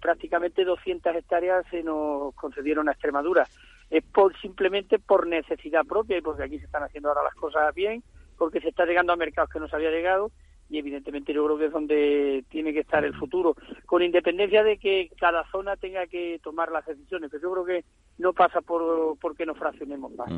prácticamente 0.02 0.66
200 0.66 1.16
hectáreas 1.16 1.66
se 1.70 1.84
nos 1.84 2.34
concedieron 2.34 2.90
a 2.90 2.94
Extremadura. 2.94 3.48
Es 3.92 4.04
por, 4.04 4.36
simplemente 4.42 4.98
por 4.98 5.28
necesidad 5.28 5.86
propia 5.86 6.18
y 6.18 6.22
porque 6.22 6.44
aquí 6.44 6.58
se 6.58 6.66
están 6.66 6.84
haciendo 6.84 7.10
ahora 7.10 7.24
las 7.24 7.36
cosas 7.36 7.74
bien 7.76 8.04
porque 8.38 8.62
se 8.62 8.70
está 8.70 8.86
llegando 8.86 9.14
a 9.14 9.18
mercados 9.18 9.50
que 9.50 9.60
no 9.60 9.68
se 9.68 9.76
había 9.76 9.92
llegado 9.92 10.32
y 10.70 10.78
evidentemente 10.80 11.34
yo 11.34 11.46
creo 11.46 11.58
que 11.58 11.66
es 11.66 11.72
donde 11.72 12.44
tiene 12.50 12.74
que 12.74 12.82
estar 12.82 13.04
el 13.04 13.14
futuro, 13.14 13.56
con 13.86 14.02
independencia 14.02 14.64
de 14.64 14.78
que 14.78 15.10
cada 15.20 15.50
zona 15.50 15.76
tenga 15.78 16.06
que 16.08 16.40
tomar 16.44 16.72
las 16.72 16.86
decisiones, 16.86 17.30
pero 17.32 17.44
yo 17.44 17.52
creo 17.52 17.66
que 17.66 17.86
no 18.18 18.34
pasa 18.34 18.62
por, 18.62 19.18
por 19.20 19.36
que 19.36 19.46
nos 19.46 19.58
fraccionemos 19.58 20.12
más. 20.14 20.30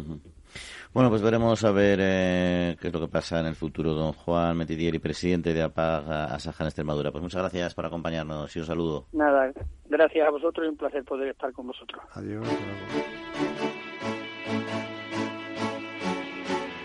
Bueno, 0.93 1.10
pues 1.10 1.22
veremos 1.22 1.64
a 1.64 1.72
ver 1.72 2.00
eh, 2.02 2.78
qué 2.80 2.88
es 2.88 2.93
lo 2.93 3.00
que 3.00 3.08
pasa 3.08 3.39
en 3.39 3.47
el 3.47 3.56
futuro. 3.56 3.93
Don 3.93 4.14
Juan 4.14 4.58
Metidieri, 4.58 5.00
presidente 5.00 5.54
de 5.54 5.64
APAG 5.64 6.12
Asaja 6.12 6.64
en 6.64 6.68
Extremadura. 6.68 7.12
Pues 7.12 7.24
muchas 7.24 7.41
gracias 7.41 7.74
por 7.74 7.86
acompañarnos 7.86 8.56
y 8.56 8.60
un 8.60 8.66
saludo. 8.66 9.06
Nada, 9.14 9.52
gracias 9.86 10.28
a 10.28 10.32
vosotros 10.32 10.66
y 10.66 10.70
un 10.70 10.78
placer 10.78 11.04
poder 11.04 11.30
estar 11.30 11.52
con 11.54 11.68
vosotros. 11.68 12.02
Adiós. 12.14 12.45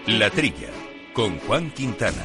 La 0.06 0.28
Trilla 0.30 0.83
con 1.14 1.38
Juan 1.38 1.70
Quintana. 1.70 2.24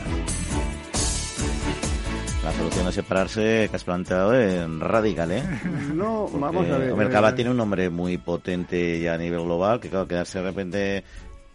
La 2.43 2.51
solución 2.53 2.85
de 2.87 2.91
separarse 2.91 3.67
que 3.69 3.75
has 3.75 3.83
planteado 3.83 4.33
es 4.33 4.67
radical, 4.79 5.31
¿eh? 5.31 5.43
No, 5.93 6.27
vamos 6.27 6.67
a 6.67 6.77
ver. 6.77 6.99
El 6.99 7.09
Cava 7.09 7.35
tiene 7.35 7.51
un 7.51 7.57
nombre 7.57 7.89
muy 7.89 8.17
potente 8.17 8.99
ya 8.99 9.13
a 9.13 9.17
nivel 9.17 9.41
global, 9.43 9.79
que 9.79 9.89
claro, 9.89 10.07
quedarse 10.07 10.39
de 10.39 10.43
repente 10.43 11.03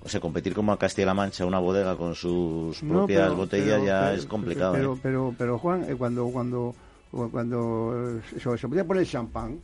o 0.03 0.09
sea, 0.09 0.21
competir 0.21 0.55
como 0.55 0.71
a 0.71 0.79
Castilla-La 0.79 1.15
Mancha, 1.15 1.47
una 1.47 1.59
bodega 1.59 1.97
con 1.97 2.15
sus 2.15 2.79
propias 2.81 3.35
botellas 3.35 3.83
ya 3.83 4.13
es 4.13 4.27
complicado. 4.27 4.75
Pero, 4.75 4.95
¿eh? 4.95 4.99
pero, 5.03 5.35
pero, 5.37 5.59
Juan, 5.59 5.85
eh, 5.89 5.97
cuando 5.97 6.29
cuando 6.29 6.75
cuando 7.11 8.21
se, 8.39 8.59
se 8.59 8.69
podía 8.69 8.85
poner 8.85 9.07
champán, 9.07 9.59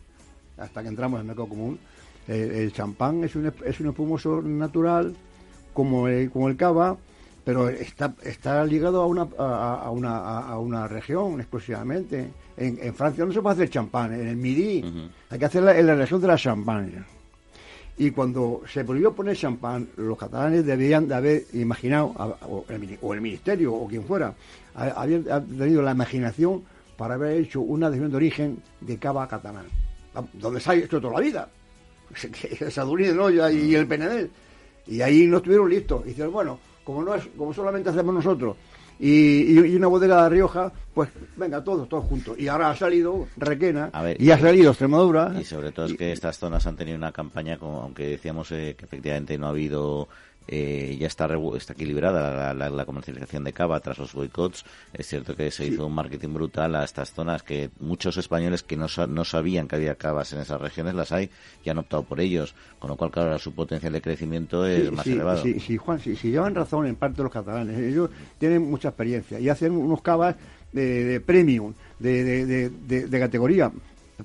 hasta 0.57 0.83
que 0.83 0.89
entramos 0.89 1.18
en 1.18 1.23
el 1.23 1.27
mercado 1.29 1.49
común, 1.49 1.79
eh, 2.27 2.62
el 2.62 2.73
champán 2.73 3.23
es 3.23 3.37
un, 3.37 3.53
es 3.64 3.81
un 3.81 3.89
espumoso 3.89 4.41
natural 4.41 5.14
como 5.75 6.09
el, 6.09 6.31
como 6.31 6.49
el 6.49 6.57
cava, 6.57 6.97
pero 7.51 7.68
está, 7.68 8.14
está 8.22 8.64
ligado 8.64 9.03
a 9.03 9.07
una, 9.07 9.26
a, 9.36 9.90
una, 9.90 10.38
a 10.38 10.57
una 10.61 10.86
región 10.86 11.40
exclusivamente. 11.40 12.30
En, 12.57 12.78
en, 12.80 12.94
Francia 12.94 13.24
no 13.24 13.32
se 13.32 13.42
puede 13.42 13.55
hacer 13.55 13.70
champán, 13.70 14.14
en 14.14 14.28
el 14.28 14.36
Midi 14.36 14.84
hay 15.28 15.36
que 15.36 15.46
hacerla 15.46 15.76
en 15.76 15.88
la 15.88 15.96
región 15.96 16.20
de 16.20 16.28
la 16.28 16.36
Champagne. 16.36 17.03
Y 17.98 18.12
cuando 18.12 18.62
se 18.72 18.84
prohibió 18.84 19.12
poner 19.12 19.36
champán, 19.36 19.88
los 19.96 20.16
catalanes 20.16 20.64
debían 20.64 21.09
de 21.09 21.14
haber 21.16 21.42
imaginado, 21.55 22.14
o 22.48 22.64
el, 22.68 23.20
ministerio 23.20 23.74
o 23.74 23.88
quien 23.88 24.05
fuera, 24.05 24.32
habían 24.72 25.24
tenido 25.24 25.82
la 25.82 25.90
imaginación 25.90 26.62
para 26.96 27.14
haber 27.14 27.36
hecho 27.40 27.62
una 27.62 27.90
decisión 27.90 28.12
de 28.12 28.16
origen 28.16 28.62
de 28.80 28.96
cava 28.96 29.26
catalán, 29.26 29.66
donde 30.34 30.61
se 30.61 30.70
ha 30.70 30.74
hecho 30.76 31.01
toda 31.01 31.14
la 31.14 31.20
vida. 31.20 31.48
Sadurní 32.70 33.09
¿no? 33.09 33.28
y 33.28 33.74
el 33.74 33.88
Penedel. 33.88 34.30
Y 34.86 35.01
ahí 35.01 35.26
no 35.26 35.38
estuvieron 35.38 35.68
listos. 35.68 36.03
Y 36.05 36.11
dijeron, 36.11 36.32
bueno, 36.32 36.70
como 36.91 37.05
no 37.05 37.14
es, 37.14 37.28
como 37.36 37.55
solamente 37.55 37.91
hacemos 37.91 38.14
nosotros 38.14 38.57
y, 39.01 39.74
una 39.76 39.86
bodega 39.86 40.24
de 40.24 40.28
Rioja, 40.28 40.72
pues 40.93 41.09
venga, 41.36 41.64
todos, 41.64 41.88
todos 41.88 42.05
juntos. 42.05 42.38
Y 42.38 42.49
ahora 42.49 42.70
ha 42.70 42.76
salido 42.76 43.26
Requena 43.36 43.91
y 44.18 44.30
ha 44.30 44.38
salido 44.38 44.70
Extremadura. 44.70 45.34
Y 45.41 45.45
sobre 45.45 45.72
todo 45.72 45.86
es 45.86 45.95
que 45.95 46.12
estas 46.12 46.38
zonas 46.38 46.66
han 46.66 46.76
tenido 46.76 46.99
una 46.99 47.12
campaña, 47.12 47.59
como, 47.59 47.80
aunque 47.80 48.07
decíamos 48.07 48.53
eh, 48.53 48.74
que 48.76 48.84
efectivamente 48.84 49.38
no 49.38 49.47
ha 49.47 49.51
habido 49.51 50.09
eh, 50.53 50.96
ya 50.98 51.07
está, 51.07 51.28
está 51.57 51.74
equilibrada 51.74 52.53
la, 52.53 52.84
comercialización 52.84 53.44
de 53.44 53.53
cava 53.53 53.78
tras 53.78 53.98
los 53.98 54.12
boicots. 54.12 54.64
Es 54.92 55.07
cierto 55.07 55.36
que 55.36 55.53
se 55.53 55.64
hizo 55.64 55.86
un 55.86 55.94
marketing 55.94 56.34
brutal 56.34 56.74
a 56.74 56.82
estas 56.82 57.12
zonas 57.12 57.44
que 57.44 57.70
muchos 57.78 58.16
españoles 58.16 58.64
que 58.64 58.76
no, 58.76 58.86
no 59.09 59.24
sabían 59.24 59.68
que 59.68 59.76
había 59.76 59.94
cavas 59.94 60.32
en 60.32 60.40
esas 60.40 60.61
regiones 60.61 60.96
las 60.96 61.12
hay 61.12 61.30
y 61.64 61.70
han 61.70 61.78
optado 61.78 62.03
por 62.03 62.18
ellos, 62.20 62.57
con 62.80 62.90
lo 62.90 62.96
cual, 62.96 63.12
claro, 63.12 63.38
su 63.38 63.55
potencial 63.55 63.92
de 63.92 64.03
crecimiento 64.03 64.66
es 64.66 64.90
más 64.90 65.07
elevado. 65.07 65.40
Sí, 65.40 65.61
sí, 65.61 65.76
Juan, 65.76 66.01
sí, 66.01 66.16
llevan 66.16 66.57
razón 66.57 66.84
en 66.84 66.96
parte 66.96 67.22
los 67.22 67.30
catalanes. 67.30 67.78
Ellos 67.78 68.11
tienen 68.36 68.68
mucha 68.68 68.88
experiencia 68.88 69.38
y 69.38 69.48
hacen 69.48 69.70
unos 69.70 70.03
cavas 70.03 70.34
de, 70.72 71.22
premium, 71.24 71.74
de, 72.01 72.68
de, 72.68 73.20
categoría 73.20 73.70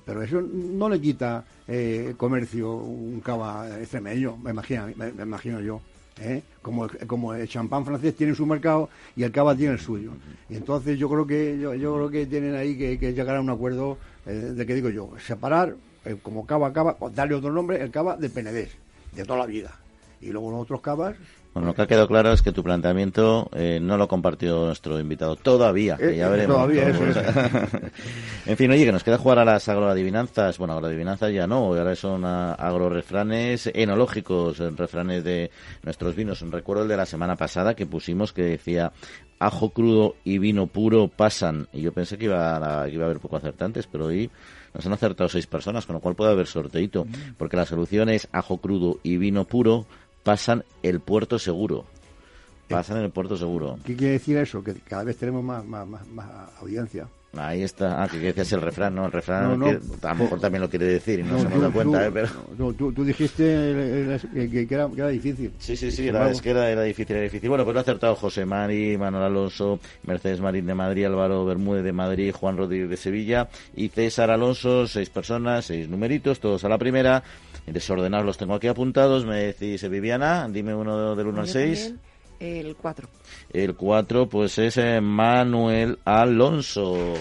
pero 0.04 0.22
eso 0.24 0.42
no 0.42 0.90
le 0.90 1.00
quita 1.00 1.46
eh, 1.68 2.16
comercio 2.18 2.74
un 2.76 3.22
cava 3.22 3.80
extremeño, 3.80 4.36
me 4.36 4.52
imagino, 4.52 4.88
me 4.98 5.24
imagino 5.24 5.62
yo. 5.62 5.80
¿Eh? 6.20 6.42
como, 6.62 6.88
como 7.08 7.34
el 7.34 7.48
champán 7.48 7.86
francés 7.86 8.16
tiene 8.16 8.36
su 8.36 8.46
mercado 8.46 8.90
y 9.16 9.24
el 9.24 9.32
cava 9.32 9.56
tiene 9.56 9.74
el 9.74 9.80
suyo. 9.80 10.12
Y 10.50 10.56
entonces 10.56 10.98
yo 10.98 11.10
creo 11.10 11.28
que 11.28 11.60
yo, 11.60 11.74
yo 11.76 11.96
creo 11.96 12.10
que 12.10 12.26
tienen 12.26 12.56
ahí 12.56 12.78
que, 12.78 13.14
llegar 13.14 13.38
a 13.38 13.42
un 13.42 13.50
acuerdo 13.50 13.98
eh, 14.26 14.32
de 14.32 14.66
que 14.66 14.76
digo 14.76 14.90
yo, 14.90 15.12
separar 15.20 15.76
eh, 16.06 16.18
como 16.22 16.46
cava 16.46 16.72
cava, 16.74 16.98
darle 17.14 17.36
otro 17.36 17.52
nombre, 17.52 17.82
el 17.82 17.92
cava 17.92 18.18
de 18.18 18.30
Penedés, 18.30 18.72
de 19.14 19.26
toda 19.26 19.40
la 19.40 19.46
vida. 19.46 19.76
Y 20.22 20.30
luego 20.30 20.52
los 20.52 20.62
otros 20.62 20.82
cavas 20.82 21.16
bueno, 21.56 21.68
lo 21.68 21.74
que 21.74 21.84
ha 21.84 21.88
quedado 21.88 22.10
claro 22.10 22.34
es 22.34 22.42
que 22.42 22.52
tu 22.52 22.64
planteamiento 22.64 23.50
eh, 23.54 23.80
no 23.82 23.96
lo 23.96 24.10
compartió 24.10 24.66
nuestro 24.66 25.00
invitado 25.00 25.38
todavía, 25.38 25.96
que 25.96 26.18
ya 26.18 26.28
veremos. 26.28 26.58
Todavía, 26.58 26.90
eso 26.90 27.02
en 28.46 28.58
fin, 28.58 28.72
oye, 28.72 28.84
que 28.84 28.92
nos 28.92 29.06
queda 29.06 29.18
jugar 29.18 29.40
a 29.40 29.46
las 29.46 29.70
agroadivinanzas. 29.70 30.58
Bueno, 30.58 30.74
agroadivinanzas 30.74 31.32
ya 31.32 31.48
no, 31.48 31.68
ahora 31.68 31.96
son 31.96 32.26
agrorefranes 32.26 33.72
enológicos, 33.74 34.58
refranes 34.58 35.24
de 35.24 35.50
nuestros 35.82 36.14
vinos. 36.14 36.42
Recuerdo 36.42 36.84
el 36.84 36.90
de 36.90 36.98
la 36.98 37.06
semana 37.06 37.38
pasada 37.38 37.74
que 37.74 37.86
pusimos 37.86 38.34
que 38.34 38.44
decía 38.44 38.92
ajo 39.40 39.70
crudo 39.70 40.16
y 40.26 40.40
vino 40.40 40.68
puro 40.68 41.08
pasan. 41.08 41.70
Y 41.72 41.84
yo 41.84 41.94
pensé 41.94 42.18
que 42.18 42.26
iba 42.26 42.82
a, 42.82 42.90
iba 42.90 43.04
a 43.04 43.06
haber 43.06 43.22
poco 43.22 43.38
acertantes, 43.38 43.88
pero 43.88 44.08
hoy 44.08 44.30
nos 44.74 44.86
han 44.86 44.92
acertado 44.92 45.30
seis 45.30 45.48
personas, 45.48 45.86
con 45.86 45.94
lo 45.94 46.02
cual 46.02 46.16
puede 46.16 46.32
haber 46.32 46.48
sorteito, 46.48 47.08
porque 47.38 47.56
la 47.56 47.66
solución 47.66 48.10
es 48.10 48.28
ajo 48.34 48.58
crudo 48.58 49.00
y 49.04 49.16
vino 49.16 49.46
puro 49.46 49.86
pasan 50.26 50.66
el 50.82 51.00
puerto 51.00 51.38
seguro. 51.38 51.86
Pasan 52.68 52.98
en 52.98 53.04
el 53.04 53.12
puerto 53.12 53.38
seguro. 53.38 53.78
¿Qué 53.86 53.96
quiere 53.96 54.14
decir 54.14 54.36
eso? 54.38 54.64
Que 54.64 54.74
cada 54.74 55.04
vez 55.04 55.18
tenemos 55.18 55.44
más, 55.44 55.64
más, 55.64 55.88
más, 55.88 56.28
audiencia. 56.60 57.08
Ahí 57.38 57.62
está. 57.62 58.02
Ah, 58.02 58.08
que 58.08 58.18
decías 58.18 58.52
el 58.54 58.62
refrán, 58.62 58.96
¿no? 58.96 59.06
El 59.06 59.12
refrán 59.12 59.60
no, 59.60 59.68
a 59.68 60.14
lo 60.14 60.16
mejor 60.16 60.40
también 60.40 60.62
lo 60.62 60.70
quiere 60.70 60.86
decir 60.86 61.20
y 61.20 61.24
no, 61.24 61.38
se 61.38 61.50
nos 61.50 61.62
da 61.62 61.70
cuenta, 61.70 62.08
¿eh? 62.08 62.12
Pero... 62.12 62.30
No, 62.58 62.74
tú, 62.74 62.92
tú, 62.92 63.04
dijiste 63.04 63.44
que, 63.44 64.68
era, 64.70 64.90
que, 64.90 65.02
era, 65.02 65.10
difícil. 65.10 65.52
Sí, 65.60 65.76
sí, 65.76 65.92
sí, 65.92 66.08
era, 66.08 66.32
es 66.32 66.42
que 66.42 66.52
era, 66.52 66.72
era, 66.72 66.82
difícil, 66.82 67.16
era 67.16 67.26
difícil. 67.26 67.50
Bueno, 67.50 67.66
pues 67.66 67.74
lo 67.74 67.82
ha 67.82 67.84
acertado 67.84 68.16
José 68.16 68.46
Mari, 68.46 68.98
Manuel 68.98 69.26
Alonso, 69.26 69.80
Mercedes 70.04 70.40
Marín 70.40 70.66
de 70.66 70.74
Madrid, 70.74 71.06
Álvaro 71.06 71.46
Bermúdez 71.46 71.84
de 71.84 71.92
Madrid, 71.92 72.34
Juan 72.34 72.58
Rodríguez 72.58 72.90
de 72.90 72.98
Sevilla 72.98 73.50
y 73.76 73.90
César 73.90 74.32
Alonso, 74.32 74.88
seis 74.88 75.10
personas, 75.10 75.66
seis 75.66 75.88
numeritos, 75.90 76.40
todos 76.40 76.64
a 76.64 76.70
la 76.70 76.78
primera. 76.78 77.22
Desordenados 77.66 78.26
los 78.26 78.38
tengo 78.38 78.56
aquí 78.56 78.68
apuntados. 78.68 79.26
Me 79.26 79.38
decís, 79.38 79.84
eh, 79.84 79.90
Viviana, 79.90 80.48
dime 80.50 80.76
uno 80.76 81.16
del 81.16 81.28
1 81.28 81.42
al 81.42 81.48
6. 81.48 81.96
El 82.40 82.76
4. 82.76 83.08
El 83.52 83.76
4, 83.76 84.30
pues 84.30 84.58
es 84.60 84.78
eh, 84.78 85.02
Manuel 85.02 86.00
Alonso. 86.06 87.14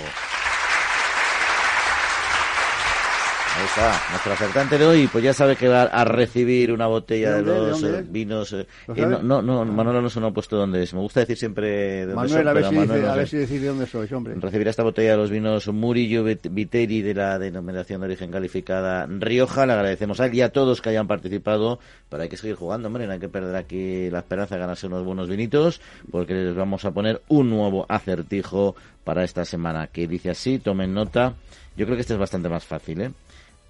Ahí 3.64 3.70
está, 3.70 4.10
nuestro 4.10 4.32
acertante 4.34 4.76
de 4.76 4.84
hoy, 4.84 5.08
pues 5.10 5.24
ya 5.24 5.32
sabe 5.32 5.56
que 5.56 5.68
va 5.68 5.84
a 5.84 6.04
recibir 6.04 6.70
una 6.70 6.86
botella 6.86 7.36
de, 7.36 7.42
los 7.42 7.82
eh, 7.82 8.04
vinos. 8.06 8.52
Eh, 8.52 8.66
no, 8.94 9.22
no, 9.22 9.40
no, 9.40 9.64
Manuel 9.64 9.96
Alonso 9.96 10.20
no 10.20 10.26
ha 10.26 10.32
puesto 10.34 10.58
dónde 10.58 10.82
es. 10.82 10.92
Me 10.92 11.00
gusta 11.00 11.20
decir 11.20 11.38
siempre 11.38 12.00
dónde 12.00 12.14
Manuel, 12.14 12.48
a 12.48 12.52
ver, 12.52 12.66
si 12.66 12.74
Manuel, 12.74 13.08
a 13.08 13.14
ver 13.14 13.26
si 13.26 13.38
decide 13.38 13.68
dónde 13.68 13.86
sois, 13.86 14.12
hombre. 14.12 14.34
Recibirá 14.34 14.68
esta 14.68 14.82
botella 14.82 15.12
de 15.12 15.16
los 15.16 15.30
vinos 15.30 15.66
Murillo 15.68 16.24
Viteri 16.24 17.00
de 17.00 17.14
la 17.14 17.38
denominación 17.38 18.02
de 18.02 18.08
origen 18.08 18.30
calificada 18.30 19.06
Rioja. 19.06 19.64
Le 19.64 19.72
agradecemos 19.72 20.20
a 20.20 20.26
él 20.26 20.34
y 20.34 20.42
a 20.42 20.52
todos 20.52 20.82
que 20.82 20.90
hayan 20.90 21.06
participado. 21.06 21.78
Pero 22.10 22.22
hay 22.22 22.28
que 22.28 22.36
seguir 22.36 22.56
jugando, 22.56 22.88
hombre. 22.88 23.06
No 23.06 23.14
hay 23.14 23.18
que 23.18 23.30
perder 23.30 23.56
aquí 23.56 24.10
la 24.10 24.18
esperanza 24.18 24.56
de 24.56 24.60
ganarse 24.60 24.88
unos 24.88 25.04
buenos 25.04 25.26
vinitos, 25.26 25.80
porque 26.10 26.34
les 26.34 26.54
vamos 26.54 26.84
a 26.84 26.90
poner 26.90 27.22
un 27.28 27.48
nuevo 27.48 27.86
acertijo 27.88 28.76
para 29.04 29.24
esta 29.24 29.46
semana. 29.46 29.86
Que 29.86 30.06
dice 30.06 30.28
así, 30.28 30.58
tomen 30.58 30.92
nota. 30.92 31.32
Yo 31.78 31.86
creo 31.86 31.96
que 31.96 32.02
este 32.02 32.12
es 32.12 32.20
bastante 32.20 32.50
más 32.50 32.64
fácil, 32.66 33.00
¿eh? 33.00 33.10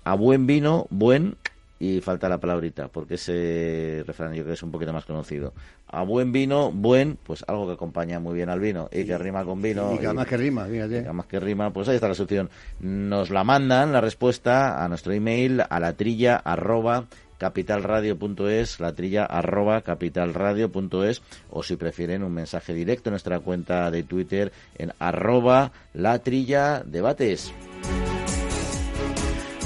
A 0.05 0.15
buen 0.15 0.47
vino, 0.47 0.87
buen, 0.91 1.37
y 1.79 2.01
falta 2.01 2.29
la 2.29 2.39
palabrita, 2.39 2.89
porque 2.89 3.15
ese 3.15 4.05
refrán 4.07 4.31
yo 4.31 4.43
creo 4.43 4.47
que 4.47 4.53
es 4.53 4.63
un 4.63 4.71
poquito 4.71 4.93
más 4.93 5.05
conocido. 5.05 5.53
A 5.89 6.03
buen 6.03 6.33
vino, 6.33 6.71
buen, 6.73 7.19
pues 7.23 7.45
algo 7.47 7.67
que 7.67 7.75
acompaña 7.75 8.21
muy 8.21 8.35
bien 8.35 8.49
al 8.49 8.61
vino 8.61 8.89
y 8.93 9.05
que 9.05 9.19
rima 9.19 9.45
con 9.45 9.61
vino. 9.61 9.93
Y 9.95 9.99
que 9.99 10.07
además 10.07 10.27
que 10.27 10.37
rima, 10.37 10.65
fíjate. 10.65 11.01
Además 11.01 11.27
que 11.27 11.41
rima, 11.41 11.73
pues 11.73 11.89
ahí 11.89 11.97
está 11.97 12.09
la 12.09 12.15
solución. 12.15 12.49
Nos 12.81 13.31
la 13.31 13.45
mandan, 13.45 13.93
la 13.93 14.01
respuesta, 14.01 14.83
a 14.83 14.89
nuestro 14.89 15.13
email, 15.13 15.63
a 15.69 15.81
la 15.81 15.93
trilla 15.93 16.37
arroba 16.37 17.05
capitalradio.es, 17.39 18.81
la 18.81 18.95
trilla 18.95 19.25
arroba 19.25 19.83
capitalradio.es 19.83 21.23
o 21.51 21.63
si 21.63 21.77
prefieren 21.77 22.23
un 22.23 22.33
mensaje 22.33 22.73
directo 22.73 23.11
en 23.11 23.13
nuestra 23.13 23.41
cuenta 23.41 23.91
de 23.91 24.05
Twitter 24.05 24.53
en 24.79 24.93
arroba 24.99 25.73
la 25.93 26.21
trilla 26.21 26.83
debates. 26.85 27.53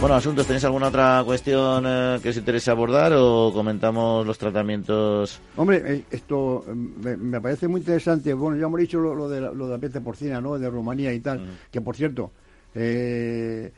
Bueno, 0.01 0.15
asuntos, 0.15 0.47
¿tenéis 0.47 0.65
alguna 0.65 0.89
otra 0.89 1.23
cuestión 1.27 1.83
eh, 1.85 2.19
que 2.23 2.29
os 2.29 2.37
interese 2.37 2.71
abordar 2.71 3.13
o 3.17 3.51
comentamos 3.53 4.25
los 4.25 4.39
tratamientos? 4.39 5.41
Hombre, 5.57 5.83
eh, 5.85 6.05
esto 6.13 6.65
mm, 6.69 7.19
me, 7.19 7.41
parece 7.41 7.67
muy 7.67 7.81
interesante. 7.81 8.33
Bueno, 8.33 8.57
ya 8.57 8.67
hemos 8.67 8.79
dicho 8.79 9.01
lo, 9.01 9.29
de, 9.29 9.41
la, 9.41 9.51
lo 9.51 9.67
de 9.67 9.73
la 9.73 9.79
peste 9.79 10.01
porcina, 10.01 10.41
¿no? 10.41 10.57
De 10.57 10.71
Rumanía 10.71 11.13
y 11.13 11.19
tal, 11.19 11.59
que 11.73 11.81
por 11.81 11.97
cierto, 11.97 12.31
eh, 12.77 13.73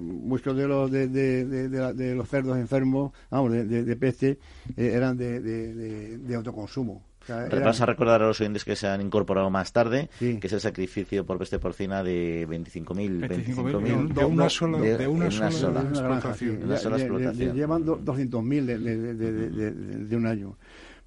muchos 0.00 0.56
de 0.56 0.66
los 0.66 0.90
de, 0.90 1.06
de, 1.06 2.14
los 2.14 2.28
cerdos 2.30 2.56
enfermos, 2.56 3.12
vamos, 3.30 3.52
de, 3.52 3.96
peste, 3.96 4.38
eran 4.74 5.18
de, 5.18 6.34
autoconsumo. 6.34 7.02
Vas 7.28 7.80
a 7.80 7.86
recordar 7.86 8.22
a 8.22 8.26
los 8.26 8.40
oyentes 8.40 8.64
que 8.64 8.76
se 8.76 8.86
han 8.86 9.00
incorporado 9.00 9.50
más 9.50 9.72
tarde, 9.72 10.08
que 10.18 10.40
es 10.42 10.52
el 10.52 10.60
sacrificio 10.60 11.24
por 11.24 11.38
peste 11.38 11.58
porcina 11.58 12.02
de 12.02 12.46
25.000 12.48 13.28
25 13.28 13.64
de, 13.68 14.24
una 14.24 14.48
sola, 14.48 14.78
de, 14.78 15.06
una, 15.06 15.30
sola, 15.50 15.82
explotación. 15.82 17.54
llevan 17.54 17.84
200.000 17.84 18.64
de, 20.08 20.16
un 20.16 20.26
año. 20.26 20.56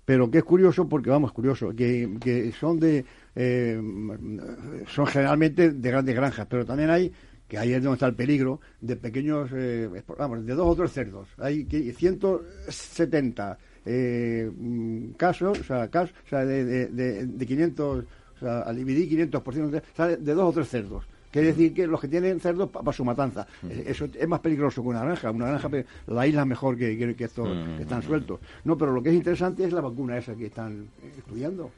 Pero 0.03 0.29
que 0.31 0.39
es 0.39 0.43
curioso, 0.43 0.89
porque 0.89 1.09
vamos, 1.09 1.31
curioso, 1.31 1.69
que, 1.75 2.17
que 2.19 2.51
son 2.51 2.79
de 2.79 3.05
eh, 3.35 3.79
son 4.87 5.05
generalmente 5.05 5.71
de 5.71 5.91
grandes 5.91 6.15
granjas, 6.15 6.47
pero 6.49 6.65
también 6.65 6.89
hay 6.89 7.11
que 7.51 7.57
ahí 7.57 7.73
es 7.73 7.83
donde 7.83 7.95
está 7.95 8.07
el 8.07 8.15
peligro, 8.15 8.61
de 8.79 8.95
pequeños, 8.95 9.49
eh, 9.53 9.89
vamos, 10.17 10.45
de 10.45 10.53
dos 10.53 10.67
o 10.69 10.73
tres 10.73 10.93
cerdos. 10.93 11.27
Hay 11.37 11.65
170 11.65 13.57
eh, 13.85 14.51
casos, 15.17 15.59
o 15.59 15.63
sea, 15.63 15.89
casos, 15.89 16.15
o 16.25 16.29
sea 16.29 16.45
de, 16.45 16.63
de, 16.65 17.25
de, 17.25 17.45
500 17.45 18.03
O 18.35 18.39
sea, 18.39 18.61
al 18.61 18.75
dividir 18.75 19.09
500% 19.31 19.81
sale 19.95 20.17
de 20.17 20.33
dos 20.33 20.49
o 20.49 20.53
tres 20.53 20.69
cerdos. 20.69 21.05
Quiere 21.31 21.47
decir 21.47 21.73
que 21.73 21.87
los 21.87 22.01
que 22.01 22.09
tienen 22.09 22.41
cerdos 22.41 22.69
para 22.69 22.91
su 22.91 23.05
matanza. 23.05 23.47
Eh, 23.69 23.85
Eso 23.87 24.05
es 24.13 24.27
más 24.27 24.41
peligroso 24.41 24.81
que 24.81 24.89
una 24.89 24.99
naranja. 24.99 25.31
Una 25.31 25.45
naranja, 25.45 25.69
la 26.07 26.27
isla 26.27 26.43
mejor 26.43 26.77
que, 26.77 26.97
que, 26.97 27.15
que 27.15 27.23
estos 27.23 27.47
que 27.77 27.83
están 27.83 28.03
sueltos. 28.03 28.41
No, 28.65 28.77
pero 28.77 28.91
lo 28.91 29.01
que 29.01 29.09
es 29.09 29.15
interesante 29.15 29.63
es 29.63 29.71
la 29.71 29.79
vacuna 29.79 30.17
esa 30.17 30.35
que 30.35 30.47
están 30.47 30.89
estudiando. 31.17 31.71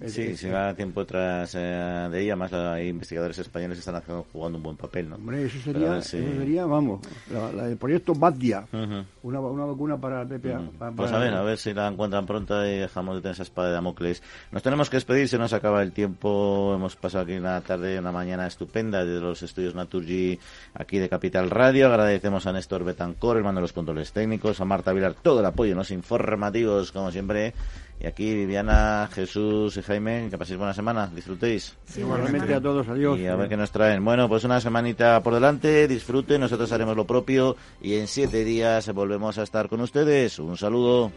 Es- 0.00 0.12
Sí, 0.14 0.36
se 0.36 0.50
va 0.50 0.74
tiempo 0.74 1.04
tras 1.04 1.54
eh, 1.54 2.08
de 2.10 2.22
ella, 2.22 2.34
más 2.36 2.52
hay 2.52 2.88
investigadores 2.88 3.38
españoles 3.38 3.76
que 3.76 3.80
están 3.80 3.96
haciendo- 3.96 4.26
jugando 4.32 4.56
un 4.58 4.64
buen 4.64 4.76
papel, 4.76 5.08
¿no? 5.10 5.16
Hombre, 5.16 5.44
eso 5.44 5.58
a 5.58 5.62
sería, 5.62 5.98
eso 5.98 6.16
sería 6.18 6.64
vamos, 6.66 7.00
la- 7.30 7.52
la- 7.52 7.66
el 7.68 7.76
proyecto 7.76 8.14
BATDIA, 8.14 8.66
Ujú. 8.72 9.04
una, 9.22 9.40
una 9.40 9.64
vacuna 9.66 10.00
para 10.00 10.24
PPA. 10.24 10.60
para- 10.78 10.92
Pues 10.92 11.12
a 11.12 11.18
ver, 11.18 11.34
a 11.34 11.42
ver 11.42 11.58
si 11.58 11.74
la 11.74 11.86
encuentran 11.88 12.24
pronto 12.26 12.64
y 12.66 12.78
dejamos 12.78 13.16
de 13.16 13.20
tener 13.22 13.34
esa 13.34 13.42
espada 13.42 13.68
de 13.68 13.74
Damocles. 13.74 14.22
Nos 14.52 14.62
tenemos 14.62 14.88
que 14.88 14.96
despedir, 14.96 15.28
se 15.28 15.38
nos 15.38 15.52
acaba 15.52 15.82
el 15.82 15.92
tiempo. 15.92 16.72
Hemos 16.74 16.96
pasado 16.96 17.24
aquí 17.24 17.34
una 17.34 17.60
tarde, 17.60 17.98
una 17.98 18.12
mañana 18.12 18.46
estupenda 18.46 19.04
desde 19.04 19.20
los 19.20 19.42
estudios 19.42 19.74
Naturgy 19.74 20.38
aquí 20.74 20.98
de 20.98 21.08
Capital 21.08 21.50
Radio. 21.50 21.86
Agradecemos 21.88 22.46
a 22.46 22.52
Néstor 22.52 22.84
Betancor, 22.84 23.36
el 23.36 23.44
mando 23.44 23.58
de 23.60 23.62
los 23.62 23.72
controles 23.74 24.12
técnicos, 24.12 24.60
a 24.60 24.64
Marta 24.64 24.92
Vilar, 24.92 25.14
todo 25.14 25.40
el 25.40 25.46
apoyo 25.46 25.72
en 25.72 25.78
los 25.78 25.90
informativos, 25.90 26.90
como 26.92 27.10
siempre. 27.10 27.52
Y 28.00 28.06
aquí 28.06 28.34
Viviana, 28.34 29.08
Jesús 29.12 29.76
y 29.76 29.82
Jaime, 29.82 30.28
que 30.30 30.38
paséis 30.38 30.58
buena 30.58 30.72
semana, 30.72 31.10
disfrutéis. 31.14 31.76
Igualmente 31.96 32.54
a 32.54 32.60
todos, 32.60 32.88
adiós. 32.88 33.18
Y 33.18 33.26
a 33.26 33.36
ver 33.36 33.48
qué 33.50 33.58
nos 33.58 33.70
traen. 33.70 34.02
Bueno, 34.02 34.26
pues 34.26 34.42
una 34.44 34.58
semanita 34.60 35.22
por 35.22 35.34
delante, 35.34 35.86
disfruten, 35.86 36.40
nosotros 36.40 36.72
haremos 36.72 36.96
lo 36.96 37.06
propio 37.06 37.56
y 37.82 37.96
en 37.96 38.06
siete 38.06 38.42
días 38.44 38.90
volvemos 38.94 39.36
a 39.36 39.42
estar 39.42 39.68
con 39.68 39.82
ustedes. 39.82 40.38
Un 40.38 40.56
saludo. 40.56 41.12